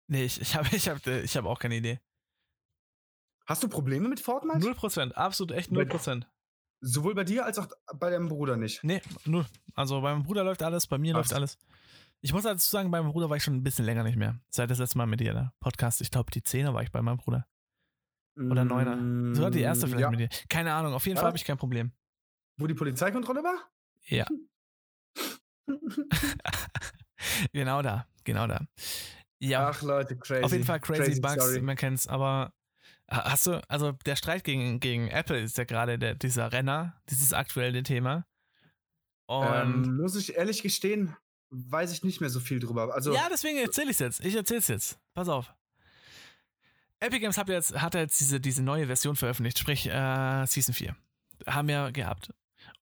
[0.09, 1.99] Nee, ich, ich habe ich hab, ich hab auch keine Idee.
[3.45, 4.59] Hast du Probleme mit Fortnite?
[4.59, 6.29] Null Prozent, absolut echt Bei- null Prozent.
[6.81, 8.83] Sowohl bei dir als auch bei deinem Bruder nicht.
[8.83, 9.45] Nee, null.
[9.73, 11.27] Also bei meinem Bruder läuft alles, bei mir Krass.
[11.29, 11.57] läuft alles.
[12.21, 14.39] Ich muss dazu sagen, bei meinem Bruder war ich schon ein bisschen länger nicht mehr.
[14.49, 16.01] Seit das letzte Mal mit dir, der Podcast.
[16.01, 17.47] Ich glaube, die Zehner war ich bei meinem Bruder.
[18.39, 19.33] Oder Neuner.
[19.35, 20.19] So war die erste vielleicht Mm, ja.
[20.19, 20.29] mit dir.
[20.49, 21.21] Keine Ahnung, auf jeden Ja.
[21.21, 21.91] Fall habe ich kein Problem.
[22.57, 23.57] Wo die Polizeikontrolle war?
[24.05, 24.25] Ja.
[27.53, 28.61] genau da, genau da.
[29.39, 30.43] Ja, Ach Leute, crazy.
[30.43, 31.61] auf jeden Fall crazy, Bugs, Story.
[31.61, 32.53] man kennt's, aber
[33.09, 37.33] hast du, also der Streit gegen, gegen Apple ist ja gerade der- dieser Renner, dieses
[37.33, 38.25] aktuelle Thema.
[39.27, 39.45] Und
[39.85, 41.15] Ähm, muss ich ehrlich gestehen,
[41.49, 42.93] weiß ich nicht mehr so viel drüber.
[42.93, 44.23] Also, ja, deswegen erzähle ich jetzt.
[44.23, 44.99] Ich erzähle es jetzt.
[45.13, 45.53] Pass auf.
[46.99, 50.95] Epic Games hat jetzt, hat jetzt diese, diese neue Version veröffentlicht, sprich äh, Season 4.
[51.45, 52.33] Haben wir gehabt.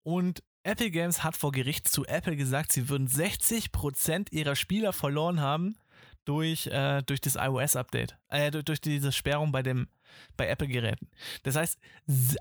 [0.04, 5.42] Und Epic Games hat vor Gericht zu Apple gesagt, sie würden 60% ihrer Spieler verloren
[5.42, 5.78] haben
[6.26, 8.18] durch, äh, durch das iOS-Update.
[8.28, 9.64] Äh, durch, durch diese Sperrung bei,
[10.36, 11.10] bei Apple-Geräten.
[11.44, 11.80] Das heißt,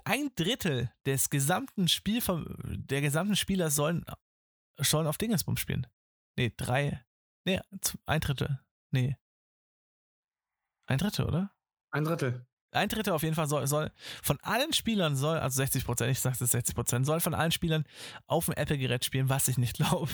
[0.03, 2.21] ein Drittel des gesamten Spiel,
[2.65, 4.05] der gesamten Spieler sollen,
[4.77, 5.87] sollen auf Dingensbums spielen.
[6.37, 7.05] Nee, drei.
[7.45, 7.61] Nee,
[8.05, 8.59] ein Drittel.
[8.91, 9.15] Nee.
[10.87, 11.55] Ein Drittel, oder?
[11.95, 12.45] ein Drittel.
[12.75, 13.91] Ein Drittel auf jeden Fall soll, soll
[14.21, 17.51] von allen Spielern soll, also 60 Prozent, ich sag's jetzt 60 Prozent, soll von allen
[17.51, 17.85] Spielern
[18.27, 20.11] auf dem Apple-Gerät spielen, was ich nicht glaube.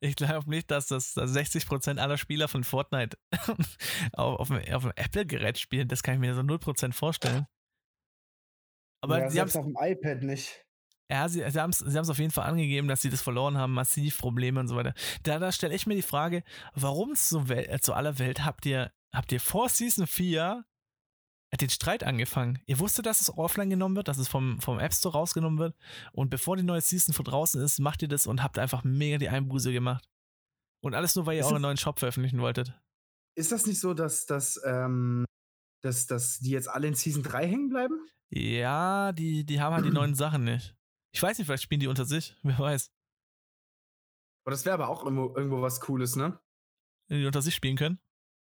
[0.00, 3.16] Ich glaube nicht, dass das dass 60 Prozent aller Spieler von Fortnite
[4.12, 5.88] auf, auf, dem, auf dem Apple-Gerät spielen.
[5.88, 7.46] Das kann ich mir so 0 Prozent vorstellen.
[9.00, 10.64] Aber ja, sie haben selbst auf dem iPad nicht.
[11.10, 13.56] ja, sie, sie haben es sie haben's auf jeden Fall angegeben, dass sie das verloren
[13.58, 14.94] haben, massiv Probleme und so weiter.
[15.22, 16.42] Da, da stelle ich mir die Frage,
[16.74, 20.64] warum zu, Wel äh, zu aller Welt habt ihr, habt ihr vor Season 4
[21.56, 22.60] den Streit angefangen?
[22.66, 25.76] Ihr wusstet, dass es offline genommen wird, dass es vom, vom App Store rausgenommen wird
[26.12, 29.18] und bevor die neue Season von draußen ist, macht ihr das und habt einfach mega
[29.18, 30.08] die Einbuße gemacht.
[30.82, 32.72] Und alles nur, weil ihr Ist euren neuen Shop veröffentlichen wolltet.
[33.34, 35.24] Ist das nicht so, dass, dass, ähm,
[35.82, 37.94] dass, dass die jetzt alle in Season 3 hängen bleiben?
[38.30, 40.74] Ja, die, die haben halt die neuen Sachen nicht.
[41.12, 42.90] Ich weiß nicht, vielleicht spielen die unter sich, wer weiß.
[44.44, 46.38] Aber das wäre aber auch irgendwo, irgendwo was Cooles, ne?
[47.08, 48.00] Wenn die unter sich spielen können.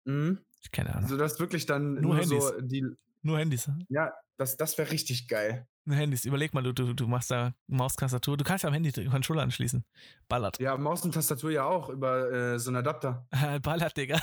[0.05, 0.45] Mhm.
[0.71, 1.09] Keine Ahnung.
[1.09, 2.87] So dass wirklich dann Nur nur, so die.
[3.23, 3.71] Nur Handys.
[3.89, 5.67] Ja, das, das wäre richtig geil.
[5.85, 6.25] Nur Handys.
[6.25, 8.37] Überleg mal, du, du, du machst da Maustastatur.
[8.37, 9.85] Du kannst ja am Handy den Controller anschließen.
[10.29, 10.59] Ballert.
[10.61, 13.27] Ja, Maus und Tastatur ja auch über äh, so einen Adapter.
[13.63, 14.21] Ballert, Digga.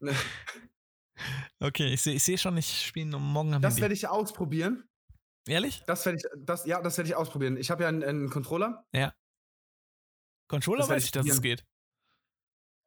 [1.60, 4.84] Okay, ich sehe ich seh schon, ich spiele morgen am Das werde ich ausprobieren.
[5.46, 5.82] Ehrlich?
[5.86, 7.56] Das werde ich, das, ja, das werde ich ausprobieren.
[7.56, 8.84] Ich habe ja einen, einen Controller.
[10.48, 11.64] Controller Das weiß ich dass es geht.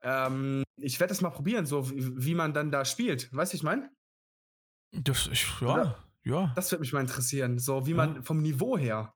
[0.01, 3.33] Ähm, ich werde das mal probieren, so wie, wie man dann da spielt.
[3.33, 3.91] Weißt du, ich meine?
[4.91, 6.03] Das, ich, ja, Oder?
[6.23, 6.51] ja.
[6.55, 7.57] Das würde mich mal interessieren.
[7.59, 8.21] So wie man Ja.
[8.21, 9.13] vom Niveau her.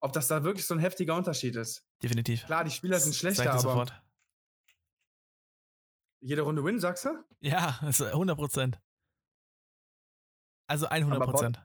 [0.00, 1.84] Ob das da wirklich so ein heftiger Unterschied ist.
[2.02, 2.44] Definitiv.
[2.46, 4.02] Klar, die Spieler sind schlechter, aber sofort.
[6.20, 7.24] jede Runde Win, sagst du?
[7.40, 8.80] Ja, das ist 100 Prozent.
[10.68, 11.64] Also 100 Prozent.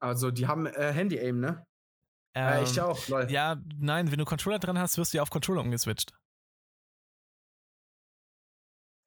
[0.00, 1.66] Also, die haben äh, Handy-Aim, ne?
[2.36, 3.22] äh, ich auch, lol.
[3.22, 6.12] Ähm, Ja, nein, wenn du Controller dran hast, wirst du ja auf Controller umgeswitcht.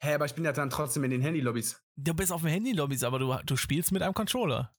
[0.01, 1.81] Hä, aber ich bin ja dann trotzdem in den Handy-Lobbys.
[1.97, 4.73] Du bist auf dem Handy-Lobbys, aber du, du spielst mit einem Controller.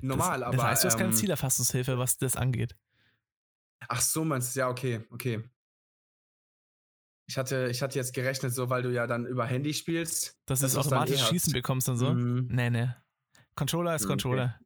[0.00, 0.56] Normal, das, aber.
[0.56, 2.76] Das heißt, du hast keine ähm, Zielerfassungshilfe, was das angeht.
[3.88, 5.42] Ach so, meinst du, ja, okay, okay.
[7.26, 10.38] Ich hatte, ich hatte jetzt gerechnet, so weil du ja dann über Handy spielst.
[10.46, 11.24] Dass du das automatisch eh.
[11.26, 12.12] Schießen bekommst und so.
[12.12, 12.48] Mhm.
[12.50, 12.88] Nee, nee.
[13.54, 14.10] Controller ist Okay.
[14.10, 14.60] Controller.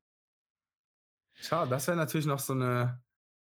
[1.34, 3.00] Schade, das wäre natürlich noch so eine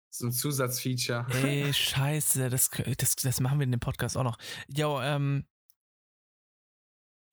[0.09, 1.25] so ein Zusatzfeature.
[1.43, 4.37] Ey, scheiße, das, das, das machen wir in dem Podcast auch noch.
[4.67, 5.45] Jo, ähm.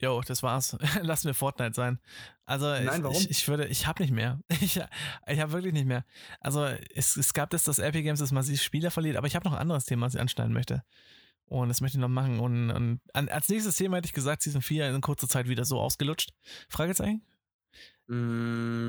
[0.01, 0.77] Jo, das war's.
[1.03, 1.99] Lassen wir Fortnite sein.
[2.47, 3.17] Also, Nein, ich, warum?
[3.17, 4.41] ich, ich würde, ich hab nicht mehr.
[4.61, 4.81] Ich,
[5.27, 6.05] ich habe wirklich nicht mehr.
[6.41, 9.45] Also, es, es gab das, dass Epic Games das massiv Spieler verliert, aber ich habe
[9.45, 10.83] noch ein anderes Thema, was ich anschneiden möchte.
[11.45, 12.41] Und das möchte ich noch machen.
[12.41, 15.65] Und, und an, als nächstes Thema hätte ich gesagt, Season 4 in kurzer Zeit wieder
[15.65, 16.31] so ausgelutscht.
[16.69, 17.23] Fragezeichen?
[18.07, 18.87] Mm,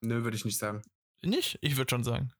[0.00, 0.82] nö, würde ich nicht sagen.
[1.22, 1.58] Nicht?
[1.62, 2.32] Ich würde schon sagen.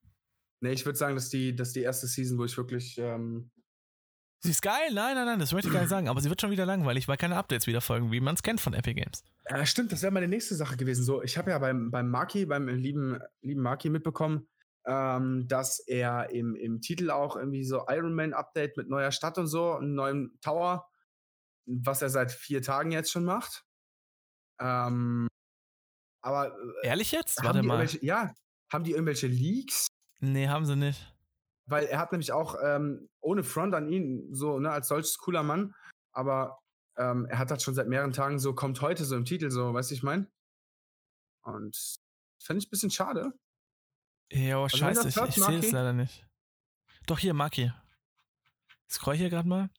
[0.61, 2.99] Nee, ich würde sagen, dass die, dass die erste Season, wo ich wirklich.
[2.99, 3.51] Ähm,
[4.41, 6.41] Sie ist geil, nein, nein, nein, das möchte ich gar nicht sagen, aber sie wird
[6.41, 9.25] schon wieder langweilig, weil keine Updates wieder folgen, wie man es kennt von Epic Games.
[9.47, 11.05] äh, stimmt, das wäre meine nächste Sache gewesen.
[11.05, 14.47] So, ich habe ja beim, beim Maki, beim lieben, lieben Maki mitbekommen,
[14.87, 19.39] ähm, dass er im, im Titel auch irgendwie so Iron Man Update mit neuer Stadt
[19.39, 20.87] und so, einem neuen Tower,
[21.65, 23.65] was er seit vier Tagen jetzt schon macht.
[24.61, 25.29] Ähm,
[26.23, 26.53] aber
[26.83, 27.39] äh, Ehrlich jetzt?
[27.39, 27.75] haben Warte die mal.
[27.81, 28.35] irgendwelche, ja,
[28.73, 29.87] haben die irgendwelche Leaks?
[30.21, 31.13] Nee, haben sie nicht.
[31.69, 35.43] Weil er hat nämlich auch, ähm, ohne Front an ihn, so, ne, als solches cooler
[35.43, 35.75] Mann,
[36.13, 36.59] aber
[36.97, 39.75] ähm, er hat das schon seit mehreren Tagen so, kommt heute so im Titel, so,
[39.75, 40.31] weißt du, ich mein?
[41.43, 41.77] Und
[42.43, 43.33] fände ich ein bisschen schade.
[44.33, 46.27] Jo, wenn scheiße, das ich, ich sehe es leider nicht.
[47.07, 47.73] Doch, hier, Maki.
[48.89, 49.71] Scroll hier gerade mal.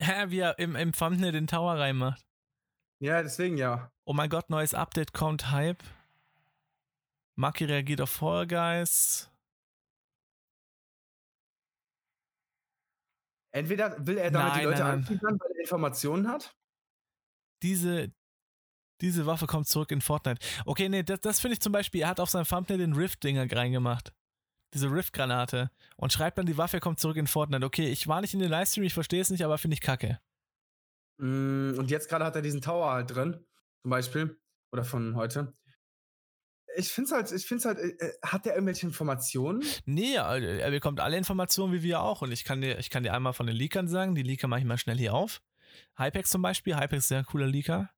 [0.00, 2.24] Hä, wie er im, im Thumbnail den Tower reinmacht.
[3.00, 3.90] Ja, deswegen ja.
[4.04, 5.82] Oh mein Gott, neues Update kommt, Hype.
[7.36, 9.30] Maki reagiert auf Fall Guys.
[13.58, 16.56] Entweder will er damit Nein, die Leute anteasern, weil er Informationen hat.
[17.62, 18.12] Diese,
[19.00, 20.44] diese Waffe kommt zurück in Fortnite.
[20.64, 23.50] Okay, nee, das, das finde ich zum Beispiel, er hat auf seinem Thumbnail den Rift-Dinger
[23.50, 24.12] reingemacht.
[24.74, 25.70] Diese Rift-Granate.
[25.96, 27.64] Und schreibt dann, die Waffe kommt zurück in Fortnite.
[27.64, 30.20] Okay, ich war nicht in den Livestream, ich verstehe es nicht, aber finde ich kacke.
[31.18, 33.44] Mm, Und jetzt gerade hat er diesen Tower halt drin,
[33.82, 34.38] zum Beispiel.
[34.72, 35.54] Oder von heute.
[36.78, 39.64] Ich finde es halt, ich finde halt, äh, äh, hat der irgendwelche Informationen?
[39.84, 42.22] Nee, er er bekommt alle Informationen wie wir auch.
[42.22, 44.60] Und ich kann dir, ich kann dir einmal von den Leakern sagen, die Leaker mache
[44.60, 45.42] ich mal schnell hier auf.
[45.96, 47.90] Hypex zum Beispiel, Hypex ist sehr cooler Leaker.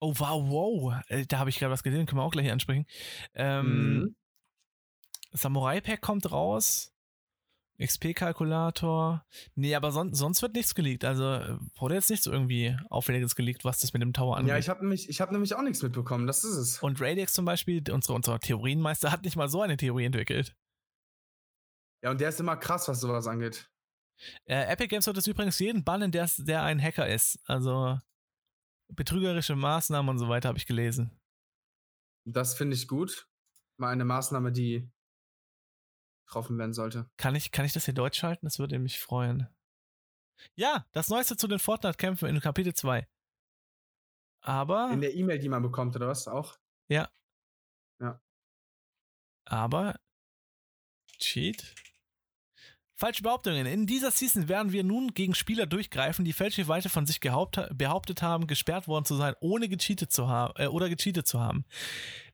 [0.00, 0.94] Oh, wow, wow.
[1.08, 2.86] Äh, Da habe ich gerade was gesehen, können wir auch gleich ansprechen.
[3.34, 4.16] Ähm, Mhm.
[5.32, 6.92] Samurai Pack kommt raus.
[7.78, 9.24] XP-Kalkulator.
[9.54, 11.04] Nee, aber son sonst wird nichts geleakt.
[11.04, 14.50] Also äh, wurde jetzt nichts irgendwie Auffälliges geleakt, was das mit dem Tower angeht.
[14.50, 16.26] Ja, ich habe nämlich, ich hab nämlich auch nichts mitbekommen.
[16.26, 16.82] Das ist es.
[16.82, 20.56] Und Radix zum Beispiel, unsere, unser Theorienmeister, hat nicht mal so eine Theorie entwickelt.
[22.02, 23.70] Ja, und der ist immer krass, was sowas angeht.
[24.46, 27.38] Äh, Epic Games wird es übrigens jeden bannen, der, der ein Hacker ist.
[27.44, 27.98] Also
[28.88, 31.10] betrügerische Maßnahmen und so weiter habe ich gelesen.
[32.24, 33.28] Das finde ich gut.
[33.78, 34.90] Mal eine Maßnahme, die
[36.26, 37.08] getroffen werden sollte.
[37.16, 38.46] Kann ich, kann ich das hier deutsch schalten?
[38.46, 39.48] Das würde mich freuen.
[40.54, 43.06] Ja, das Neueste zu den Fortnite-Kämpfen in Kapitel 2.
[44.42, 46.28] Aber, In der E-Mail, die man bekommt, oder was?
[46.28, 46.56] Auch?
[49.46, 49.98] aber,
[51.18, 51.74] Cheat.
[52.98, 53.66] Falsche Behauptungen.
[53.66, 58.46] In dieser Season werden wir nun gegen Spieler durchgreifen, die fälschlicherweise von sich behauptet haben,
[58.46, 61.66] gesperrt worden zu sein, ohne gecheatet zu haben äh, oder gecheatet zu haben.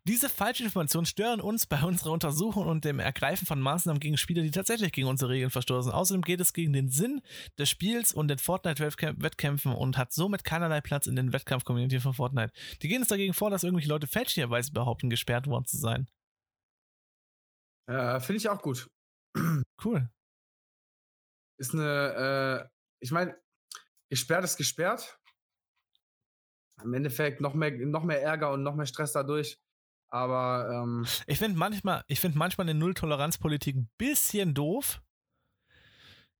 [0.09, 4.43] Diese falschen Informationen stören uns bei unserer Untersuchung und dem Ergreifen von Maßnahmen gegen Spieler,
[4.43, 5.93] die tatsächlich gegen unsere Regeln verstoßen.
[5.93, 7.23] Außerdem geht es gegen den Sinn
[7.57, 12.53] des Spiels und den Fortnite-Wettkämpfen und hat somit keinerlei Platz in den Wettkampf-Community von Fortnite.
[12.83, 16.09] Die gehen es dagegen vor, dass irgendwelche Leute fälschlicherweise behaupten, gesperrt worden zu sein.
[17.87, 18.91] Äh, finde ich auch gut.
[19.85, 20.09] Cool.
[21.59, 22.69] Ist eine, äh,
[23.01, 23.37] ich meine,
[24.11, 25.19] gesperrt ist gesperrt.
[26.83, 29.59] Im Endeffekt noch mehr, noch mehr Ärger und noch mehr Stress dadurch.
[30.12, 35.01] Aber ähm, Ich finde manchmal, ich finde manchmal eine Null-Toleranz-Politik ein bisschen doof.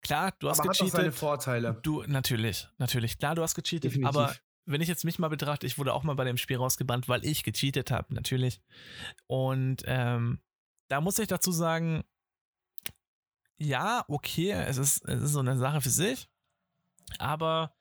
[0.03, 1.15] Klar, du hast aber hat auch seine gecheatet.
[1.19, 1.81] Vorteile.
[1.83, 3.19] Du, natürlich, natürlich.
[3.19, 4.09] Klar, du hast gecheatet, Definitiv.
[4.09, 4.37] aber
[4.67, 7.25] wenn ich jetzt mich mal betrachte, ich wurde auch mal bei dem Spiel rausgebannt, weil
[7.25, 8.61] ich gecheatet habe, natürlich.
[9.27, 10.41] Und ähm,
[10.89, 12.05] da muss ich dazu sagen,
[13.57, 16.29] ja, okay, es ist, es ist so eine Sache für sich,
[17.19, 17.75] aber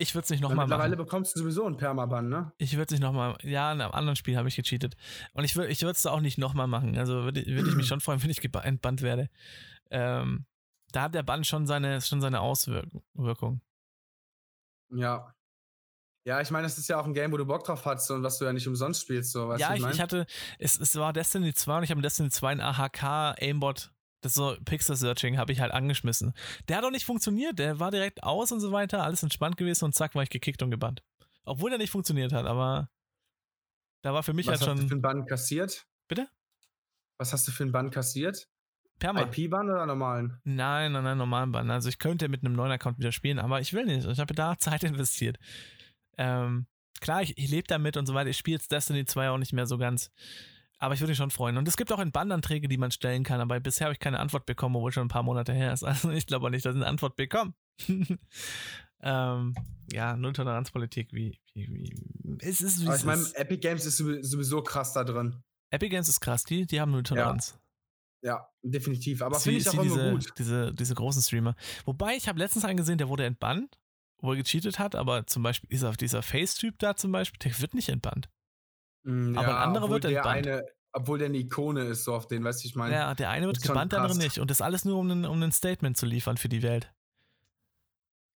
[0.00, 0.70] ich würde es nicht nochmal machen.
[0.70, 2.52] Mittlerweile bekommst du sowieso einen Permaban, ne?
[2.56, 4.96] Ich würde es nicht nochmal, ja, in einem anderen Spiel habe ich gecheatet.
[5.34, 6.96] Und ich würde ich es da auch nicht nochmal machen.
[6.96, 9.28] Also würde würd ich mich schon freuen, wenn ich entbannt werde.
[9.90, 10.46] Ähm,
[10.92, 13.60] da hat der Bann schon seine, schon seine Auswirkung.
[14.90, 15.34] Ja.
[16.24, 18.22] Ja, ich meine, es ist ja auch ein Game, wo du Bock drauf hast und
[18.22, 19.32] was du ja nicht umsonst spielst.
[19.32, 20.26] So, ja, ich, ich, hatte,
[20.58, 23.02] es, es war Destiny 2 und ich habe in Destiny 2 ein AHK
[23.40, 26.32] Aimbot das so Pixel Searching habe ich halt angeschmissen.
[26.68, 29.86] Der hat auch nicht funktioniert, der war direkt aus und so weiter, alles entspannt gewesen
[29.86, 31.02] und zack war ich gekickt und gebannt.
[31.44, 32.90] Obwohl der nicht funktioniert hat, aber
[34.02, 34.78] da war für mich Was halt schon.
[34.78, 35.86] Was hast du für einen Bann kassiert?
[36.08, 36.28] Bitte?
[37.18, 38.48] Was hast du für einen Bann kassiert?
[38.98, 39.22] Perma.
[39.22, 40.40] IP-Bann oder normalen?
[40.44, 41.70] Nein, nein, nein, normalen Bann.
[41.70, 44.06] Also ich könnte mit einem neuen Account wieder spielen, aber ich will nicht.
[44.06, 45.38] Ich habe da Zeit investiert.
[46.18, 46.66] Ähm,
[47.00, 48.30] klar, ich, ich lebe damit und so weiter.
[48.30, 50.10] Ich spiele jetzt Destiny 2 auch nicht mehr so ganz.
[50.82, 51.58] Aber ich würde mich schon freuen.
[51.58, 54.46] Und es gibt auch Entbandanträge, die man stellen kann, aber bisher habe ich keine Antwort
[54.46, 55.82] bekommen, obwohl schon ein paar Monate her ist.
[55.90, 57.52] Also ich glaube auch nicht, dass ich eine Antwort bekomme.
[59.02, 59.54] ähm,
[59.92, 62.38] ja, Null-Toleranz-Politik, wie, wie, wie.
[62.40, 65.42] Es ist, wie aber ich meine, Epic Games ist sowieso krass da drin.
[65.70, 67.58] Epic Games ist krass, die, die haben Null-Toleranz.
[68.22, 68.36] Ja.
[68.36, 68.48] ja.
[68.62, 69.20] definitiv.
[69.20, 70.32] Aber finde ich auch immer diese, gut.
[70.38, 71.56] Diese, diese großen Streamer.
[71.84, 73.78] Wobei, ich habe letztens einen gesehen, der wurde entbannt,
[74.22, 77.74] wo er gecheatet hat, aber zum Beispiel dieser, dieser Face-Typ da zum Beispiel, der wird
[77.74, 78.30] nicht entbannt.
[79.02, 80.46] Mm, aber ja, ein anderer wird entbannt.
[80.46, 82.94] Eine, obwohl der eine Ikone ist, so auf den, weißt du, ich meine.
[82.94, 84.38] Ja, der eine wird gebannt, der andere nicht.
[84.38, 86.92] Und das alles nur, um ein, um ein Statement zu liefern für die Welt.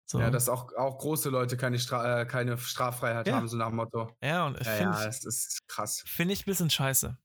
[0.05, 0.21] So.
[0.21, 3.37] Ja, dass auch, auch große Leute keine, Stra äh, keine Straffreiheit ja.
[3.37, 4.15] haben, so nach dem Motto.
[4.21, 6.03] Ja, und ja, ja, das ist krass.
[6.07, 7.17] Finde ich ein bisschen scheiße.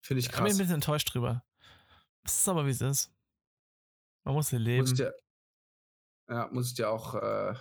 [0.00, 0.38] Finde ich krass.
[0.38, 1.44] Ich bin ein bisschen enttäuscht drüber.
[2.24, 3.12] Das ist aber, wie es ist.
[4.24, 4.80] Man muss hier leben.
[4.80, 5.14] Muss dir,
[6.28, 7.54] ja, muss ich dir auch äh,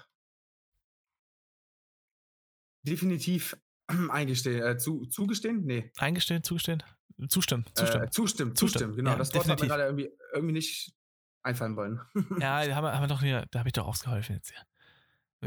[2.84, 3.58] definitiv
[4.12, 5.66] eingestehen, äh, zu, zugestehen?
[5.66, 5.92] Nee.
[5.98, 6.84] Eingestehen, zugestehen?
[7.30, 8.06] Zustimmen, zustimmen.
[8.06, 9.12] Äh, zustimmen, zustimmen, genau.
[9.12, 9.52] Ja, das Wort definitiv.
[9.52, 10.94] hat mir gerade irgendwie, irgendwie nicht
[11.44, 12.02] einfallen wollen.
[12.40, 14.62] ja, da haben wir, haben wir doch hier, da habe ich doch ausgeholfen jetzt hier.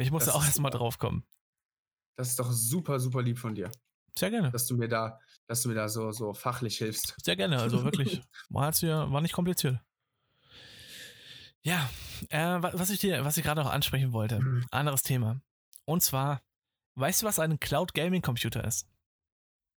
[0.01, 1.25] Ich musste das auch erstmal drauf kommen.
[2.16, 3.71] Das ist doch super, super lieb von dir.
[4.16, 4.51] Sehr gerne.
[4.51, 7.16] Dass du mir da, dass du mir da so, so fachlich hilfst.
[7.23, 8.23] Sehr gerne, also wirklich.
[8.49, 9.81] War, hier, war nicht kompliziert.
[11.62, 11.89] Ja,
[12.29, 14.66] äh, was ich dir, was ich gerade noch ansprechen wollte, mhm.
[14.71, 15.41] anderes Thema.
[15.87, 16.43] Und zwar
[16.97, 18.89] Weißt du, was ein Cloud Gaming Computer ist?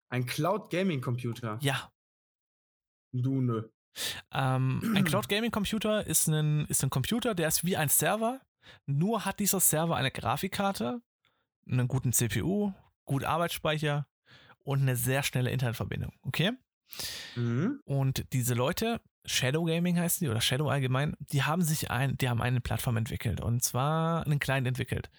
[0.10, 1.58] Ein Cloud Gaming Computer?
[1.62, 1.92] Ja.
[3.12, 3.70] Du nö.
[4.32, 8.42] Ähm, ein Cloud Gaming Computer ist ein, ist ein Computer, der ist wie ein Server,
[8.86, 11.02] nur hat dieser Server eine Grafikkarte,
[11.70, 12.74] einen guten CPU,
[13.06, 14.08] gut Arbeitsspeicher
[14.64, 16.12] und eine sehr schnelle Internetverbindung.
[16.24, 16.52] Okay?
[17.36, 17.80] Mhm.
[17.86, 22.30] Und diese Leute, Shadow Gaming heißt die oder Shadow allgemein, die haben sich ein, die
[22.30, 25.10] haben eine Plattform entwickelt und zwar einen Client entwickelt.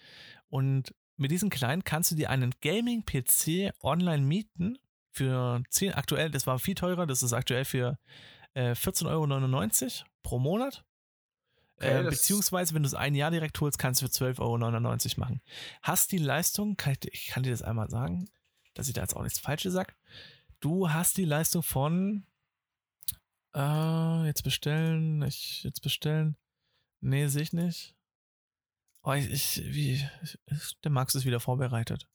[0.49, 4.77] Und mit diesem Client kannst du dir einen Gaming-PC online mieten
[5.11, 7.97] für 10, aktuell, das war viel teurer, das ist aktuell für
[8.53, 9.07] äh, 14,99
[9.83, 10.85] Euro pro Monat.
[11.77, 15.19] Okay, äh, beziehungsweise, wenn du es ein Jahr direkt holst, kannst du für 12,99 Euro
[15.19, 15.41] machen.
[15.81, 18.29] Hast die Leistung, kann ich, ich, kann dir das einmal sagen,
[18.73, 19.93] dass ich da jetzt auch nichts Falsches sage.
[20.59, 22.25] Du hast die Leistung von
[23.55, 26.35] äh, jetzt bestellen, ich, jetzt bestellen.
[26.99, 27.96] Nee, sehe ich nicht.
[29.07, 30.05] Oh, ich, ich, wie,
[30.83, 32.09] der Max ist wieder vorbereitet.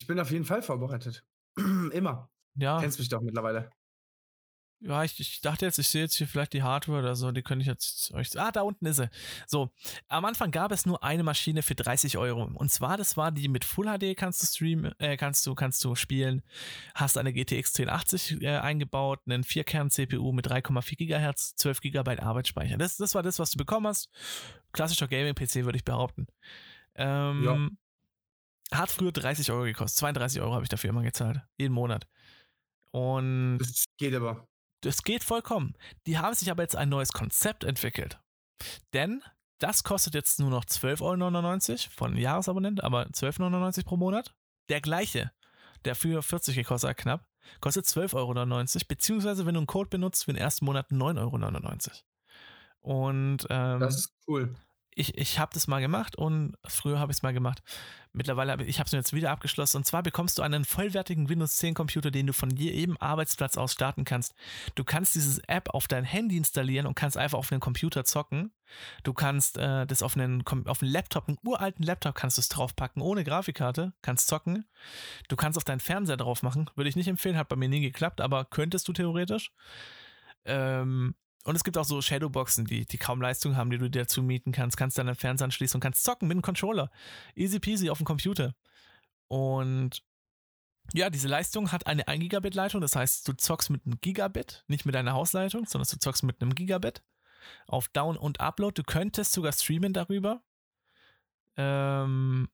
[0.00, 1.24] Ich bin auf jeden Fall vorbereitet.
[1.92, 2.28] Immer.
[2.56, 2.80] Ja.
[2.80, 3.70] Kennst mich doch mittlerweile.
[4.84, 7.42] Ja, ich, ich dachte jetzt, ich sehe jetzt hier vielleicht die Hardware oder so, die
[7.42, 8.38] könnte ich jetzt euch.
[8.38, 9.08] Ah, da unten ist sie.
[9.46, 9.70] So,
[10.08, 12.50] am Anfang gab es nur eine Maschine für 30 Euro.
[12.52, 15.84] Und zwar, das war die mit Full HD kannst du streamen, äh, kannst du, kannst
[15.84, 16.42] du spielen.
[16.94, 22.76] Hast eine GTX 1080 äh, eingebaut, einen 4-Kern-CPU mit 3,4 GHz, 12 GB Arbeitsspeicher.
[22.76, 24.08] Das, das war das, was du bekommen hast.
[24.72, 26.26] Klassischer Gaming-PC, würde ich behaupten.
[26.96, 28.78] Ähm, ja.
[28.78, 29.98] Hat früher 30 Euro gekostet.
[29.98, 31.40] 32 Euro habe ich dafür immer gezahlt.
[31.56, 32.08] Jeden Monat.
[32.90, 33.58] Und.
[33.58, 34.48] Das geht aber.
[34.82, 35.74] Das geht vollkommen.
[36.06, 38.18] Die haben sich aber jetzt ein neues Konzept entwickelt.
[38.92, 39.22] Denn
[39.58, 44.34] das kostet jetzt nur noch 12,99 Euro von Jahresabonnent, aber 12,99 Euro pro Monat.
[44.68, 45.32] Der gleiche,
[45.84, 47.26] der für 40 gekostet hat knapp,
[47.60, 51.98] kostet 12,99 Euro, beziehungsweise wenn du einen Code benutzt, für den ersten Monat 9,99 Euro.
[52.80, 54.54] Und ähm, das ist cool
[54.94, 57.62] ich, ich habe das mal gemacht und früher habe ich es mal gemacht.
[58.12, 59.78] Mittlerweile habe ich es jetzt wieder abgeschlossen.
[59.78, 63.72] Und zwar bekommst du einen vollwertigen Windows 10 Computer, den du von jedem Arbeitsplatz aus
[63.72, 64.34] starten kannst.
[64.74, 68.52] Du kannst diese App auf dein Handy installieren und kannst einfach auf einen Computer zocken.
[69.02, 72.48] Du kannst äh, das auf einen, auf einen Laptop, einen uralten Laptop kannst du es
[72.50, 74.66] draufpacken, ohne Grafikkarte, kannst zocken.
[75.28, 76.68] Du kannst auf deinen Fernseher drauf machen.
[76.74, 79.52] Würde ich nicht empfehlen, hat bei mir nie geklappt, aber könntest du theoretisch.
[80.44, 81.14] Ähm,
[81.44, 84.22] Und es gibt auch so Shadowboxen, die, die kaum Leistung haben, die du dir dazu
[84.22, 84.76] mieten kannst.
[84.76, 86.90] Kannst dann Fernseher anschließen und kannst zocken mit einem Controller.
[87.34, 88.54] Easy peasy auf dem Computer.
[89.28, 90.02] Und
[90.92, 92.80] ja, diese Leitung hat eine 1 Gigabit Leitung.
[92.80, 96.40] Das heißt, du zockst mit einem Gigabit, nicht mit deiner Hausleitung, sondern du zockst mit
[96.40, 97.02] einem Gigabit
[97.66, 98.74] auf Down- und Upload.
[98.80, 100.42] Du könntest sogar streamen darüber.
[101.56, 102.48] Ähm,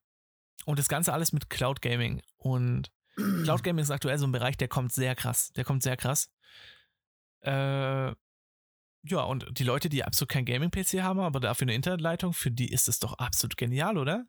[0.64, 2.22] und das Ganze alles mit Cloud Gaming.
[2.36, 5.52] Und Cloud Gaming ist aktuell so ein Bereich, der kommt sehr krass.
[5.52, 6.30] Der kommt sehr krass.
[7.40, 8.12] Äh,
[9.02, 12.70] ja, und die Leute, die absolut kein Gaming-PC haben, aber dafür eine Internetleitung, für die
[12.70, 14.26] ist es doch absolut genial, oder?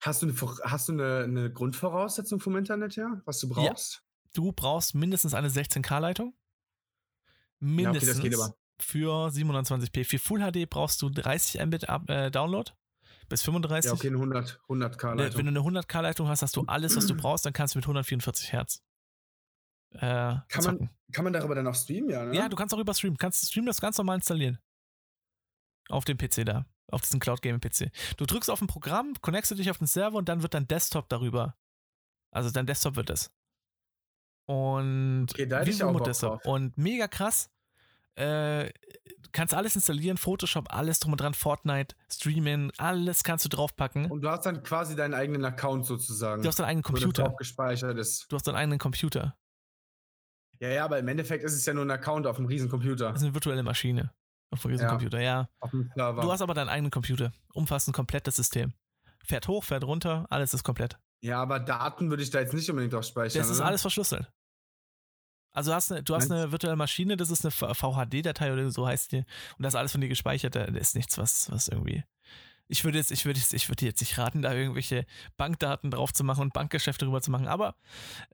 [0.00, 3.94] Hast du eine, hast du eine, eine Grundvoraussetzung vom Internet her, was du brauchst?
[3.94, 4.00] Ja.
[4.34, 6.34] Du brauchst mindestens eine 16K-Leitung.
[7.60, 8.22] Mindestens.
[8.22, 8.54] Ja, okay.
[8.80, 10.04] Für 720p.
[10.04, 12.72] Für Full HD brauchst du 30 Mbit äh, Download
[13.28, 13.88] bis 35.
[13.88, 15.38] Ja, okay, eine 100, 100K-Leitung.
[15.38, 17.84] Wenn du eine 100K-Leitung hast, hast du alles, was du brauchst, dann kannst du mit
[17.84, 18.82] 144 Hertz.
[19.94, 20.00] Äh,
[20.48, 22.24] kann, man, kann man darüber dann auch streamen, ja?
[22.24, 22.36] Ne?
[22.36, 23.16] Ja, du kannst auch über streamen.
[23.16, 24.58] Kannst streamen das ganz normal installieren.
[25.88, 26.66] Auf dem PC da.
[26.90, 27.90] Auf diesem Cloud Gaming PC.
[28.16, 31.08] Du drückst auf ein Programm, connectest dich auf den Server und dann wird dein Desktop
[31.08, 31.56] darüber.
[32.30, 33.32] Also dein Desktop wird es.
[34.46, 36.44] Und okay, da auch Desktop.
[36.46, 37.50] Und mega krass.
[38.16, 38.70] Äh,
[39.32, 44.08] kannst alles installieren, Photoshop, alles drum und dran, Fortnite, Streaming, alles kannst du draufpacken.
[44.10, 46.42] Und du hast dann quasi deinen eigenen Account sozusagen.
[46.42, 47.34] Du hast deinen eigenen Computer.
[47.36, 48.30] gespeichert ist.
[48.30, 49.36] Du hast deinen eigenen Computer.
[50.64, 53.08] Ja, ja, aber im Endeffekt ist es ja nur ein Account auf einem Riesencomputer.
[53.10, 54.10] Das ist eine virtuelle Maschine.
[54.50, 55.40] Auf einem Riesencomputer, ja.
[55.40, 55.48] ja.
[55.60, 56.22] Auf dem Server.
[56.22, 57.32] Du hast aber deinen eigenen Computer.
[57.52, 58.72] Umfassend komplettes System.
[59.22, 60.98] Fährt hoch, fährt runter, alles ist komplett.
[61.20, 63.42] Ja, aber Daten würde ich da jetzt nicht unbedingt drauf speichern.
[63.42, 63.66] Das ist oder?
[63.66, 64.32] alles verschlüsselt.
[65.52, 68.86] Also du hast eine, du hast eine virtuelle Maschine, das ist eine VHD-Datei oder so
[68.86, 69.18] heißt die.
[69.18, 69.26] Und
[69.58, 70.54] das ist alles von dir gespeichert.
[70.54, 72.04] Da ist nichts, was, was irgendwie.
[72.68, 76.12] Ich würde jetzt, ich würde jetzt, ich würde jetzt nicht raten, da irgendwelche Bankdaten drauf
[76.12, 77.76] zu machen und Bankgeschäfte drüber zu machen, aber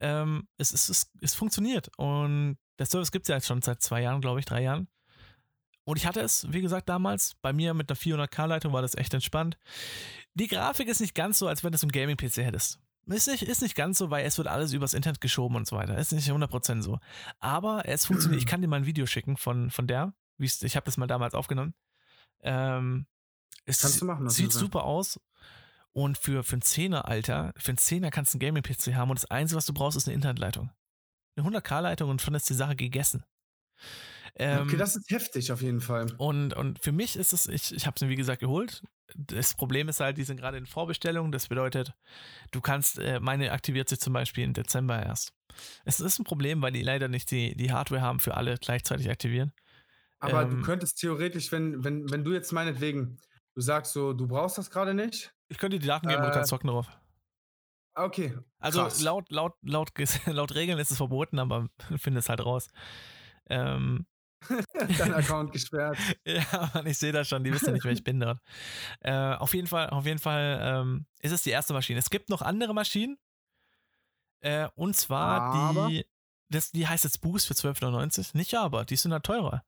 [0.01, 1.91] ähm, es, es, es, es funktioniert.
[1.97, 4.89] Und der Service gibt es ja jetzt schon seit zwei Jahren, glaube ich, drei Jahren.
[5.85, 9.13] Und ich hatte es, wie gesagt, damals bei mir mit einer 400k-Leitung war das echt
[9.13, 9.59] entspannt.
[10.35, 12.79] Die Grafik ist nicht ganz so, als wenn du so ein Gaming-PC hättest.
[13.07, 15.77] Ist nicht, ist nicht ganz so, weil es wird alles übers Internet geschoben und so
[15.77, 15.99] weiter.
[15.99, 17.01] Ist nicht 100% so.
[17.41, 18.41] Aber es funktioniert.
[18.41, 20.15] Ich kann dir mal ein Video schicken von, von der.
[20.39, 21.75] Ich habe das mal damals aufgenommen.
[22.43, 23.07] Ähm,
[23.71, 24.29] es Kannst du machen.
[24.29, 25.21] Sieht super aus.
[25.93, 29.19] Und für, für ein Zehner, Alter, für ein Zehner kannst du einen Gaming-PC haben und
[29.19, 30.71] das Einzige, was du brauchst, ist eine Internetleitung.
[31.37, 33.25] Eine 100k-Leitung und schon ist die Sache gegessen.
[34.37, 36.15] Ähm, okay, das ist heftig auf jeden Fall.
[36.19, 38.83] Und, und für mich ist es, ich, ich habe es mir wie gesagt geholt.
[39.17, 41.33] Das Problem ist halt, die sind gerade in Vorbestellung.
[41.33, 41.93] Das bedeutet,
[42.53, 45.33] du kannst, äh, meine aktiviert sich zum Beispiel im Dezember erst.
[45.85, 49.11] Es ist ein Problem, weil die leider nicht die, die Hardware haben für alle gleichzeitig
[49.11, 49.53] aktivieren.
[50.21, 53.19] Aber ähm, du könntest theoretisch, wenn, wenn, wenn du jetzt meinetwegen,
[53.55, 55.35] du sagst so, du brauchst das gerade nicht.
[55.49, 56.89] Ich könnte dir die Daten geben äh, und kannst zocken drauf.
[57.95, 58.37] Okay.
[58.59, 59.91] Also laut, laut, laut,
[60.27, 62.69] laut Regeln ist es verboten, aber finde es halt raus.
[63.49, 64.07] Ähm,
[64.99, 65.99] Dein Account gesperrt.
[66.25, 68.41] ja, Mann, ich sehe das schon, die wissen nicht, wer ich bin dort.
[69.01, 71.99] Äh, auf jeden Fall, auf jeden Fall ähm, ist es die erste Maschine.
[71.99, 73.19] Es gibt noch andere Maschinen.
[74.41, 75.89] Äh, und zwar aber?
[75.89, 76.07] die,
[76.49, 78.35] das, die heißt jetzt Boost für 12,99.
[78.35, 79.63] Nicht aber, die sind halt teurer.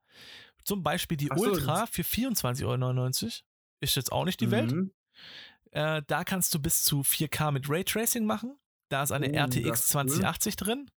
[0.65, 3.33] Zum Beispiel die so, Ultra für 24,99 Euro.
[3.83, 4.51] Ist jetzt auch nicht die mhm.
[4.53, 4.75] Welt.
[5.73, 8.57] Äh, da kannst du bis zu 4K mit Raytracing machen.
[8.89, 10.67] Da ist eine oh, RTX 2080 cool.
[10.67, 10.91] drin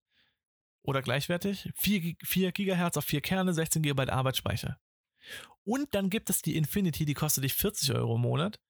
[0.82, 1.70] oder gleichwertig.
[1.76, 4.78] 4, 4 GHz auf 4 Kerne, 16 GB Arbeitsspeicher.
[5.64, 8.60] Und dann gibt es die Infinity, die kostet dich 40 Euro im Monat.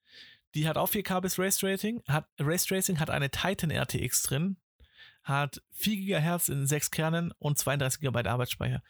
[0.54, 4.56] Die hat auch 4K bis Race Tracing, hat, Race Tracing hat eine Titan RTX drin,
[5.24, 8.82] hat 4 GHz in 6 Kernen und 32 GB Arbeitsspeicher.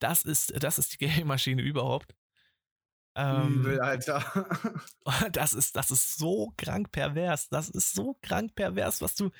[0.00, 2.14] Das ist, das ist die Gaming-Maschine überhaupt.
[3.16, 4.48] Ähm, Übel, Alter.
[5.32, 7.48] das ist, das ist so krank pervers.
[7.48, 9.30] Das ist so krank pervers, was du,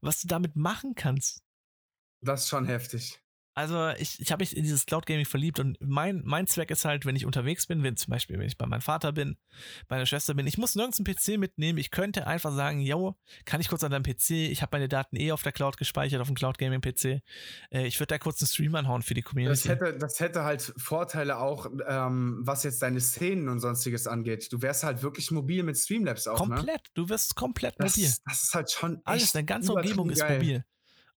[0.00, 1.42] was du damit machen kannst.
[2.22, 3.20] Das ist schon heftig.
[3.54, 6.84] Also ich, ich habe mich in dieses Cloud Gaming verliebt und mein, mein Zweck ist
[6.84, 9.36] halt, wenn ich unterwegs bin, wenn zum Beispiel, wenn ich bei meinem Vater bin,
[9.88, 11.78] bei meiner Schwester bin, ich muss nirgends einen PC mitnehmen.
[11.78, 15.16] Ich könnte einfach sagen, yo, kann ich kurz an deinem PC, ich habe meine Daten
[15.16, 17.22] eh auf der Cloud gespeichert, auf dem Cloud Gaming PC.
[17.70, 19.68] Äh, ich würde da kurz einen Stream anhauen für die Community.
[19.68, 24.52] Das hätte, das hätte halt Vorteile auch, ähm, was jetzt deine Szenen und sonstiges angeht.
[24.52, 26.46] Du wärst halt wirklich mobil mit Streamlabs auch.
[26.46, 26.54] Ne?
[26.54, 26.90] Komplett, ne?
[26.94, 28.12] du wirst komplett das, mobil.
[28.26, 29.00] Das ist halt schon.
[29.04, 30.64] Alles, deine ganze Umgebung ist mobil.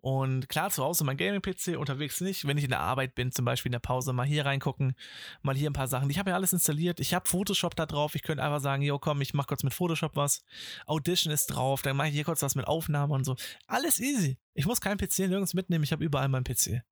[0.03, 2.45] Und klar, zu Hause mein Gaming-PC, unterwegs nicht.
[2.45, 4.95] Wenn ich in der Arbeit bin, zum Beispiel in der Pause, mal hier reingucken,
[5.43, 6.09] mal hier ein paar Sachen.
[6.09, 6.99] Ich habe ja alles installiert.
[6.99, 8.13] Ich habe Photoshop da drauf.
[8.13, 10.43] Ich könnte einfach sagen, jo, komm, ich mach kurz mit Photoshop was.
[10.87, 11.83] Audition ist drauf.
[11.83, 13.37] Dann mache ich hier kurz was mit Aufnahme und so.
[13.65, 14.37] Alles easy.
[14.53, 15.85] Ich muss keinen PC nirgends mitnehmen.
[15.85, 16.83] Ich habe überall meinen PC.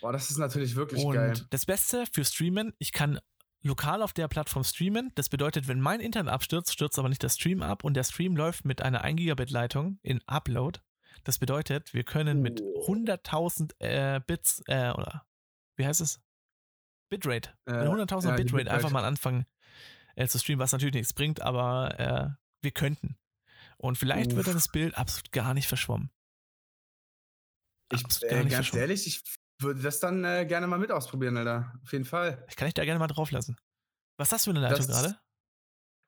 [0.00, 1.34] Boah, das ist natürlich wirklich und geil.
[1.50, 3.20] Das Beste für Streamen, ich kann
[3.62, 5.12] lokal auf der Plattform streamen.
[5.14, 8.36] Das bedeutet, wenn mein Internet abstürzt, stürzt aber nicht der Stream ab und der Stream
[8.36, 10.80] läuft mit einer 1 Gigabit Leitung in Upload
[11.24, 15.26] das bedeutet, wir können mit 100.000 äh, Bits, äh, oder
[15.76, 16.20] wie heißt es?
[17.10, 17.50] Bitrate.
[17.66, 18.70] Äh, Mit 100.000er ja, Bitrate Bitrate.
[18.70, 19.46] einfach mal anfangen
[20.14, 22.28] äh, zu streamen, was natürlich nichts bringt, aber äh,
[22.62, 23.16] wir könnten.
[23.78, 24.44] Und vielleicht wird Uff.
[24.46, 26.10] dann das Bild absolut gar nicht verschwommen.
[27.92, 28.80] Ich, Absolut äh, ganz verschwommen.
[28.82, 29.22] ehrlich, ich
[29.60, 31.72] würde das dann äh, gerne mal mit ausprobieren, Alter.
[31.82, 32.44] Auf jeden Fall.
[32.48, 33.56] Ich kann dich da gerne mal drauf lassen.
[34.16, 35.18] Was ist das für eine Leitung gerade?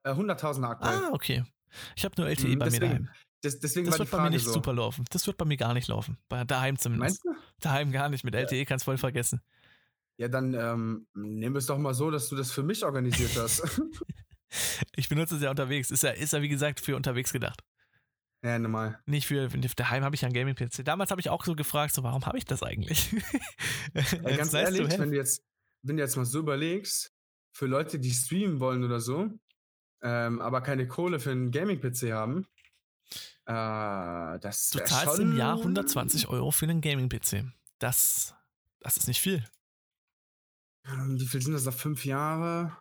[0.05, 0.95] Äh, 100.000er aktuell.
[0.95, 1.45] Ah, okay.
[1.97, 3.11] Ich habe nur LTE Mhm, bei mir deswegen daheim.
[3.43, 4.52] Des, deswegen Das wird bei mir nicht so.
[4.52, 5.05] super laufen.
[5.10, 6.16] Das wird bei mir gar nicht laufen.
[6.28, 7.24] Bei daheim zumindest.
[7.24, 7.43] Meinst du?
[7.60, 8.24] Daheim gar nicht.
[8.24, 9.40] Mit LTE kannst du voll vergessen.
[10.19, 13.36] Ja, dann ähm, nehmen wir es doch mal so, dass du das für mich organisiert
[13.36, 13.62] hast.
[14.94, 15.90] Ich benutze es ja unterwegs.
[15.90, 17.62] Ist ja, ist ja wie gesagt für unterwegs gedacht.
[18.44, 19.01] ja, normal.
[19.06, 20.85] Nicht für, daheim habe ich ja einen Gaming-PC.
[20.85, 23.10] Damals habe ich auch so gefragt, so, warum habe ich das eigentlich?
[23.94, 24.98] It's ganz ehrlich, have.
[24.98, 25.43] wenn du, jetzt,
[25.82, 27.14] wenn du jetzt mal so überlegst,
[27.55, 29.31] für Leute, die streamen wollen oder so,
[30.02, 32.47] ähm, aber keine Kohle für einen Gaming-PC haben,
[33.47, 37.45] äh, das Du zahlst schon, im Jahr 120 Euro für einen Gaming-PC.
[37.79, 38.35] Das,
[38.81, 39.45] das ist nicht viel.
[40.87, 42.77] Ähm, Wie viel sind das auf fünf Jahre?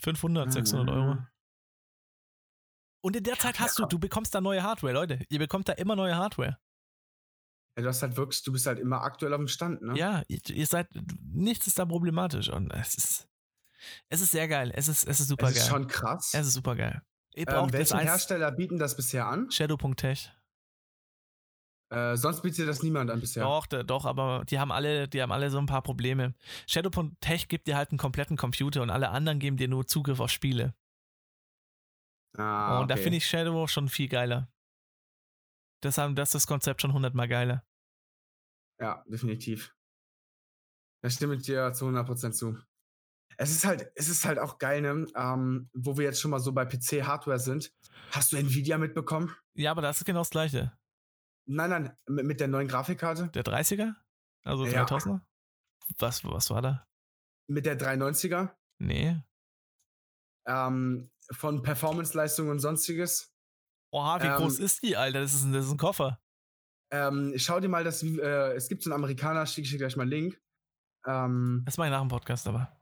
[0.00, 1.14] 500, 600 Euro.
[1.14, 1.26] Mhm.
[3.02, 5.24] Und in der Zeit hast du, du bekommst da neue Hardware, Leute.
[5.28, 6.58] Ihr bekommt da immer neue Hardware.
[7.76, 9.98] Ja, du hast halt wirklich, du bist halt immer aktuell auf dem Stand, ne?
[9.98, 10.88] Ja, ihr, seid,
[11.20, 12.48] nichts ist da problematisch.
[12.48, 13.28] Und es ist,
[14.08, 14.72] es ist sehr geil.
[14.74, 15.70] Es ist, es ist super das ist geil.
[15.70, 16.30] schon krass.
[16.32, 17.02] Es ist super geil.
[17.36, 19.50] Ähm, braucht das welche eins, Hersteller bieten das bisher an?
[19.50, 20.30] Shadow.tech.
[21.90, 23.44] Äh, sonst bietet das niemand an bisher.
[23.44, 26.34] Doch, da- doch, aber die haben alle, die haben alle so ein paar Probleme.
[26.66, 30.30] Shadow.tech gibt dir halt einen kompletten Computer und alle anderen geben dir nur Zugriff auf
[30.30, 30.74] Spiele.
[32.36, 33.04] Ah, und da okay.
[33.04, 34.50] finde ich Shadow schon viel geiler.
[35.82, 37.64] Das, haben, das ist das Konzept schon hundertmal geiler.
[38.80, 39.74] Ja, definitiv.
[41.02, 42.58] Da stimme ich dir zu 100% zu.
[43.36, 45.06] Es ist halt, es ist halt auch geil, ne?
[45.16, 47.72] Ähm, wo wir jetzt schon mal so bei PC-Hardware sind.
[48.12, 49.34] Hast du Nvidia mitbekommen?
[49.54, 50.72] Ja, aber das ist genau das gleiche.
[51.46, 53.28] Nein, nein, mit, mit der neuen Grafikkarte.
[53.28, 53.94] Der 30er?
[54.44, 54.84] Also Ja.
[54.84, 55.20] 3000er?
[55.98, 56.86] Was, was war da?
[57.46, 58.50] Mit der 390er.
[58.78, 59.20] Nee.
[60.46, 63.34] Ähm, von Performance-Leistung und sonstiges.
[63.92, 65.20] Oha, wie Ähm, groß ist die, Alter?
[65.20, 66.20] Das ist ein, das ist ein Koffer.
[66.90, 69.96] Ähm, schau dir mal das, äh, es gibt so einen Amerikaner, schicke ich dir gleich
[69.96, 70.40] mal einen Link.
[71.06, 72.74] Ähm, Das mache ich nach dem Podcast, aber.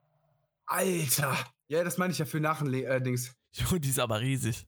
[0.72, 1.36] Alter!
[1.68, 3.18] Ja, das meine ich ja für nach dem äh.
[3.52, 4.66] Jo, die ist aber riesig.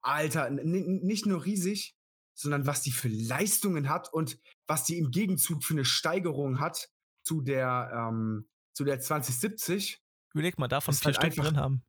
[0.00, 1.96] Alter, nicht nur riesig,
[2.34, 6.88] sondern was die für Leistungen hat und was die im Gegenzug für eine Steigerung hat
[7.22, 10.00] zu der, ähm, zu der 2070.
[10.32, 11.84] Überleg mal, davon vier halt Stück drin haben.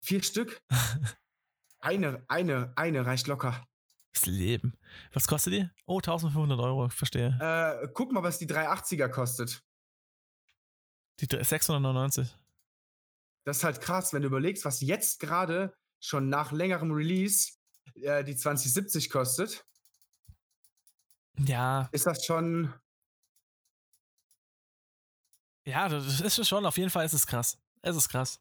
[0.00, 0.60] Vier Stück.
[1.80, 3.64] eine, eine, eine reicht locker.
[4.12, 4.76] Das Leben.
[5.12, 5.70] Was kostet die?
[5.86, 7.38] Oh, 1500 Euro, verstehe.
[7.40, 9.62] Äh, guck mal, was die 380er kostet.
[11.20, 12.36] Die dr- 699.
[13.48, 17.52] Das ist halt krass, wenn du überlegst, was jetzt gerade schon nach längerem Release
[17.94, 19.64] äh, die 2070 kostet,
[21.38, 22.74] Ja, ist das schon.
[25.64, 27.58] ja, das ist schon, auf jeden Fall ist es krass.
[27.80, 28.38] Es ist krass.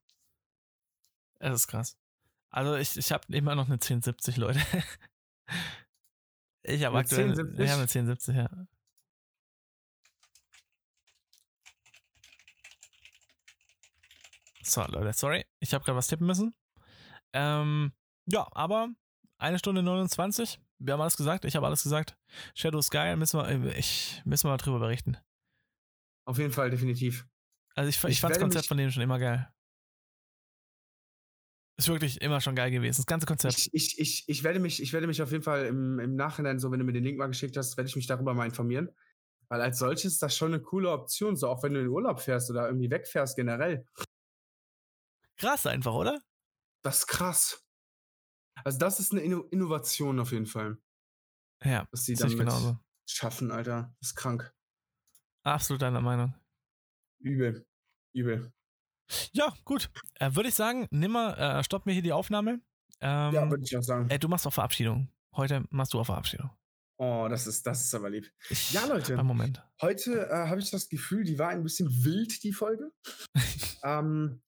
[1.40, 1.96] Es ist krass.
[2.50, 4.60] Also ich, ich habe immer noch eine 1070, Leute.
[6.64, 7.64] Ich habe aktuell 1070?
[7.64, 8.68] Ich habe eine 1070, ja.
[14.68, 15.46] So, Leute, sorry.
[15.60, 16.54] Ich habe gerade was tippen müssen.
[17.34, 17.94] Ähm,
[18.26, 18.90] ja, aber
[19.38, 20.60] eine Stunde 29.
[20.80, 21.46] Wir haben alles gesagt.
[21.46, 22.18] Ich habe alles gesagt.
[22.54, 25.18] Shadow Sky, müssen wir, äh, ich, müssen wir mal drüber berichten.
[26.26, 27.26] Auf jeden Fall, definitiv.
[27.76, 29.50] Also ich, ich, Ich fand das Konzept von denen schon immer geil.
[31.80, 32.98] Ist wirklich immer schon geil gewesen.
[32.98, 33.56] Das ganze Konzept.
[33.56, 36.60] Ich, ich, ich, ich, werde mich, ich werde mich auf jeden Fall im, im Nachhinein,
[36.60, 38.90] so wenn du mir den Link mal geschickt hast, werde ich mich darüber mal informieren.
[39.48, 41.94] Weil als solches ist das schon eine coole Option, so auch wenn du in den
[41.94, 43.86] Urlaub fährst oder irgendwie wegfährst generell.
[45.38, 46.22] Krass einfach, oder?
[46.84, 47.64] Das ist krass.
[48.64, 50.78] Also das ist eine Inno Innovation auf jeden Fall,
[51.64, 52.80] Ja, was die damit genauso.
[53.08, 53.94] schaffen, Alter.
[54.00, 54.52] Das ist krank.
[55.44, 56.34] Absolut deiner Meinung.
[57.20, 57.66] Übel.
[58.14, 58.52] Übel.
[59.32, 59.90] Ja, gut.
[60.16, 62.62] Äh, Würde ich sagen, nimm mal, äh, stopp mir hier die Aufnahme.
[63.00, 64.10] Ähm, ja, würde ich auch sagen.
[64.10, 65.10] ey, du machst auch Verabschiedung.
[65.36, 66.50] Heute machst du auch Verabschiedung.
[67.00, 68.32] Oh, das ist, das ist aber lieb.
[68.50, 69.22] Ich, Ja, Leute.
[69.24, 69.64] Moment.
[69.82, 72.92] Heute äh, habe ich das Gefühl, die war ein bisschen wild, die Folge.
[73.84, 74.42] ähm,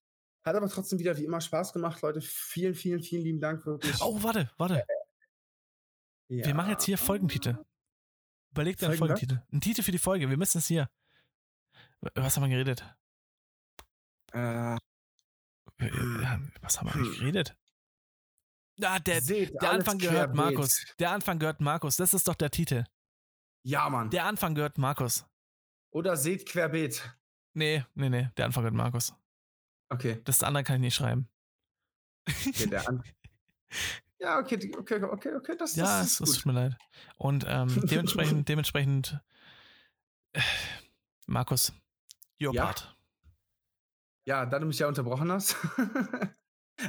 [0.49, 2.21] hat aber trotzdem wieder wie immer Spaß gemacht, Leute.
[2.21, 3.99] Vielen, vielen, vielen lieben Dank wirklich.
[4.01, 4.85] Oh, warte, warte.
[6.27, 6.45] ja.
[6.45, 7.57] Wir machen jetzt hier Folgentitel.
[8.51, 8.97] Überleg dir einen?
[8.97, 9.41] Folgentitel.
[9.51, 10.29] Ein Titel für die Folge.
[10.29, 10.89] Wir müssen es hier.
[12.15, 12.83] Was haben wir geredet?
[14.33, 17.55] Äh, äh, Was haben wir eigentlich geredet?
[18.81, 20.33] Ah, der, seht der Anfang gehört.
[20.35, 20.85] Markus.
[20.99, 21.97] Der Anfang gehört Markus.
[21.97, 22.85] Das ist doch der Titel.
[23.63, 24.09] Ja, Mann.
[24.09, 25.25] Der Anfang gehört Markus.
[25.91, 27.13] Oder seht querbeet.
[27.53, 28.29] Nee, nee, nee.
[28.37, 29.13] Der Anfang gehört Markus.
[29.89, 30.21] Okay.
[30.23, 31.27] Das andere kann ich nicht schreiben.
[32.27, 33.03] okay der An
[34.19, 35.55] ja, okay, okay, okay, okay.
[35.57, 36.35] Das, Ja, das es ist es gut.
[36.37, 36.77] tut mir leid.
[37.17, 39.19] Und ähm, dementsprechend, dementsprechend,
[40.33, 40.41] äh,
[41.27, 41.73] Markus,
[42.41, 42.65] your Ja?
[42.65, 42.95] part.
[44.25, 45.55] ja, da du mich ja unterbrochen hast.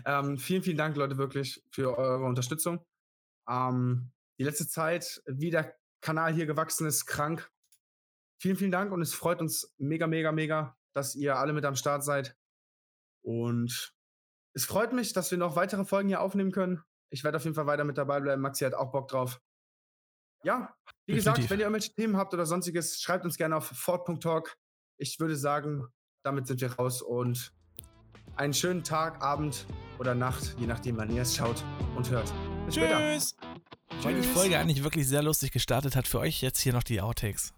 [0.05, 2.85] ähm, vielen, vielen Dank, Leute, wirklich für eure Unterstützung.
[3.49, 7.51] Ähm, die letzte Zeit, wie der Kanal hier gewachsen ist, krank.
[8.41, 11.77] Vielen, vielen Dank und es freut uns mega, mega, mega, dass ihr alle mit am
[11.77, 12.37] Start seid.
[13.23, 13.93] Und
[14.53, 16.83] es freut mich, dass wir noch weitere Folgen hier aufnehmen können.
[17.11, 18.43] Ich werde auf jeden Fall weiter mit dabei bleiben.
[18.43, 19.41] Maxi hat auch Bock drauf.
[20.43, 20.75] Ja,
[21.07, 21.17] wie Definitiv.
[21.17, 24.57] gesagt, wenn ihr irgendwelche Themen habt oder sonstiges, schreibt uns gerne auf fort.talk.
[24.97, 25.87] Ich würde sagen,
[26.23, 27.53] damit sind wir raus und
[28.37, 29.67] einen schönen Tag, Abend
[29.99, 31.63] oder Nacht, je nachdem, wann ihr es schaut
[31.97, 32.33] und hört.
[32.65, 33.37] Bis Tschüss.
[33.37, 34.03] später.
[34.03, 37.01] Weil die Folge eigentlich wirklich sehr lustig gestartet hat, für euch jetzt hier noch die
[37.01, 37.53] Outtakes.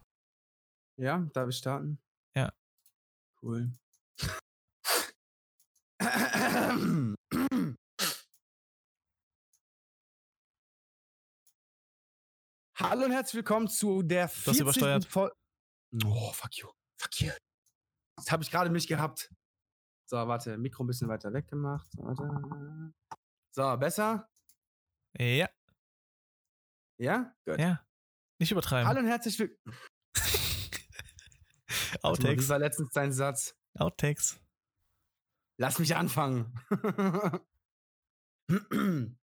[0.97, 1.99] Ja, darf ich starten?
[2.35, 2.53] Ja.
[3.43, 3.73] Cool.
[12.75, 15.09] Hallo und herzlich willkommen zu der 40.
[15.09, 15.33] Folge.
[16.05, 16.69] Oh, fuck you.
[16.99, 17.31] Fuck you.
[18.17, 19.31] Das habe ich gerade nicht gehabt.
[20.11, 21.87] So, warte, Mikro ein bisschen weiter weg gemacht.
[21.99, 22.93] Warte.
[23.55, 24.29] So, besser?
[25.19, 25.49] Ja.
[26.99, 27.33] Ja?
[27.45, 27.61] Gut.
[27.61, 27.87] Ja.
[28.41, 28.89] Nicht übertreiben.
[28.89, 29.79] Hallo und herzlich willkommen.
[32.03, 32.47] Outtakes.
[32.47, 33.55] Wie war letztens dein Satz?
[33.79, 34.41] Outtakes.
[35.59, 36.59] Lass mich anfangen.